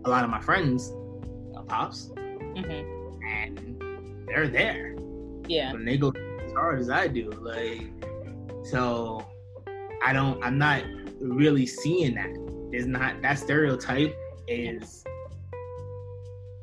a 0.06 0.10
lot 0.10 0.24
of 0.24 0.30
my 0.30 0.40
friends, 0.42 0.92
pops, 1.68 2.12
hmm 2.18 3.00
and 3.28 3.82
they're 4.28 4.48
there. 4.48 4.96
Yeah. 5.48 5.74
when 5.74 5.84
they 5.86 5.98
go 5.98 6.14
as 6.46 6.52
hard 6.54 6.80
as 6.80 6.90
I 6.90 7.08
do. 7.08 7.30
Like, 7.32 7.82
so 8.64 9.26
I 10.04 10.14
don't, 10.14 10.42
I'm 10.44 10.58
not 10.58 10.84
really 11.20 11.66
seeing 11.66 12.16
that. 12.16 12.30
It's 12.72 12.86
not 12.86 13.22
that 13.24 13.40
stereotype 13.40 14.16
is 14.48 15.04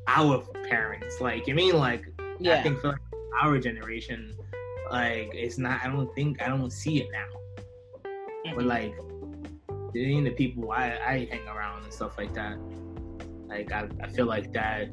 our 0.07 0.39
parents. 0.69 1.19
Like, 1.19 1.49
I 1.49 1.53
mean, 1.53 1.75
like, 1.77 2.05
I 2.45 2.63
think 2.63 2.79
for 2.79 2.89
like 2.89 2.99
our 3.41 3.57
generation, 3.59 4.35
like, 4.91 5.31
it's 5.33 5.57
not, 5.57 5.81
I 5.83 5.87
don't 5.87 6.13
think, 6.15 6.41
I 6.41 6.47
don't 6.47 6.71
see 6.71 7.01
it 7.01 7.07
now. 7.11 7.25
But 8.55 8.65
Mhm. 8.65 8.67
like, 8.67 8.95
the, 9.93 10.21
the 10.21 10.31
people 10.31 10.71
I, 10.71 10.97
I 11.05 11.27
hang 11.29 11.47
around 11.47 11.83
and 11.83 11.93
stuff 11.93 12.17
like 12.17 12.33
that, 12.33 12.57
like, 13.47 13.71
I, 13.71 13.87
I 14.01 14.07
feel 14.09 14.25
like 14.25 14.51
that 14.53 14.89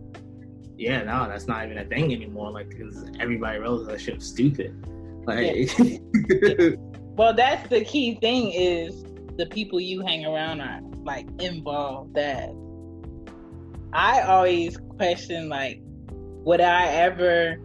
yeah, 0.77 1.03
no, 1.05 1.29
that's 1.29 1.47
not 1.47 1.65
even 1.65 1.79
a 1.79 1.85
thing 1.85 2.13
anymore. 2.13 2.51
Like, 2.51 2.69
because 2.69 3.05
everybody 3.21 3.59
realizes 3.59 3.87
that 3.87 4.01
shit's 4.01 4.27
stupid. 4.27 4.75
Like, 5.27 5.71
Well, 7.17 7.33
that's 7.33 7.69
the 7.69 7.85
key 7.85 8.19
thing 8.21 8.51
is 8.51 9.05
the 9.37 9.47
people 9.47 9.81
you 9.81 10.01
hang 10.01 10.27
around 10.27 10.61
are 10.61 10.81
like 11.05 11.27
involved 11.41 12.15
That 12.15 12.51
I 13.93 14.23
always 14.23 14.77
question 14.97 15.49
like, 15.49 15.81
would 16.45 16.61
I 16.61 16.87
ever 16.87 17.57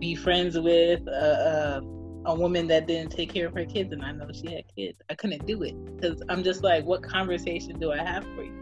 be 0.00 0.14
friends 0.14 0.58
with 0.58 1.06
a, 1.06 1.80
a, 2.26 2.30
a 2.30 2.34
woman 2.34 2.66
that 2.68 2.86
didn't 2.86 3.10
take 3.12 3.32
care 3.32 3.46
of 3.46 3.54
her 3.54 3.64
kids 3.64 3.92
and 3.92 4.04
I 4.04 4.12
know 4.12 4.28
she 4.32 4.52
had 4.52 4.64
kids? 4.76 5.00
I 5.08 5.14
couldn't 5.14 5.46
do 5.46 5.62
it 5.62 5.74
because 5.96 6.22
I'm 6.28 6.42
just 6.42 6.62
like, 6.62 6.84
what 6.84 7.02
conversation 7.02 7.78
do 7.78 7.92
I 7.92 7.98
have 7.98 8.24
for 8.34 8.42
you? 8.42 8.52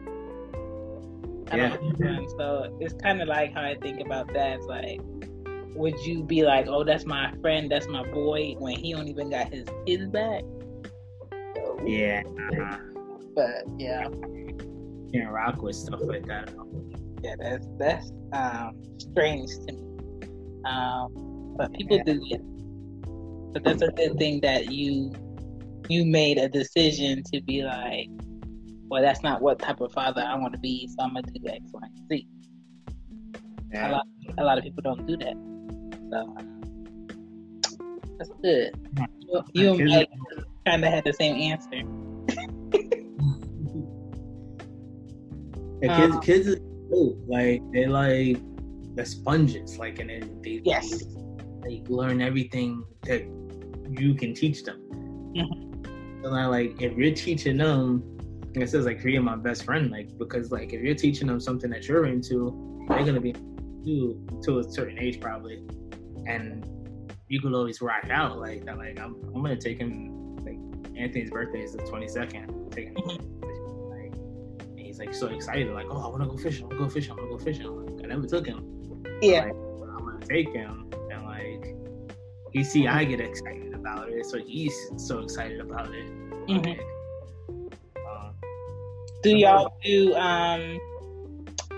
I 1.51 1.57
Yeah. 1.57 1.77
one. 1.77 2.29
So 2.39 2.77
it's 2.81 2.95
kind 3.03 3.21
of 3.23 3.29
like 3.29 3.55
how 3.55 3.63
I 3.63 3.77
think 3.77 4.01
about 4.01 4.33
dads. 4.33 4.67
Like, 4.67 5.01
would 5.75 5.99
you 6.05 6.23
be 6.23 6.45
like, 6.45 6.67
oh, 6.69 6.85
that's 6.85 7.05
my 7.05 7.33
friend, 7.41 7.71
that's 7.71 7.89
my 7.89 8.03
boy, 8.11 8.55
when 8.59 8.77
he 8.77 8.93
don't 8.93 9.09
even 9.09 9.31
got 9.31 9.53
his 9.53 9.67
kids 9.87 10.07
back? 10.09 10.43
yeah, 11.85 12.23
uh, 12.61 12.77
But 13.35 13.65
yeah, 13.79 14.09
can't 15.13 15.31
rock 15.31 15.63
with 15.63 15.77
stuff 15.77 16.01
like 16.03 16.27
that. 16.27 16.51
Yeah, 17.25 17.35
that's 17.41 17.67
that's 17.79 18.11
um, 18.33 18.73
strange 18.99 19.49
to 19.67 19.73
me. 19.73 19.83
Um, 20.67 21.55
but 21.57 21.73
people 21.73 21.99
do 22.05 22.21
it. 22.31 22.41
But 23.55 23.65
that's 23.65 23.83
a 23.83 23.89
good 23.89 24.19
thing 24.19 24.41
that 24.43 24.71
you 24.71 25.13
you 25.89 26.05
made 26.05 26.39
a 26.39 26.49
decision 26.49 27.23
to 27.33 27.41
be 27.43 27.63
like, 27.63 28.09
well, 28.89 29.03
that's 29.03 29.23
not 29.23 29.41
what 29.41 29.59
type 29.59 29.81
of 29.81 29.93
father 29.93 30.23
I 30.23 30.37
want 30.37 30.53
to 30.53 30.61
be, 30.61 30.89
so 30.89 30.97
I'm 31.05 31.15
gonna 31.15 31.23
do 31.23 31.49
X, 31.49 31.61
Y, 31.73 31.81
and 31.83 32.09
Z. 32.09 32.27
A 33.73 33.75
Yeah. 33.75 33.91
lot, 33.91 34.07
a 34.39 34.45
lot 34.45 34.59
of 34.59 34.65
people 34.65 34.83
don't 34.83 35.07
do 35.07 35.17
that. 35.17 35.35
So 36.13 36.37
that's 38.19 38.31
good. 38.43 38.73
You, 39.27 39.43
you 39.55 39.71
and 39.71 39.85
Mike 39.89 40.09
kind 40.67 40.85
of 40.85 40.93
had 40.93 41.05
the 41.05 41.13
same 41.13 41.37
answer. 41.37 41.83
Yeah, 45.83 45.97
kids, 45.97 46.15
Um, 46.15 46.21
kids, 46.21 46.57
like 47.27 47.61
they 47.73 47.87
like 47.87 48.39
the 48.95 49.05
sponges, 49.05 49.79
like, 49.79 49.99
and 49.99 50.11
then 50.11 50.41
they 50.43 50.61
Yes. 50.65 51.05
they 51.63 51.83
learn 51.89 52.21
everything 52.21 52.85
that 53.03 53.23
you 53.91 54.15
can 54.15 54.35
teach 54.35 54.65
them. 54.65 54.81
Mhm. 55.35 56.23
So 56.23 56.31
now, 56.31 56.51
like, 56.51 56.81
if 56.81 56.97
you're 56.97 57.15
teaching 57.15 57.57
them, 57.59 58.03
like 58.55 58.59
I 58.59 58.61
it's 58.63 58.75
like 58.75 59.01
creating 59.01 59.25
my 59.25 59.37
best 59.37 59.65
friend, 59.65 59.91
like 59.91 60.17
because 60.19 60.53
like 60.53 60.73
if 60.73 60.81
you're 60.81 60.95
teaching 60.95 61.27
them 61.27 61.41
something 61.41 61.71
that 61.71 61.89
you're 61.89 62.07
into, 62.07 62.85
they're 62.89 63.05
gonna 63.05 63.21
be 63.21 63.35
you 63.83 64.25
to 64.45 64.61
a 64.61 64.65
certain 64.65 64.99
age 64.99 65.21
probably, 65.21 65.63
and 66.27 66.65
you 67.29 67.41
could 67.41 67.53
always 67.55 67.81
rock 67.81 68.09
out 68.11 68.39
like 68.39 68.65
that. 68.67 68.79
Like 68.79 68.99
I'm, 69.01 69.17
I'm 69.35 69.43
gonna 69.43 69.57
take 69.57 69.79
him. 69.79 70.37
Like 70.37 70.59
Anthony's 70.97 71.31
birthday 71.31 71.63
is 71.63 71.73
the 71.73 71.79
22nd. 71.83 72.71
Taking 72.71 72.95
and 72.97 73.44
he's 74.95 75.07
like 75.07 75.15
so 75.15 75.27
excited, 75.29 75.73
like, 75.73 75.87
oh, 75.91 76.01
I 76.01 76.09
wanna 76.09 76.27
go 76.27 76.37
fishing. 76.37 76.65
I 76.65 76.67
wanna 76.69 76.81
go 76.81 76.89
fishing. 76.89 77.13
I 77.13 77.17
wanna 77.17 77.31
go 77.31 77.39
fishing. 77.39 77.67
I'm 77.67 77.97
like, 77.97 78.05
I 78.05 78.09
never 78.09 78.27
took 78.27 78.47
him. 78.47 79.03
Yeah. 79.21 79.45
Like, 79.45 79.53
I'm 79.53 80.05
gonna 80.07 80.27
take 80.27 80.53
him, 80.53 80.91
and 81.11 81.25
like 81.25 81.75
he 82.53 82.63
see 82.63 82.87
I 82.87 83.05
get 83.05 83.21
excited 83.21 83.75
about 83.75 84.09
it, 84.09 84.25
so 84.27 84.39
he's 84.39 84.75
so 84.97 85.21
excited 85.21 85.61
about 85.61 85.93
it. 85.93 86.07
Mhm. 86.47 86.67
Like, 86.67 86.81
um, 88.07 88.35
Do 89.23 89.37
y'all 89.37 89.77
do 89.83 90.15
um 90.15 90.79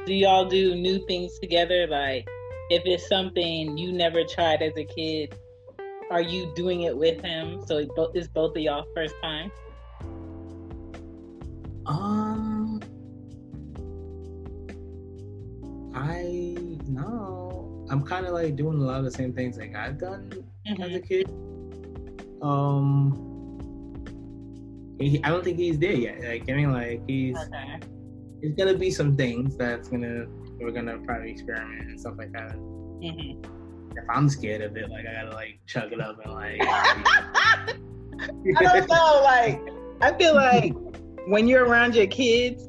do 0.05 0.15
y'all 0.15 0.45
do 0.45 0.75
new 0.75 1.05
things 1.07 1.39
together? 1.39 1.87
Like 1.87 2.29
if 2.71 2.83
it's 2.85 3.09
something 3.09 3.79
you 3.79 3.93
never 3.93 4.25
tried 4.25 4.61
as 4.61 4.77
a 4.77 4.85
kid, 4.85 5.35
are 6.11 6.21
you 6.21 6.53
doing 6.55 6.83
it 6.83 6.97
with 6.97 7.23
him? 7.25 7.65
So 7.67 7.79
it's 8.15 8.29
both 8.29 8.57
of 8.57 8.63
y'all 8.63 8.85
first 8.95 9.15
time? 9.23 9.51
Um, 11.87 12.26
I 15.97 16.23
no, 16.89 17.87
I'm 17.91 18.03
kind 18.05 18.27
of 18.27 18.33
like 18.35 18.55
doing 18.55 18.79
a 18.79 18.83
lot 18.85 18.99
of 18.99 19.05
the 19.05 19.11
same 19.11 19.33
things 19.33 19.57
like 19.57 19.75
I've 19.75 19.99
done 19.99 20.31
as 20.81 20.95
a 20.95 21.01
kid. 21.01 21.31
Um, 22.43 23.17
he, 25.01 25.23
I 25.25 25.31
don't 25.31 25.43
think 25.43 25.57
he's 25.57 25.79
there 25.79 25.93
yet. 25.93 26.23
Like 26.23 26.49
I 26.51 26.53
mean, 26.53 26.73
like 26.73 27.01
he's 27.09 27.37
Okay. 27.39 27.81
there's 28.43 28.55
gonna 28.55 28.77
be 28.77 28.91
some 28.91 29.17
things 29.17 29.57
that's 29.57 29.89
gonna 29.89 30.27
we're 30.61 30.71
gonna 30.71 30.99
probably 30.99 31.31
experiment 31.31 31.89
and 31.91 31.99
stuff 32.01 32.15
like 32.19 32.33
that. 32.33 32.53
hmm 32.53 33.43
If 33.97 34.05
I'm 34.11 34.29
scared 34.29 34.61
of 34.63 34.77
it, 34.77 34.91
like 34.91 35.07
I 35.07 35.15
gotta 35.15 35.35
like 35.35 35.61
chug 35.67 35.93
it 35.93 36.01
up 36.01 36.19
and 36.25 36.35
like. 36.35 36.61
I 38.59 38.63
don't 38.63 38.89
know. 38.89 39.21
Like, 39.25 39.61
I 40.03 40.13
feel 40.19 40.35
like 40.35 40.75
when 41.27 41.49
you're 41.49 41.65
around 41.65 41.95
your 41.95 42.07
kids, 42.07 42.69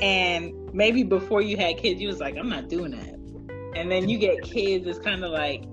and 0.00 0.52
maybe 0.72 1.02
before 1.02 1.42
you 1.42 1.56
had 1.56 1.76
kids, 1.78 2.00
you 2.00 2.08
was 2.08 2.20
like, 2.20 2.36
I'm 2.36 2.48
not 2.48 2.68
doing 2.68 2.92
that. 2.92 3.14
And 3.78 3.90
then 3.90 4.08
you 4.08 4.18
get 4.18 4.42
kids, 4.42 4.86
it's 4.86 4.98
kind 4.98 5.24
of 5.24 5.30
like, 5.30 5.64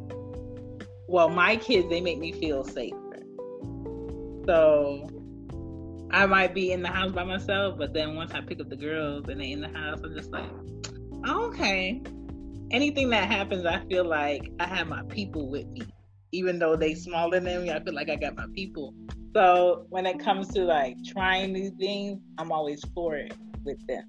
well, 1.08 1.30
my 1.30 1.56
kids, 1.56 1.90
they 1.90 2.02
make 2.02 2.20
me 2.20 2.32
feel 2.32 2.64
safer. 2.64 2.96
So 4.46 5.08
I 6.12 6.26
might 6.26 6.54
be 6.54 6.72
in 6.72 6.82
the 6.82 6.90
house 6.90 7.12
by 7.12 7.24
myself, 7.24 7.78
but 7.78 7.94
then 7.94 8.16
once 8.16 8.32
I 8.34 8.42
pick 8.42 8.60
up 8.60 8.70
the 8.70 8.76
girls 8.76 9.28
and 9.28 9.40
they 9.40 9.52
in 9.52 9.62
the 9.62 9.70
house, 9.70 10.00
I'm 10.04 10.14
just 10.14 10.32
like, 10.32 10.50
okay. 11.28 12.02
Anything 12.72 13.10
that 13.12 13.28
happens, 13.30 13.66
I 13.66 13.80
feel 13.86 14.06
like 14.06 14.52
I 14.60 14.68
have 14.68 14.88
my 14.88 15.04
people 15.04 15.50
with 15.50 15.68
me 15.68 15.84
even 16.36 16.60
though 16.60 16.76
they 16.76 16.94
smaller 16.94 17.40
than 17.40 17.64
me, 17.64 17.72
I 17.72 17.82
feel 17.82 17.94
like 17.94 18.10
I 18.10 18.16
got 18.16 18.36
my 18.36 18.46
people. 18.54 18.94
So 19.34 19.86
when 19.90 20.06
it 20.06 20.20
comes 20.20 20.50
to 20.50 20.64
like 20.64 20.98
trying 21.06 21.54
new 21.54 21.72
things, 21.72 22.22
I'm 22.38 22.52
always 22.52 22.84
for 22.94 23.16
it 23.16 23.34
with 23.64 23.86
them. 23.88 24.04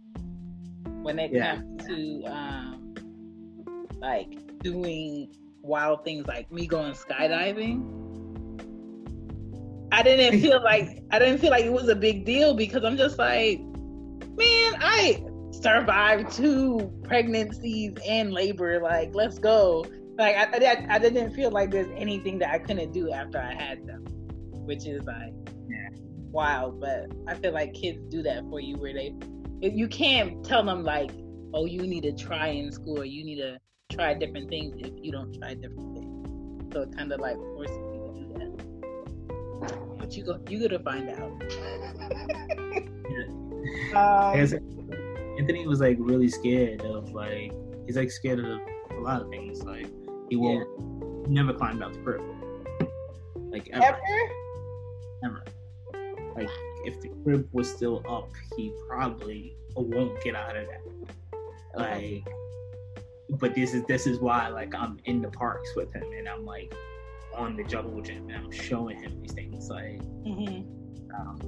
When 1.02 1.18
it 1.18 1.32
Yeah. 1.32 1.56
comes 1.56 1.86
to 1.86 2.24
um, 2.24 2.94
like 4.00 4.28
doing 4.62 5.28
wild 5.62 6.04
things, 6.04 6.26
like 6.26 6.50
me 6.50 6.66
going 6.66 6.92
skydiving, 6.92 7.84
I 9.92 10.02
didn't 10.02 10.40
feel 10.42 10.62
like 10.62 11.02
I 11.10 11.18
didn't 11.18 11.38
feel 11.38 11.50
like 11.50 11.64
it 11.64 11.72
was 11.72 11.88
a 11.88 11.96
big 11.96 12.24
deal 12.24 12.54
because 12.54 12.84
I'm 12.84 12.96
just 12.96 13.18
like, 13.18 13.58
man, 13.60 14.74
I 14.80 15.22
survived 15.52 16.32
two 16.32 16.92
pregnancies 17.04 17.92
and 18.06 18.32
labor. 18.32 18.80
Like, 18.80 19.14
let's 19.14 19.38
go. 19.38 19.86
like 20.18 20.36
I, 20.36 20.44
I, 20.44 20.86
I 20.96 20.98
didn't 20.98 21.32
feel 21.32 21.50
like 21.50 21.70
there's 21.70 21.90
anything 21.96 22.38
that 22.40 22.50
I 22.50 22.58
couldn't 22.58 22.92
do 22.92 23.12
after 23.12 23.38
I 23.38 23.54
had 23.54 23.86
them, 23.86 24.04
which 24.66 24.86
is 24.86 25.02
like 25.04 25.32
Yeah. 25.68 25.88
wild. 26.30 26.80
But 26.80 27.06
I 27.28 27.34
feel 27.34 27.52
like 27.52 27.72
kids 27.74 28.00
do 28.10 28.22
that 28.22 28.42
for 28.50 28.60
you, 28.60 28.76
where 28.76 28.92
they 28.92 29.14
you 29.60 29.88
can't 29.88 30.44
tell 30.44 30.62
them 30.64 30.82
like, 30.82 31.10
oh, 31.54 31.66
you 31.66 31.86
need 31.86 32.02
to 32.02 32.12
try 32.12 32.48
in 32.48 32.70
school, 32.70 33.00
or 33.00 33.04
you 33.04 33.24
need 33.24 33.36
to 33.36 33.58
try 33.90 34.14
different 34.14 34.48
things 34.48 34.74
if 34.78 34.92
you 35.02 35.12
don't 35.12 35.32
try 35.38 35.54
different 35.54 35.94
things. 35.94 36.72
So 36.72 36.82
it 36.82 36.96
kind 36.96 37.12
of 37.12 37.20
like 37.20 37.36
forces 37.36 37.76
you 37.76 37.84
to 38.06 38.20
do 38.20 38.28
that. 38.38 39.98
But 39.98 40.16
you 40.16 40.24
go, 40.24 40.40
you 40.48 40.60
gotta 40.60 40.78
find 40.80 41.08
out. 41.10 41.32
I 43.94 44.40
um, 44.42 44.86
Anthony 45.38 45.66
was 45.66 45.80
like 45.80 45.96
really 46.00 46.28
scared 46.28 46.82
of 46.82 47.10
like 47.12 47.52
he's 47.86 47.96
like 47.96 48.10
scared 48.10 48.40
of 48.40 48.46
a 48.46 49.00
lot 49.00 49.22
of 49.22 49.28
things. 49.30 49.62
Like 49.62 49.88
he 50.28 50.36
won't 50.36 50.68
he 51.26 51.32
never 51.32 51.52
climbed 51.52 51.82
out 51.82 51.92
the 51.92 51.98
crib. 52.00 52.20
Like 53.50 53.68
ever, 53.72 53.84
ever? 53.84 54.00
ever. 55.24 55.44
Like 56.34 56.50
if 56.86 57.00
the 57.00 57.08
crib 57.22 57.48
was 57.52 57.70
still 57.70 58.02
up, 58.08 58.30
he 58.56 58.72
probably 58.88 59.56
won't 59.74 60.20
get 60.22 60.34
out 60.34 60.56
of 60.56 60.66
that. 60.66 60.80
Like 61.74 62.26
but 63.30 63.54
this 63.54 63.74
is 63.74 63.84
this 63.84 64.06
is 64.06 64.20
why 64.20 64.48
like 64.48 64.74
I'm 64.74 64.98
in 65.04 65.20
the 65.20 65.30
parks 65.30 65.68
with 65.74 65.92
him 65.92 66.04
and 66.16 66.28
I'm 66.28 66.44
like 66.44 66.72
on 67.34 67.56
the 67.56 67.64
jungle 67.64 68.00
gym 68.00 68.28
and 68.28 68.36
I'm 68.36 68.50
showing 68.50 69.02
him 69.02 69.20
these 69.20 69.32
things 69.32 69.68
like 69.68 70.00
hmm 70.24 70.62
um, 71.14 71.38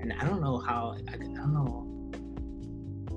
and 0.00 0.12
I 0.20 0.24
don't 0.24 0.40
know 0.40 0.58
how 0.58 0.96
I, 1.08 1.12
I 1.12 1.16
don't 1.16 1.54
know. 1.54 1.84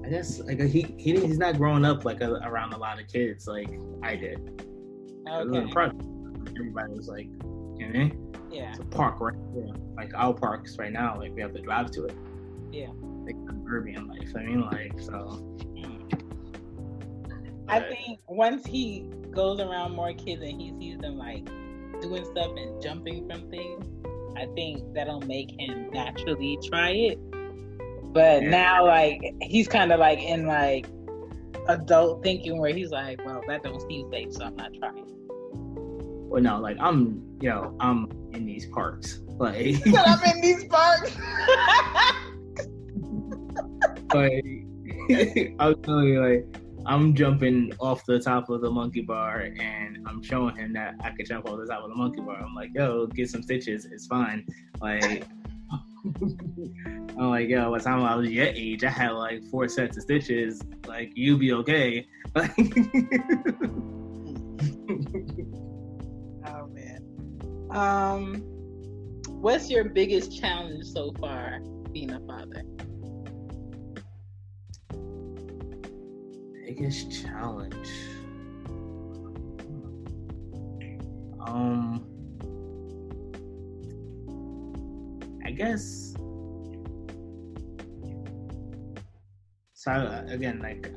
I 0.06 0.10
guess 0.10 0.40
like 0.40 0.60
he, 0.62 0.82
he 0.98 1.20
he's 1.20 1.38
not 1.38 1.58
growing 1.58 1.86
up 1.86 2.06
like 2.06 2.22
a, 2.22 2.34
around 2.44 2.74
a 2.74 2.78
lot 2.78 3.00
of 3.00 3.08
kids 3.08 3.46
like 3.46 3.70
I 4.02 4.16
did. 4.16 4.40
I 5.28 5.44
was 5.44 5.56
in 5.56 5.70
Okay. 5.70 5.92
Everybody 6.58 6.94
was 6.94 7.08
like, 7.08 7.28
you 7.78 7.90
know, 7.94 8.21
Yeah. 8.52 8.70
it's 8.72 8.80
a 8.80 8.84
park 8.86 9.20
right 9.20 9.36
here. 9.54 9.74
Like 9.96 10.12
our 10.16 10.34
parks 10.34 10.78
right 10.78 10.92
now, 10.92 11.18
like 11.18 11.34
we 11.34 11.42
have 11.42 11.54
to 11.54 11.62
drive 11.62 11.92
to 11.92 12.06
it. 12.06 12.16
Yeah. 12.72 12.88
Like 13.26 13.36
urban 13.70 14.08
life. 14.08 14.34
I 14.36 14.44
mean, 14.44 14.62
like 14.62 15.00
so. 15.00 15.58
I 17.68 17.80
but- 17.80 17.90
think 17.90 18.20
once 18.28 18.66
he 18.66 19.08
goes 19.32 19.60
around 19.60 19.96
more 19.96 20.14
kids 20.14 20.42
and 20.42 20.60
he 20.62 20.74
sees 20.80 20.98
them 21.00 21.18
like 21.18 21.46
doing 22.02 22.26
stuff 22.26 22.52
and 22.58 22.82
jumping 22.82 23.30
from 23.30 23.50
things, 23.50 23.86
I 24.36 24.46
think 24.56 24.94
that'll 24.94 25.22
make 25.22 25.52
him 25.60 25.90
naturally 25.92 26.58
try 26.64 26.90
it. 26.92 27.20
But 28.14 28.44
Yeah. 28.44 28.50
now, 28.50 28.86
like 28.86 29.22
he's 29.42 29.68
kind 29.68 29.92
of 29.94 30.00
like 30.00 30.20
in 30.20 30.46
like 30.48 30.88
adult 31.70 32.24
thinking 32.24 32.60
where 32.60 32.74
he's 32.74 32.92
like, 32.92 33.24
"Well, 33.26 33.42
that 33.48 33.64
don't 33.64 33.80
seem 33.88 34.10
safe, 34.12 34.34
so 34.34 34.46
I'm 34.46 34.56
not 34.56 34.74
trying." 34.74 35.06
Well, 36.32 36.42
no, 36.42 36.60
like 36.62 36.78
I'm, 36.80 37.22
you 37.42 37.50
know, 37.50 37.76
I'm 37.82 38.10
in 38.32 38.46
these 38.46 38.66
parks. 38.68 39.20
Like, 39.38 39.84
But 39.84 40.08
I'm 40.08 40.24
in 40.34 40.40
these 40.40 40.64
parks. 40.64 41.14
like 44.14 44.46
I 45.60 45.68
was 45.68 45.76
telling 45.84 46.08
you, 46.08 46.22
like 46.26 46.46
I'm 46.86 47.14
jumping 47.16 47.74
off 47.82 48.06
the 48.06 48.18
top 48.18 48.50
of 48.50 48.62
the 48.62 48.70
monkey 48.72 49.02
bar, 49.02 49.42
and 49.42 49.98
I'm 50.08 50.24
showing 50.24 50.56
him 50.56 50.72
that 50.72 50.96
I 51.02 51.10
could 51.10 51.26
jump 51.26 51.50
off 51.50 51.60
the 51.60 51.66
top 51.66 51.84
of 51.84 51.90
the 51.90 51.98
monkey 51.98 52.22
bar. 52.22 52.42
I'm 52.42 52.56
like, 52.56 52.70
yo, 52.74 53.08
get 53.08 53.30
some 53.30 53.44
stitches, 53.44 53.84
it's 53.84 54.08
fine. 54.08 54.46
Like, 54.80 55.26
I'm 57.20 57.30
like, 57.30 57.50
yo, 57.50 57.70
by 57.72 57.78
the 57.78 57.84
time 57.84 58.04
I 58.04 58.16
was 58.16 58.30
your 58.30 58.48
age, 58.48 58.86
I 58.86 58.90
had 58.90 59.12
like 59.12 59.44
four 59.52 59.68
sets 59.68 59.98
of 59.98 60.04
stitches. 60.04 60.62
Like, 60.88 61.12
you 61.14 61.38
be 61.38 61.52
okay. 61.52 62.08
Um, 67.72 68.36
what's 69.28 69.70
your 69.70 69.86
biggest 69.86 70.38
challenge 70.38 70.86
so 70.86 71.14
far 71.20 71.60
being 71.92 72.12
a 72.12 72.20
father? 72.22 72.64
biggest 76.82 77.12
challenge. 77.24 77.90
Um, 81.46 82.06
I 85.46 85.52
guess. 85.52 86.14
So 89.74 90.24
again, 90.28 90.60
like, 90.60 90.92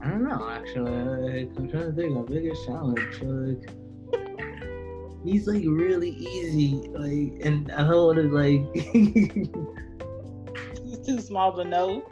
I 0.00 0.10
don't 0.10 0.24
know. 0.24 0.48
Actually, 0.48 0.92
like, 0.92 1.58
I'm 1.58 1.68
trying 1.68 1.86
to 1.86 1.92
think. 1.92 2.14
My 2.14 2.22
biggest 2.22 2.64
challenge, 2.66 3.22
like, 3.22 3.70
he's 5.24 5.46
like 5.46 5.62
really 5.66 6.10
easy, 6.10 6.74
like, 6.92 7.44
and 7.44 7.70
I 7.72 7.78
don't 7.88 8.06
want 8.06 8.18
to 8.18 8.28
like, 8.30 8.62
He's 10.84 10.98
too 11.06 11.20
small 11.20 11.52
to 11.56 11.64
know. 11.64 12.02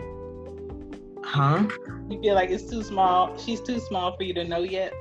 huh? 1.25 1.67
You 2.09 2.21
feel 2.21 2.35
like 2.35 2.51
it's 2.51 2.69
too 2.71 2.83
small. 2.83 3.37
She's 3.39 3.61
too 3.61 3.79
small 3.81 4.17
for 4.17 4.23
you 4.25 4.35
to 4.35 4.45
know 4.45 4.61
yet. 4.63 4.93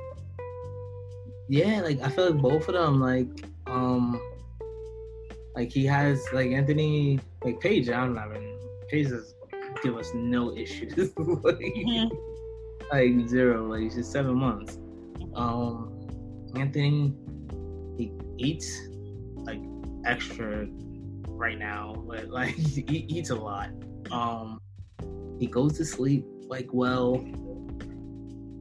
Yeah, 1.48 1.80
like 1.82 2.00
I 2.02 2.08
feel 2.10 2.30
like 2.30 2.40
both 2.42 2.68
of 2.68 2.74
them, 2.74 3.00
like 3.00 3.26
um, 3.66 4.20
like 5.56 5.72
he 5.72 5.84
has 5.86 6.22
like 6.32 6.50
Anthony, 6.52 7.18
like 7.44 7.58
Paige. 7.60 7.88
I 7.88 7.96
don't 7.96 8.14
know. 8.14 8.20
I 8.20 8.38
mean, 8.38 8.56
Paige 8.88 9.08
does 9.08 9.34
give 9.82 9.96
us 9.96 10.12
no 10.14 10.56
issues, 10.56 10.96
like, 11.16 11.58
Mhm. 11.58 12.10
like 12.92 13.28
zero. 13.28 13.66
Like 13.66 13.90
she's 13.92 14.06
seven 14.08 14.36
months. 14.36 14.78
Um, 15.34 15.90
Anthony, 16.54 17.14
eats 18.40 18.88
like 19.44 19.60
extra 20.04 20.66
right 21.28 21.58
now, 21.58 21.94
but 22.06 22.28
like 22.40 22.54
he 22.54 23.06
eats 23.08 23.30
a 23.30 23.34
lot. 23.34 23.70
Um, 24.10 24.60
he 25.38 25.46
goes 25.46 25.76
to 25.78 25.84
sleep 25.84 26.24
like 26.48 26.68
well. 26.72 27.24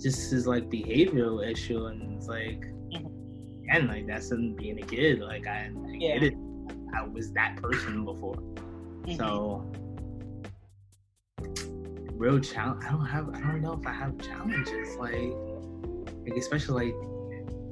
Just 0.02 0.32
his 0.32 0.48
like 0.48 0.70
behavioral 0.70 1.46
issue, 1.46 1.86
and 1.88 2.16
it's 2.18 2.28
like, 2.28 2.64
and 3.70 3.88
like 3.90 4.08
that's 4.08 4.32
him 4.32 4.56
being 4.56 4.80
a 4.82 4.86
kid. 4.86 5.20
Like 5.20 5.46
I, 5.46 5.70
I 5.76 5.92
Yeah. 5.98 6.20
get 6.20 6.24
it. 6.24 6.34
I 6.96 7.06
was 7.06 7.32
that 7.34 7.58
person 7.62 8.06
before, 8.06 8.36
Mm-hmm. 8.36 9.16
so 9.16 9.66
real 12.14 12.40
challenge. 12.40 12.84
I 12.86 12.92
don't 12.92 13.06
have. 13.06 13.30
I 13.36 13.40
don't 13.40 13.62
know 13.62 13.74
if 13.74 13.86
I 13.86 13.92
have 13.92 14.18
challenges. 14.20 14.96
Like, 14.98 15.34
like 16.26 16.38
especially 16.38 16.92
like 16.94 16.96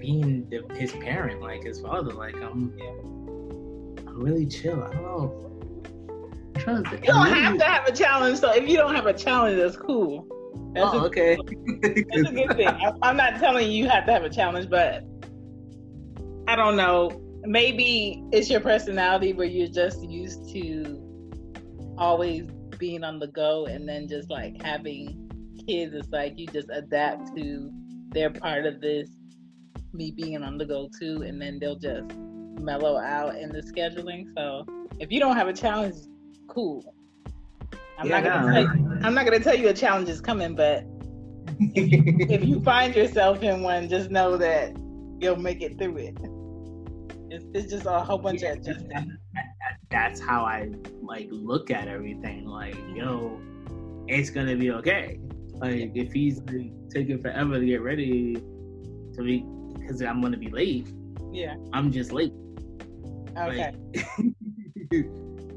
being 0.07 0.49
the, 0.49 0.63
his 0.75 0.93
parent, 0.93 1.41
like 1.41 1.63
his 1.63 1.81
father. 1.81 2.13
Like 2.13 2.35
I'm, 2.35 2.73
I'm 4.07 4.19
really 4.19 4.45
chill. 4.45 4.81
I 4.81 4.93
don't 4.93 5.03
know. 5.03 5.51
I'm 6.55 6.61
trying 6.61 6.83
to 6.83 6.89
think. 6.89 7.05
You 7.05 7.13
don't 7.13 7.27
have 7.27 7.57
to 7.57 7.63
have 7.65 7.87
a 7.87 7.91
challenge. 7.91 8.39
So 8.39 8.53
if 8.53 8.69
you 8.69 8.77
don't 8.77 8.95
have 8.95 9.05
a 9.05 9.13
challenge, 9.13 9.57
that's 9.57 9.75
cool. 9.75 10.25
That's, 10.73 10.89
Oh, 10.93 10.99
a, 10.99 11.05
okay. 11.05 11.37
that's 11.83 12.29
a 12.29 12.33
good 12.33 12.55
thing. 12.55 12.67
I, 12.67 12.91
I'm 13.01 13.17
not 13.17 13.39
telling 13.39 13.69
you 13.69 13.83
you 13.83 13.89
have 13.89 14.05
to 14.05 14.13
have 14.13 14.23
a 14.23 14.29
challenge, 14.29 14.69
but 14.69 15.03
I 16.47 16.55
don't 16.55 16.77
know. 16.77 17.21
Maybe 17.43 18.23
it's 18.31 18.49
your 18.49 18.61
personality 18.61 19.33
where 19.33 19.47
you're 19.47 19.67
just 19.67 20.03
used 20.03 20.49
to 20.53 21.03
always 21.97 22.43
being 22.77 23.03
on 23.03 23.19
the 23.19 23.27
go, 23.27 23.65
and 23.65 23.87
then 23.89 24.07
just 24.07 24.29
like 24.29 24.61
having 24.61 25.29
kids. 25.67 25.93
It's 25.93 26.09
like 26.09 26.37
you 26.37 26.47
just 26.47 26.69
adapt 26.71 27.35
to 27.35 27.71
they're 28.09 28.29
part 28.29 28.65
of 28.65 28.79
this, 28.79 29.09
me 29.93 30.11
being 30.11 30.43
on 30.43 30.57
the 30.57 30.65
go 30.65 30.89
too, 30.99 31.23
and 31.23 31.41
then 31.41 31.59
they'll 31.59 31.75
just 31.75 32.13
mellow 32.59 32.97
out 32.97 33.35
in 33.35 33.49
the 33.49 33.61
scheduling. 33.61 34.25
So 34.35 34.65
if 34.99 35.11
you 35.11 35.19
don't 35.19 35.35
have 35.35 35.47
a 35.47 35.53
challenge, 35.53 35.95
cool. 36.47 36.93
I'm 37.99 38.07
Yeah, 38.07 38.19
not 38.19 38.23
gonna 38.23 38.47
no. 38.47 38.53
tell 38.53 38.77
you, 38.77 38.99
I'm 39.03 39.13
not 39.13 39.25
gonna 39.25 39.39
tell 39.39 39.55
you 39.55 39.69
a 39.69 39.73
challenge 39.73 40.09
is 40.09 40.21
coming, 40.21 40.55
but 40.55 40.83
if 41.59 42.43
you 42.43 42.61
find 42.61 42.95
yourself 42.95 43.41
in 43.41 43.63
one, 43.63 43.89
just 43.89 44.11
know 44.11 44.37
that 44.37 44.75
you'll 45.19 45.35
make 45.37 45.61
it 45.61 45.77
through 45.77 45.97
it. 45.97 46.17
It's, 47.29 47.45
it's 47.53 47.71
just 47.71 47.85
a 47.85 47.99
whole 47.99 48.17
bunch 48.19 48.43
of 48.43 48.57
adjusting. 48.57 49.17
that's 49.89 50.19
how 50.19 50.45
I 50.45 50.69
like 51.01 51.27
look 51.31 51.71
at 51.71 51.87
everything. 51.87 52.45
Like, 52.45 52.75
yo, 52.93 53.39
it's 54.07 54.29
gonna 54.29 54.55
be 54.55 54.71
okay. 54.71 55.19
Like, 55.55 55.91
if 55.95 56.13
he's 56.13 56.39
like, 56.43 56.71
taking 56.89 57.19
forever 57.21 57.59
to 57.59 57.65
get 57.65 57.81
ready 57.81 58.35
to 58.35 59.23
be, 59.23 59.43
because 59.87 60.01
I'm 60.01 60.21
gonna 60.21 60.37
be 60.37 60.49
late. 60.49 60.87
Yeah. 61.31 61.55
I'm 61.73 61.91
just 61.91 62.11
late. 62.11 62.33
Okay. 63.37 63.71
Like, 63.71 65.05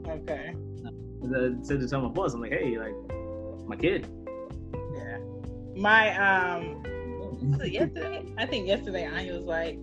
Okay. 0.08 0.54
I 1.24 1.62
said 1.62 1.80
to 1.80 1.88
tell 1.88 2.00
my 2.00 2.08
boss, 2.08 2.34
I'm 2.34 2.40
like, 2.40 2.52
hey, 2.52 2.78
like, 2.78 2.94
my 3.66 3.76
kid. 3.76 4.06
Yeah. 4.94 5.18
My 5.76 6.16
um. 6.16 6.82
so 7.58 7.64
yesterday, 7.64 8.24
I 8.38 8.46
think 8.46 8.66
yesterday 8.66 9.06
I 9.06 9.32
was 9.32 9.44
like, 9.44 9.78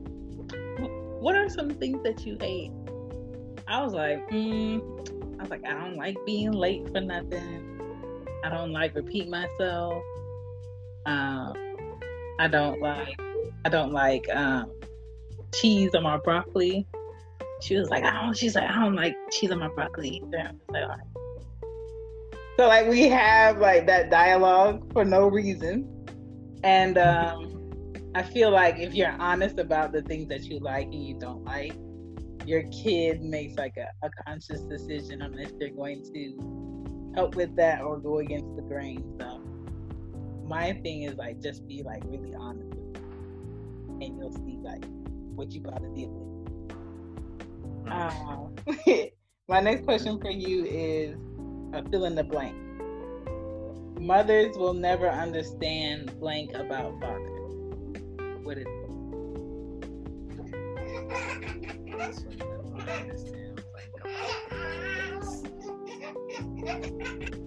"What 1.22 1.36
are 1.36 1.50
some 1.50 1.70
things 1.70 2.04
that 2.04 2.26
you 2.26 2.38
hate?" 2.40 2.72
I 3.68 3.84
was 3.84 3.94
like, 3.94 4.28
mm. 4.30 4.82
"I 5.40 5.42
was 5.42 5.50
like, 5.50 5.66
I 5.66 5.74
don't 5.74 5.96
like 5.96 6.18
being 6.26 6.52
late 6.52 6.90
for 6.92 7.02
nothing. 7.02 7.80
I 8.44 8.50
don't 8.50 8.72
like 8.72 8.96
repeat 8.96 9.30
myself. 9.30 10.04
Um, 11.06 11.54
I 12.40 12.48
don't 12.50 12.82
like 12.82 13.18
I 13.66 13.70
don't 13.70 13.92
like 13.92 14.28
um, 14.34 14.72
cheese 15.54 15.94
on 15.96 16.04
my 16.04 16.18
broccoli. 16.18 16.88
She 17.62 17.76
was 17.76 17.90
like, 17.90 18.04
I 18.04 18.22
don't. 18.22 18.38
She's 18.38 18.56
like, 18.56 18.70
I 18.70 18.84
don't 18.84 18.96
like 18.96 19.16
cheese 19.32 19.52
on 19.52 19.60
my 19.60 19.70
broccoli. 19.70 20.24
So 22.58 22.68
like 22.68 22.88
we 22.88 23.04
have 23.10 23.60
like 23.60 23.88
that 23.88 24.10
dialogue 24.10 24.92
for 24.94 25.04
no 25.04 25.28
reason, 25.28 25.88
and 26.64 26.98
um, 26.98 27.84
I 28.16 28.24
feel 28.24 28.52
like 28.52 28.78
if 28.80 28.94
you're 28.94 29.16
honest 29.20 29.60
about 29.60 29.92
the 29.92 30.02
things 30.02 30.28
that 30.30 30.44
you 30.44 30.60
like 30.60 30.86
and 30.86 31.06
you 31.06 31.20
don't 31.20 31.44
like, 31.44 31.74
your 32.46 32.64
kid 32.72 33.22
makes 33.22 33.58
like 33.58 33.76
a, 33.78 33.88
a 34.06 34.10
conscious 34.26 34.62
decision 34.62 35.22
on 35.22 35.38
if 35.38 35.58
they're 35.60 35.70
going 35.70 36.04
to 36.14 37.14
help 37.16 37.36
with 37.36 37.56
that 37.56 37.82
or 37.82 38.00
go 38.00 38.20
against 38.20 38.56
the 38.56 38.62
grain. 38.62 39.04
So 39.20 39.42
my 40.46 40.74
thing 40.84 41.04
is 41.04 41.16
like 41.16 41.42
just 41.42 41.68
be 41.68 41.84
like 41.84 42.02
really 42.06 42.34
honest 42.34 42.77
and 44.02 44.18
you'll 44.18 44.32
see 44.32 44.60
like 44.62 44.84
what 45.36 45.52
you 45.52 45.62
got 45.62 45.82
to 45.82 45.90
deal 45.90 46.10
with. 46.10 46.28
Um, 47.92 48.56
my 49.48 49.60
next 49.62 49.86
question 49.86 50.20
for 50.20 50.32
you 50.32 50.66
is 50.66 51.16
uh, 51.74 51.82
fill 51.90 52.06
in 52.06 52.16
the 52.16 52.24
blank. 52.24 52.56
Mothers 54.00 54.58
will 54.58 54.74
never 54.74 55.10
understand 55.10 56.20
blank 56.20 56.54
about 56.54 57.00
father. 57.00 57.34
What 58.44 58.58
is 58.58 58.66
it? 58.68 58.88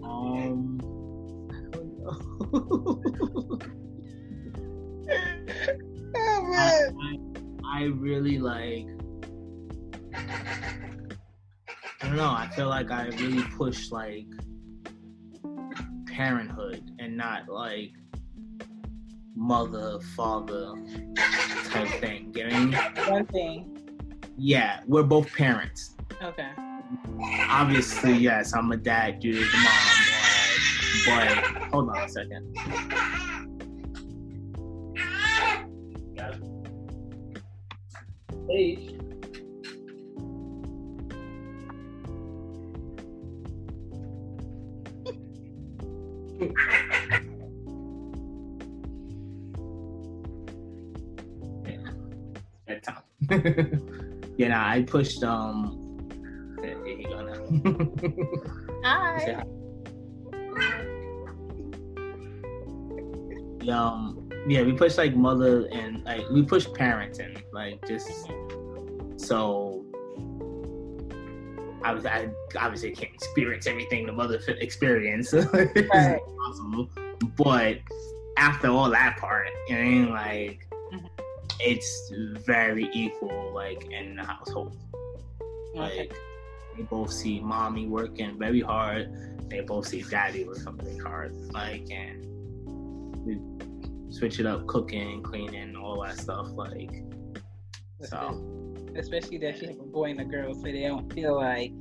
Um, 0.03 0.80
I 1.51 1.55
don't 1.70 1.90
know. 5.72 5.80
I. 6.53 6.90
I, 7.03 7.80
I 7.80 7.84
really 7.84 8.38
like. 8.38 8.86
I 12.03 12.07
don't 12.07 12.16
know. 12.16 12.30
I 12.30 12.48
feel 12.55 12.68
like 12.68 12.90
I 12.90 13.07
really 13.09 13.42
push 13.57 13.90
like 13.90 14.26
parenthood 16.07 16.82
and 16.98 17.16
not 17.16 17.48
like 17.48 17.92
mother 19.34 20.01
father 20.16 20.74
type 21.70 21.88
thing. 22.01 22.32
Getting 22.32 22.72
One 23.09 23.26
thing. 23.26 23.78
yeah, 24.36 24.80
we're 24.86 25.03
both 25.03 25.32
parents. 25.32 25.96
Okay. 26.22 26.51
Obviously, 27.48 28.14
yes, 28.14 28.53
I'm 28.55 28.70
a 28.72 28.76
dad, 28.76 29.20
Judy's 29.20 29.46
a 29.55 29.57
mom, 29.59 29.72
but 31.07 31.28
hold 31.70 31.88
on 31.90 31.98
a 31.98 32.09
second. 32.09 32.57
Hey. 38.51 38.96
bedtime. 52.66 53.03
yeah, 54.36 54.48
nah, 54.48 54.68
I 54.68 54.82
pushed 54.82 55.22
um. 55.22 56.09
Here 56.61 56.84
you 56.84 57.05
go 57.05 57.22
now. 57.22 57.34
Hi. 58.84 59.44
Yeah, 63.62 63.80
um, 63.80 64.28
yeah, 64.48 64.62
we 64.62 64.72
pushed 64.72 64.98
like 64.98 65.14
mother 65.14 65.68
and 65.70 66.03
like 66.05 66.28
we 66.30 66.42
push 66.42 66.66
parenting, 66.66 67.40
like 67.53 67.86
just 67.86 68.09
so. 69.30 69.84
I 71.82 71.94
was 71.94 72.04
I 72.04 72.28
obviously 72.58 72.90
can't 72.90 73.14
experience 73.14 73.66
everything 73.66 74.04
the 74.04 74.12
mother 74.12 74.38
experience. 74.48 75.32
Right. 75.54 76.20
But 77.36 77.78
after 78.36 78.68
all 78.68 78.90
that 78.90 79.16
part, 79.18 79.48
you 79.68 79.74
know, 79.76 79.80
what 79.80 79.86
I 79.86 79.90
mean? 79.90 80.10
like 80.10 80.66
Mhm. 80.92 81.08
it's 81.60 82.12
very 82.46 82.90
equal, 82.92 83.52
like 83.54 83.90
in 83.90 84.16
the 84.16 84.24
household. 84.24 84.76
Okay. 85.74 86.00
Like 86.00 86.14
they 86.76 86.82
both 86.82 87.12
see 87.12 87.40
mommy 87.40 87.86
working 87.86 88.38
very 88.38 88.60
hard. 88.60 89.02
They 89.48 89.60
both 89.60 89.86
see 89.88 90.02
daddy 90.02 90.44
working 90.44 90.76
very 90.82 90.98
hard. 90.98 91.34
Like 91.52 91.90
and 91.90 92.26
we 93.24 93.38
switch 94.10 94.38
it 94.40 94.46
up, 94.46 94.66
cooking, 94.66 95.22
cleaning, 95.22 95.76
all 95.76 96.02
that 96.02 96.18
stuff. 96.18 96.48
Like 96.52 96.92
so. 98.02 98.59
Especially 98.97 99.38
that 99.38 99.61
you 99.62 99.68
have 99.68 99.78
a 99.78 99.82
boy 99.84 100.11
and 100.11 100.20
a 100.20 100.24
girl, 100.24 100.53
so 100.55 100.62
they 100.62 100.82
don't 100.82 101.12
feel 101.12 101.36
like 101.36 101.72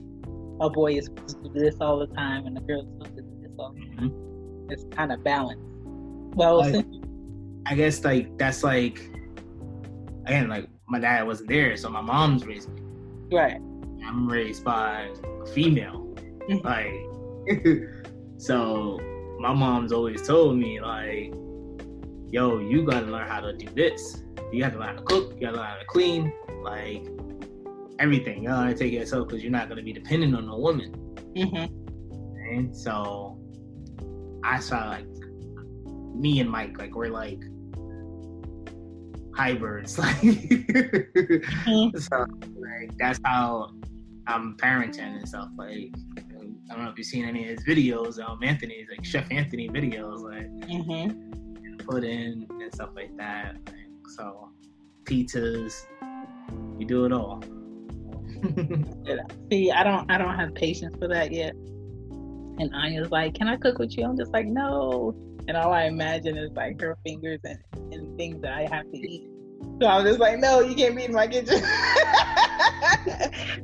a 0.61 0.69
boy 0.69 0.93
is 0.93 1.05
supposed 1.05 1.41
to 1.43 1.49
do 1.49 1.59
this 1.59 1.75
all 1.81 1.99
the 1.99 2.07
time 2.07 2.45
and 2.45 2.57
a 2.57 2.61
girl 2.61 2.81
is 2.81 2.87
supposed 2.89 3.15
to 3.15 3.21
do 3.21 3.37
this 3.41 3.55
all 3.57 3.73
the 3.73 3.79
time. 3.95 4.09
mhm. 4.11 4.71
It's 4.71 4.83
kind 4.91 5.11
of 5.11 5.23
balanced. 5.23 5.63
Well, 6.35 6.57
Like- 6.59 6.73
since 6.73 6.97
I 7.65 7.75
guess 7.75 8.03
like 8.03 8.37
that's 8.37 8.63
like 8.63 8.99
again 10.25 10.47
like 10.49 10.67
my 10.87 10.99
dad 10.99 11.25
wasn't 11.25 11.49
there, 11.49 11.75
so 11.77 11.89
my 11.89 12.01
mom's 12.01 12.45
raised 12.45 12.69
me. 12.69 12.81
right. 13.31 13.59
I'm 14.05 14.27
raised 14.27 14.63
by 14.63 15.09
a 15.41 15.45
female. 15.47 16.13
Mhm. 16.49 16.63
like 16.63 16.93
so 18.37 18.99
my 19.39 19.53
mom's 19.53 19.91
always 19.91 20.25
told 20.27 20.57
me 20.57 20.79
like, 20.81 21.33
yo, 22.31 22.59
you 22.59 22.85
gotta 22.85 23.05
learn 23.07 23.27
how 23.27 23.39
to 23.39 23.53
do 23.53 23.67
this. 23.73 24.23
You 24.51 24.61
gotta 24.63 24.77
learn 24.77 24.87
how 24.89 24.93
to 24.95 25.01
cook, 25.03 25.33
you 25.35 25.41
gotta 25.47 25.57
learn 25.57 25.65
how 25.67 25.77
to 25.77 25.85
clean, 25.85 26.31
like 26.61 27.05
everything. 27.99 28.43
You 28.43 28.49
gotta 28.49 28.71
take 28.71 28.77
care 28.79 28.87
of 28.87 28.93
yourself 28.93 29.27
because 29.27 29.43
you're 29.43 29.51
not 29.51 29.69
gonna 29.69 29.83
be 29.83 29.93
dependent 29.93 30.35
on 30.35 30.47
a 30.47 30.57
woman. 30.57 30.91
hmm 31.35 31.65
And 32.51 32.75
so 32.75 33.39
I 34.43 34.59
saw 34.59 34.89
like 34.89 35.05
me 36.15 36.39
and 36.39 36.49
Mike, 36.49 36.77
like 36.77 36.95
we're 36.95 37.09
like 37.09 37.39
hybrids. 39.35 39.97
Like 39.97 40.21
so 41.97 42.25
like 42.57 42.97
that's 42.97 43.19
how 43.23 43.71
I'm 44.27 44.55
parenting 44.57 45.19
and 45.19 45.27
stuff. 45.27 45.49
Like 45.57 45.93
I 46.71 46.75
don't 46.75 46.83
know 46.83 46.91
if 46.91 46.97
you've 46.97 47.07
seen 47.07 47.25
any 47.25 47.43
of 47.43 47.49
his 47.49 47.65
videos, 47.65 48.19
um 48.19 48.39
Anthony's 48.43 48.87
like 48.89 49.05
Chef 49.05 49.27
Anthony 49.31 49.69
videos, 49.69 50.19
like 50.21 50.47
hmm 50.69 51.29
put 51.89 52.03
in 52.03 52.45
and 52.49 52.73
stuff 52.73 52.89
like 52.95 53.15
that. 53.17 53.55
Like, 53.65 54.09
so 54.15 54.49
pizzas, 55.05 55.85
we 56.79 56.85
do 56.85 57.05
it 57.05 57.11
all. 57.11 57.43
See, 59.51 59.69
I 59.69 59.83
don't, 59.83 60.09
I 60.09 60.17
don't 60.17 60.35
have 60.35 60.55
patience 60.55 60.95
for 60.97 61.09
that 61.09 61.31
yet. 61.31 61.51
And 61.51 62.73
Anya's 62.73 63.11
like, 63.11 63.35
"Can 63.35 63.47
I 63.49 63.57
cook 63.57 63.79
with 63.79 63.97
you?" 63.97 64.05
I'm 64.05 64.17
just 64.17 64.31
like, 64.31 64.45
"No." 64.45 65.13
And 65.47 65.57
all 65.57 65.73
I 65.73 65.83
imagine 65.83 66.37
is 66.37 66.51
like 66.51 66.79
her 66.81 66.97
fingers 67.05 67.39
and, 67.43 67.59
and 67.91 68.17
things 68.17 68.41
that 68.41 68.53
I 68.53 68.61
have 68.73 68.89
to 68.91 68.97
eat. 68.97 69.29
So 69.81 69.87
I'm 69.87 70.05
just 70.05 70.19
like, 70.19 70.39
"No, 70.39 70.61
you 70.61 70.75
can't 70.75 70.95
be 70.95 71.05
in 71.05 71.13
my 71.13 71.27
kitchen." 71.27 71.61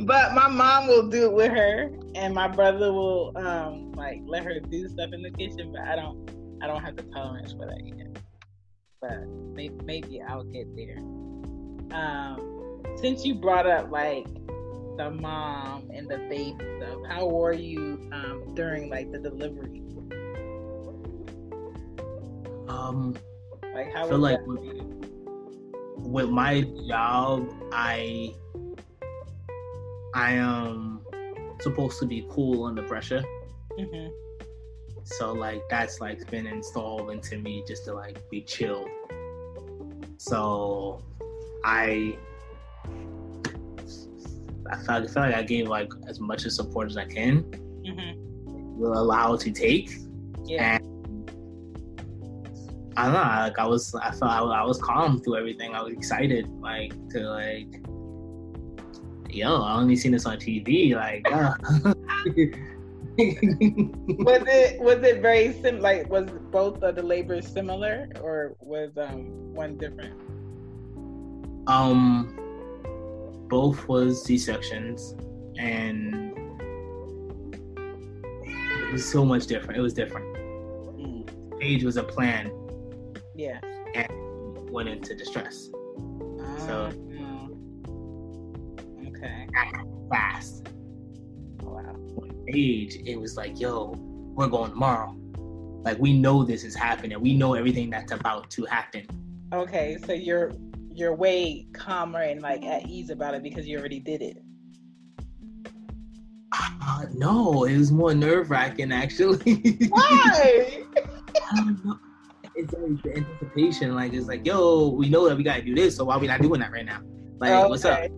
but 0.02 0.34
my 0.34 0.48
mom 0.48 0.88
will 0.88 1.08
do 1.10 1.26
it 1.26 1.34
with 1.34 1.52
her, 1.52 1.90
and 2.16 2.34
my 2.34 2.48
brother 2.48 2.92
will 2.92 3.32
um 3.38 3.92
like 3.94 4.22
let 4.26 4.44
her 4.44 4.60
do 4.60 4.88
stuff 4.90 5.12
in 5.14 5.22
the 5.22 5.32
kitchen. 5.32 5.72
But 5.72 5.82
I 5.82 5.96
don't, 5.96 6.30
I 6.62 6.68
don't 6.68 6.84
have 6.84 6.96
the 6.98 7.04
tolerance 7.04 7.54
for 7.54 7.66
that 7.66 7.86
yet. 7.86 8.18
But 9.02 9.28
maybe, 9.54 9.76
maybe 9.84 10.22
I'll 10.22 10.44
get 10.44 10.74
there. 10.76 10.98
Um, 11.92 12.55
since 12.96 13.26
you 13.26 13.36
brought 13.36 13.68
up 13.68 13.92
like 13.92 14.26
the 14.98 15.10
mom 15.12 15.90
and 15.94 16.08
the 16.10 16.18
baby 16.30 16.56
stuff. 16.78 17.00
How 17.08 17.28
were 17.28 17.54
you 17.54 18.10
um, 18.12 18.54
during 18.56 18.90
like 18.90 19.12
the 19.12 19.20
delivery? 19.20 19.82
um 22.68 23.16
Like 23.74 23.94
how 23.94 24.06
I 24.06 24.10
feel 24.10 24.20
like 24.20 24.40
with, 24.46 24.60
with 25.98 26.30
my 26.30 26.62
job, 26.88 27.50
I 27.72 28.34
I 30.14 30.34
am 30.34 31.02
supposed 31.60 32.00
to 32.00 32.06
be 32.06 32.26
cool 32.30 32.66
under 32.66 32.84
pressure. 32.84 33.24
Mhm. 33.78 34.12
So 35.04 35.34
like 35.34 35.62
that's 35.70 36.02
like 36.02 36.30
been 36.32 36.48
installed 36.48 37.12
into 37.12 37.38
me 37.38 37.64
just 37.68 37.86
to 37.86 37.94
like 37.94 38.18
be 38.30 38.42
chilled. 38.42 38.90
So 40.18 41.02
I 41.64 42.18
I 44.72 44.78
felt, 44.78 45.04
I 45.04 45.08
feel 45.08 45.24
like 45.24 45.36
I 45.36 45.44
gave 45.44 45.68
like 45.68 45.92
as 46.08 46.20
much 46.20 46.46
as 46.46 46.56
support 46.56 46.90
as 46.90 46.98
I 46.98 47.06
can, 47.06 47.44
Mhm. 47.86 48.16
will 48.78 48.94
allow 48.98 49.36
to 49.36 49.52
take. 49.52 49.92
Yeah. 50.46 50.78
I 52.98 53.04
don't 53.06 53.14
know. 53.14 53.20
Like 53.20 53.60
I 53.60 53.66
was, 53.68 53.94
I 53.96 54.12
felt 54.12 54.32
I, 54.32 54.42
was- 54.42 54.52
I 54.56 54.64
was 54.64 54.82
calm 54.82 55.20
through 55.20 55.38
everything. 55.38 55.74
I 55.76 55.82
was 55.84 55.94
excited, 55.94 56.48
like 56.62 56.94
to 57.10 57.20
like, 57.30 57.68
yo, 59.30 59.62
I 59.62 59.76
only 59.76 59.96
seen 59.98 60.14
this 60.14 60.26
on 60.26 60.38
TV. 60.38 60.96
Like, 60.96 61.30
uh, 61.32 61.54
was 63.18 64.44
it 64.48 64.80
was 64.82 64.98
it 65.04 65.22
very 65.22 65.54
sim 65.62 65.80
like 65.80 66.10
was 66.10 66.26
both 66.52 66.82
of 66.84 66.96
the 66.96 67.04
labors 67.04 67.48
similar 67.48 68.10
or 68.22 68.56
was 68.62 68.92
um 68.98 69.54
one 69.54 69.78
different? 69.78 70.14
Um, 71.68 72.36
both 73.48 73.88
was 73.88 74.24
C 74.24 74.38
sections, 74.38 75.16
and 75.58 76.34
it 78.58 78.92
was 78.92 79.10
so 79.10 79.26
much 79.26 79.48
different. 79.48 79.78
It 79.78 79.82
was 79.82 79.94
different. 79.94 80.26
Mm. 80.36 81.62
Age 81.62 81.84
was 81.84 81.98
a 81.98 82.04
plan, 82.04 82.52
Yeah. 83.36 83.60
and 83.94 84.70
went 84.70 84.90
into 84.90 85.16
distress 85.16 85.70
So. 86.60 86.92
Okay. 89.08 89.48
fast. 90.12 90.68
Wow. 91.62 91.96
Age, 92.54 92.98
it 93.06 93.20
was 93.20 93.38
like, 93.38 93.60
yo, 93.60 93.94
we're 94.36 94.48
going 94.48 94.72
tomorrow. 94.72 95.16
Like 95.84 95.98
we 96.00 96.14
know 96.18 96.44
this 96.44 96.64
is 96.64 96.76
happening. 96.76 97.20
We 97.22 97.36
know 97.36 97.54
everything 97.54 97.90
that's 97.90 98.12
about 98.12 98.50
to 98.52 98.66
happen. 98.66 99.06
Okay, 99.54 99.98
so 100.06 100.14
you're 100.14 100.52
you're 100.96 101.14
way 101.14 101.68
calmer 101.74 102.22
and 102.22 102.42
like 102.42 102.64
at 102.64 102.88
ease 102.88 103.10
about 103.10 103.36
it 103.36 103.44
because 103.44 103.68
you 103.68 103.78
already 103.78 104.00
did 104.00 104.22
it. 104.22 104.38
Uh, 106.54 107.06
no, 107.14 107.66
it 107.66 107.78
was 107.78 107.92
more 107.92 108.14
nerve 108.14 108.50
wracking 108.50 108.92
actually. 108.92 109.38
Why? 109.90 110.84
I 111.52 111.56
don't 111.58 111.86
know. 111.86 112.00
It's 112.56 112.74
like 112.74 113.04
the 113.04 113.18
anticipation. 113.18 113.94
Like 113.94 114.14
it's 114.14 114.28
like, 114.28 114.46
yo, 114.46 114.90
we 114.90 115.10
know 115.10 115.28
that 115.28 115.36
we 115.36 115.44
gotta 115.44 115.62
do 115.64 115.76
this, 115.76 115.98
so 115.98 116.06
why 116.06 116.18
we 116.18 116.28
not 116.28 116.42
doing 116.42 116.62
that 116.62 116.72
right 116.72 116.86
now? 116.86 117.02
Like, 117.40 117.68
what's 117.68 117.84
up? 117.84 118.00
Okay. 118.00 118.10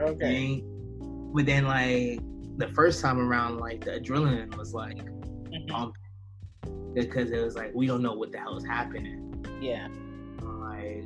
Okay. 0.00 0.52
And- 0.54 1.34
But 1.34 1.44
then 1.46 1.66
like 1.66 2.20
the 2.56 2.68
first 2.74 3.02
time 3.02 3.18
around, 3.18 3.58
like 3.58 3.84
the 3.84 4.00
adrenaline 4.00 4.56
was 4.56 4.72
like 4.72 5.00
um 5.74 5.92
because 6.94 7.30
it 7.30 7.44
was 7.44 7.56
like 7.56 7.72
we 7.74 7.86
don't 7.86 8.00
know 8.02 8.14
what 8.14 8.32
the 8.32 8.38
hell 8.38 8.56
is 8.56 8.64
happening. 8.64 9.44
Yeah. 9.60 9.88
Like 10.42 11.04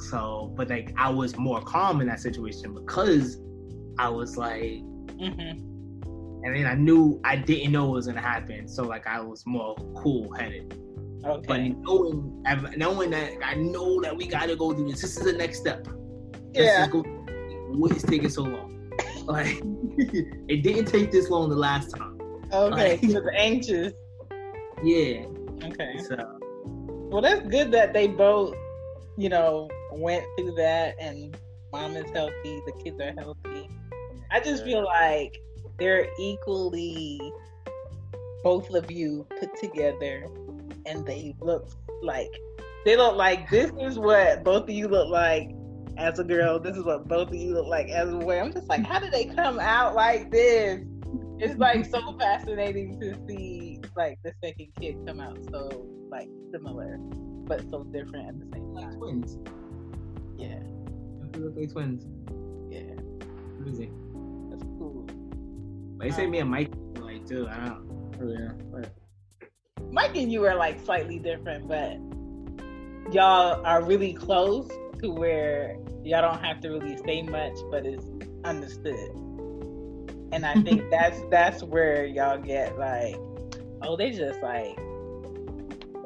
so, 0.00 0.52
but 0.56 0.68
like 0.68 0.92
I 0.96 1.10
was 1.10 1.36
more 1.36 1.60
calm 1.62 2.00
in 2.00 2.06
that 2.08 2.20
situation 2.20 2.74
because 2.74 3.40
I 3.98 4.08
was 4.08 4.36
like, 4.36 4.80
hmm 5.18 5.68
and 6.44 6.54
then 6.54 6.66
I 6.66 6.74
knew 6.74 7.20
I 7.24 7.36
didn't 7.36 7.72
know 7.72 7.86
what 7.86 7.94
was 7.94 8.06
gonna 8.06 8.20
happen, 8.20 8.68
so 8.68 8.84
like 8.84 9.06
I 9.06 9.20
was 9.20 9.44
more 9.46 9.74
cool 9.96 10.32
headed. 10.32 10.72
Okay. 11.24 11.44
But 11.46 11.60
knowing, 11.82 12.44
knowing 12.76 13.10
that 13.10 13.32
I 13.44 13.54
know 13.54 14.00
that 14.02 14.16
we 14.16 14.26
gotta 14.26 14.54
go 14.54 14.72
through 14.72 14.90
this. 14.90 15.02
This 15.02 15.16
is 15.16 15.24
the 15.24 15.32
next 15.32 15.58
step. 15.58 15.86
Yeah. 16.54 16.86
go. 16.86 17.02
What 17.02 17.96
is 17.96 18.02
taking 18.02 18.30
so 18.30 18.42
long? 18.42 18.74
Like 19.26 19.60
it 20.48 20.62
didn't 20.62 20.86
take 20.86 21.12
this 21.12 21.28
long 21.28 21.50
the 21.50 21.56
last 21.56 21.90
time. 21.90 22.18
Okay. 22.50 22.96
like- 22.96 23.02
was 23.02 23.28
anxious. 23.34 23.92
Yeah. 24.82 25.26
Okay. 25.64 25.98
So 25.98 26.16
Well, 27.10 27.20
that's 27.20 27.42
good 27.48 27.72
that 27.72 27.92
they 27.92 28.06
both, 28.06 28.54
you 29.16 29.28
know, 29.28 29.68
went 29.92 30.24
through 30.36 30.54
that 30.56 30.96
and 31.00 31.36
mom 31.72 31.96
is 31.96 32.10
healthy, 32.10 32.60
the 32.66 32.72
kids 32.82 33.00
are 33.00 33.12
healthy. 33.12 33.68
I 34.30 34.40
just 34.40 34.64
feel 34.64 34.84
like 34.84 35.40
they're 35.78 36.08
equally, 36.18 37.20
both 38.42 38.70
of 38.70 38.90
you 38.90 39.26
put 39.38 39.56
together, 39.56 40.26
and 40.86 41.06
they 41.06 41.34
look 41.40 41.70
like 42.02 42.30
they 42.84 42.96
look 42.96 43.16
like 43.16 43.50
this 43.50 43.70
is 43.80 43.98
what 43.98 44.44
both 44.44 44.64
of 44.64 44.70
you 44.70 44.88
look 44.88 45.08
like 45.08 45.50
as 45.96 46.18
a 46.18 46.24
girl. 46.24 46.58
This 46.58 46.76
is 46.76 46.84
what 46.84 47.08
both 47.08 47.28
of 47.28 47.34
you 47.34 47.52
look 47.52 47.66
like 47.66 47.88
as 47.88 48.08
a 48.08 48.16
boy. 48.16 48.40
I'm 48.40 48.52
just 48.52 48.68
like, 48.68 48.86
how 48.86 48.98
did 48.98 49.12
they 49.12 49.26
come 49.26 49.58
out 49.58 49.94
like 49.94 50.30
this? 50.30 50.80
It's 51.38 51.58
like 51.58 51.84
so 51.86 52.16
fascinating 52.18 52.98
to 53.00 53.14
see 53.28 53.80
like 53.96 54.18
the 54.24 54.32
second 54.42 54.68
kid 54.80 54.96
come 55.06 55.20
out 55.20 55.38
so 55.50 55.86
like 56.10 56.28
similar 56.52 56.98
but 57.48 57.68
so 57.70 57.84
different 57.84 58.28
at 58.28 58.38
the 58.38 58.46
same 58.52 58.74
time. 58.76 58.98
twins. 58.98 59.38
Yeah, 60.38 60.58
They 61.32 61.40
look 61.40 61.56
like 61.56 61.72
twins. 61.72 62.06
yeah, 62.70 62.94
Crazy. 63.60 63.90
that's 64.50 64.62
cool. 64.78 65.04
But 65.96 66.04
they 66.04 66.10
say 66.10 66.26
me 66.26 66.38
and 66.38 66.50
Mike 66.50 66.70
were 66.96 67.04
like 67.04 67.26
too. 67.26 67.48
I 67.48 67.68
don't 67.68 68.14
really 68.18 68.38
know. 68.38 68.54
But 68.72 68.90
Mike 69.90 70.16
and 70.16 70.30
you 70.32 70.44
are 70.46 70.54
like 70.54 70.78
slightly 70.84 71.18
different, 71.18 71.66
but 71.68 71.96
y'all 73.12 73.64
are 73.66 73.82
really 73.82 74.12
close 74.12 74.68
to 75.00 75.10
where 75.10 75.76
y'all 76.04 76.22
don't 76.22 76.42
have 76.44 76.60
to 76.60 76.68
really 76.70 76.96
say 77.04 77.22
much, 77.22 77.54
but 77.70 77.84
it's 77.84 78.06
understood. 78.44 79.10
And 80.30 80.44
I 80.46 80.54
think 80.62 80.82
that's 80.90 81.20
that's 81.30 81.62
where 81.64 82.04
y'all 82.06 82.38
get 82.38 82.78
like, 82.78 83.16
oh, 83.82 83.96
they 83.96 84.10
just 84.12 84.40
like 84.42 84.76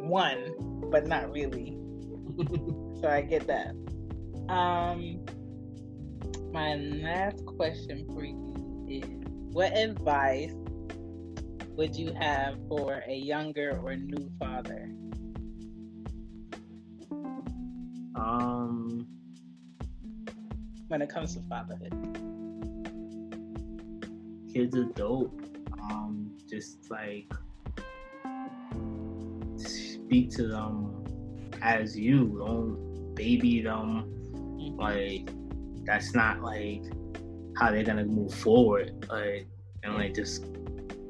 one, 0.01 0.55
but 0.91 1.07
not 1.07 1.31
really. 1.33 1.77
So 3.03 3.09
I 3.09 3.21
get 3.23 3.49
that. 3.49 3.75
Um, 4.49 5.25
my 6.53 6.75
last 6.75 7.45
question 7.47 8.07
for 8.13 8.25
you 8.25 8.87
is: 8.89 9.05
What 9.53 9.77
advice 9.77 10.53
would 11.77 11.97
you 11.97 12.13
have 12.21 12.57
for 12.69 13.03
a 13.07 13.15
younger 13.15 13.81
or 13.83 13.97
new 13.97 14.31
father? 14.39 14.91
um, 18.15 19.07
when 20.89 21.03
it 21.03 21.09
comes 21.09 21.35
to 21.35 21.41
fatherhood. 21.49 21.93
kids 24.53 24.77
are 24.77 24.85
dope. 24.85 25.41
Um, 25.91 26.31
just 26.49 26.91
like 26.91 27.33
speak 29.57 30.31
to 30.33 30.47
them 30.47 31.05
as 31.63 31.99
you. 31.99 32.37
Don't 32.39 33.15
baby 33.15 33.63
them. 33.63 34.22
Like 34.77 35.31
that's 35.85 36.15
not 36.15 36.43
like 36.43 36.83
how 37.57 37.71
they're 37.71 37.85
gonna 37.85 38.05
move 38.05 38.35
forward. 38.35 39.07
Like 39.09 39.47
and 39.83 39.95
like 39.95 40.15
just 40.15 40.45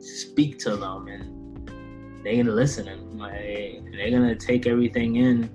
speak 0.01 0.59
to 0.61 0.77
them 0.77 1.09
and 1.09 2.23
they're 2.25 2.37
gonna 2.37 2.55
listen 2.55 2.89
and 2.89 3.19
like 3.19 3.83
they're 3.93 4.11
gonna 4.11 4.35
take 4.35 4.67
everything 4.67 5.17
in 5.17 5.51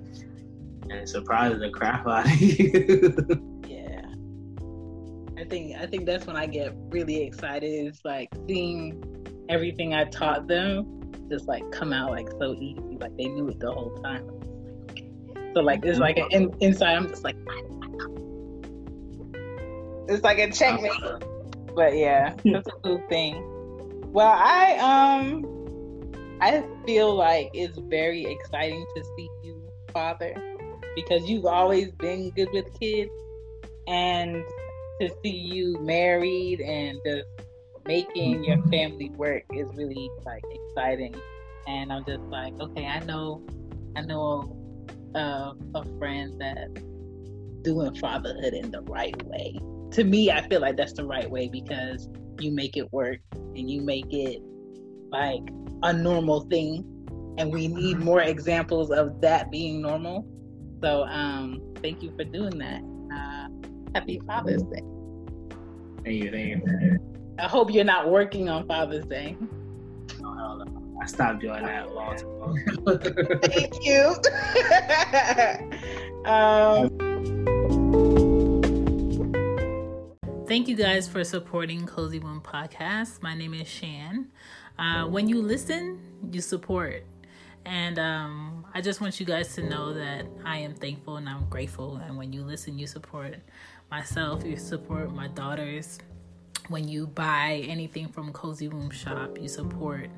and 0.90 1.08
surprise 1.08 1.58
the 1.58 1.70
crap 1.70 2.06
out 2.06 2.26
of 2.26 2.40
you. 2.40 3.44
Yeah. 3.68 4.00
I 5.36 5.44
think 5.44 5.76
I 5.76 5.86
think 5.86 6.06
that's 6.06 6.26
when 6.26 6.36
I 6.36 6.46
get 6.46 6.74
really 6.90 7.22
excited. 7.22 7.66
is 7.66 8.00
like 8.04 8.30
seeing 8.46 9.02
everything 9.48 9.94
I 9.94 10.04
taught 10.04 10.46
them 10.48 10.98
just 11.28 11.46
like 11.46 11.70
come 11.70 11.92
out 11.92 12.10
like 12.10 12.28
so 12.38 12.54
easy, 12.54 12.80
like 12.98 13.16
they 13.16 13.26
knew 13.26 13.48
it 13.48 13.60
the 13.60 13.70
whole 13.70 13.94
time. 14.02 14.26
So 15.54 15.60
like 15.60 15.84
it's 15.84 15.98
like 15.98 16.18
an 16.18 16.28
in, 16.30 16.54
inside. 16.60 16.96
I'm 16.96 17.08
just 17.08 17.24
like, 17.24 17.36
it's 20.08 20.24
like 20.24 20.38
a 20.38 20.50
checkmate. 20.50 20.92
But 21.74 21.96
yeah, 21.96 22.34
that's 22.44 22.66
a 22.66 22.72
cool 22.82 23.02
thing. 23.08 23.44
Well, 24.10 24.32
I 24.34 24.76
um, 24.78 26.38
I 26.40 26.64
feel 26.86 27.14
like 27.14 27.50
it's 27.52 27.78
very 27.78 28.24
exciting 28.24 28.84
to 28.96 29.04
see 29.16 29.28
you, 29.42 29.68
father, 29.92 30.34
because 30.94 31.28
you've 31.28 31.46
always 31.46 31.90
been 31.92 32.30
good 32.30 32.48
with 32.52 32.66
kids, 32.80 33.10
and 33.86 34.42
to 35.00 35.10
see 35.22 35.30
you 35.30 35.78
married 35.80 36.60
and 36.60 36.98
just 37.04 37.28
making 37.86 38.44
your 38.44 38.60
family 38.68 39.10
work 39.10 39.44
is 39.52 39.68
really 39.74 40.10
like 40.24 40.42
exciting. 40.50 41.14
And 41.66 41.92
I'm 41.92 42.04
just 42.04 42.22
like, 42.22 42.54
okay, 42.60 42.86
I 42.86 43.00
know, 43.00 43.42
I 43.94 44.00
know 44.02 44.56
uh, 45.14 45.52
a 45.74 45.84
friend 45.98 46.40
that 46.40 46.74
doing 47.62 47.94
fatherhood 47.96 48.54
in 48.54 48.70
the 48.70 48.82
right 48.82 49.20
way. 49.26 49.58
To 49.92 50.04
me, 50.04 50.30
I 50.30 50.46
feel 50.48 50.60
like 50.60 50.76
that's 50.76 50.92
the 50.92 51.04
right 51.04 51.30
way 51.30 51.48
because 51.48 52.08
you 52.40 52.52
make 52.52 52.76
it 52.76 52.92
work 52.92 53.18
and 53.34 53.70
you 53.70 53.80
make 53.80 54.12
it 54.12 54.42
like 55.10 55.42
a 55.82 55.92
normal 55.92 56.42
thing. 56.42 56.84
And 57.38 57.52
we 57.52 57.68
need 57.68 57.98
more 57.98 58.20
examples 58.20 58.90
of 58.90 59.20
that 59.20 59.50
being 59.50 59.80
normal. 59.80 60.26
So, 60.82 61.04
um, 61.04 61.74
thank 61.82 62.02
you 62.02 62.12
for 62.16 62.24
doing 62.24 62.58
that. 62.58 62.82
Uh, 63.14 63.48
happy 63.94 64.20
Father's 64.26 64.62
Day. 64.64 64.82
Thank 66.04 66.24
you, 66.24 66.30
thank 66.30 66.64
you. 66.64 66.98
I 67.38 67.46
hope 67.46 67.72
you're 67.72 67.84
not 67.84 68.10
working 68.10 68.48
on 68.48 68.66
Father's 68.66 69.06
Day. 69.06 69.36
No, 70.20 70.34
hell 70.34 70.64
no. 70.64 70.78
I 71.00 71.06
stopped 71.06 71.40
doing 71.40 71.64
that 71.64 71.86
a 71.86 71.92
long 71.92 72.16
time 72.16 72.86
ago. 72.86 72.98
Thank 73.42 73.84
you. 73.84 74.16
um, 76.30 77.07
Thank 80.48 80.66
you 80.66 80.76
guys 80.76 81.06
for 81.06 81.24
supporting 81.24 81.84
Cozy 81.84 82.18
Womb 82.18 82.40
Podcast. 82.40 83.20
My 83.20 83.34
name 83.34 83.52
is 83.52 83.68
Shan. 83.68 84.28
Uh, 84.78 85.04
when 85.04 85.28
you 85.28 85.42
listen, 85.42 86.00
you 86.32 86.40
support. 86.40 87.04
And 87.66 87.98
um, 87.98 88.64
I 88.72 88.80
just 88.80 89.02
want 89.02 89.20
you 89.20 89.26
guys 89.26 89.54
to 89.56 89.68
know 89.68 89.92
that 89.92 90.24
I 90.46 90.56
am 90.60 90.74
thankful 90.74 91.16
and 91.18 91.28
I'm 91.28 91.46
grateful. 91.50 91.96
And 91.96 92.16
when 92.16 92.32
you 92.32 92.40
listen, 92.40 92.78
you 92.78 92.86
support 92.86 93.36
myself, 93.90 94.42
you 94.42 94.56
support 94.56 95.14
my 95.14 95.28
daughters, 95.28 95.98
when 96.68 96.88
you 96.88 97.08
buy 97.08 97.62
anything 97.68 98.08
from 98.08 98.32
Cozy 98.32 98.68
Womb 98.68 98.88
Shop, 98.88 99.36
you 99.38 99.48
support, 99.48 100.08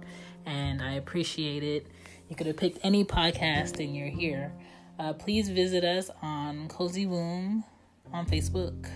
and 0.47 0.81
I 0.81 0.93
appreciate 0.93 1.65
it. 1.65 1.89
You 2.29 2.37
could 2.37 2.47
have 2.47 2.57
picked 2.57 2.79
any 2.85 3.05
podcast 3.05 3.85
and 3.85 3.97
you're 3.97 4.07
here. 4.07 4.53
Uh, 4.97 5.13
please 5.13 5.49
visit 5.49 5.83
us 5.83 6.09
on 6.23 6.69
Cozy 6.69 7.07
Womb 7.07 7.65
on 8.13 8.27
Facebook, 8.27 8.89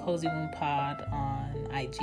Cozy 0.00 0.26
Womb 0.28 0.50
Pod 0.50 1.06
on 1.12 1.68
IG, 1.74 1.98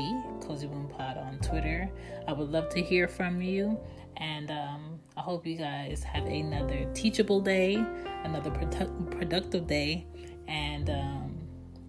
Cozy 0.46 0.68
Womb 0.68 0.88
Pod 0.88 1.18
on 1.18 1.40
Twitter. 1.40 1.90
I 2.28 2.34
would 2.34 2.50
love 2.50 2.70
to 2.70 2.82
hear 2.82 3.08
from 3.08 3.42
you, 3.42 3.80
and 4.18 4.52
um, 4.52 5.00
I 5.18 5.22
hope 5.22 5.46
you 5.46 5.58
guys 5.58 6.04
have 6.04 6.26
another 6.26 6.88
teachable 6.94 7.42
day, 7.42 7.76
another 8.24 8.52
produ- 8.52 9.12
productive 9.12 9.68
day, 9.68 10.06
and 10.48 10.90
um, 10.90 11.38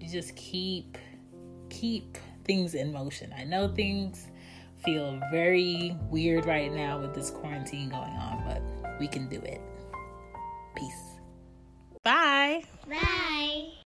you 0.00 0.08
just 0.08 0.34
keep 0.36 0.98
keep 1.68 2.18
things 2.44 2.74
in 2.74 2.92
motion. 2.92 3.34
I 3.36 3.44
know 3.44 3.68
things 3.68 4.28
feel 4.84 5.20
very 5.30 5.96
weird 6.10 6.46
right 6.46 6.72
now 6.72 7.00
with 7.00 7.14
this 7.14 7.30
quarantine 7.30 7.88
going 7.88 8.02
on, 8.02 8.44
but 8.46 8.98
we 9.00 9.08
can 9.08 9.28
do 9.28 9.40
it. 9.40 9.60
Peace. 10.76 11.02
Bye. 12.02 12.62
Bye. 12.88 13.85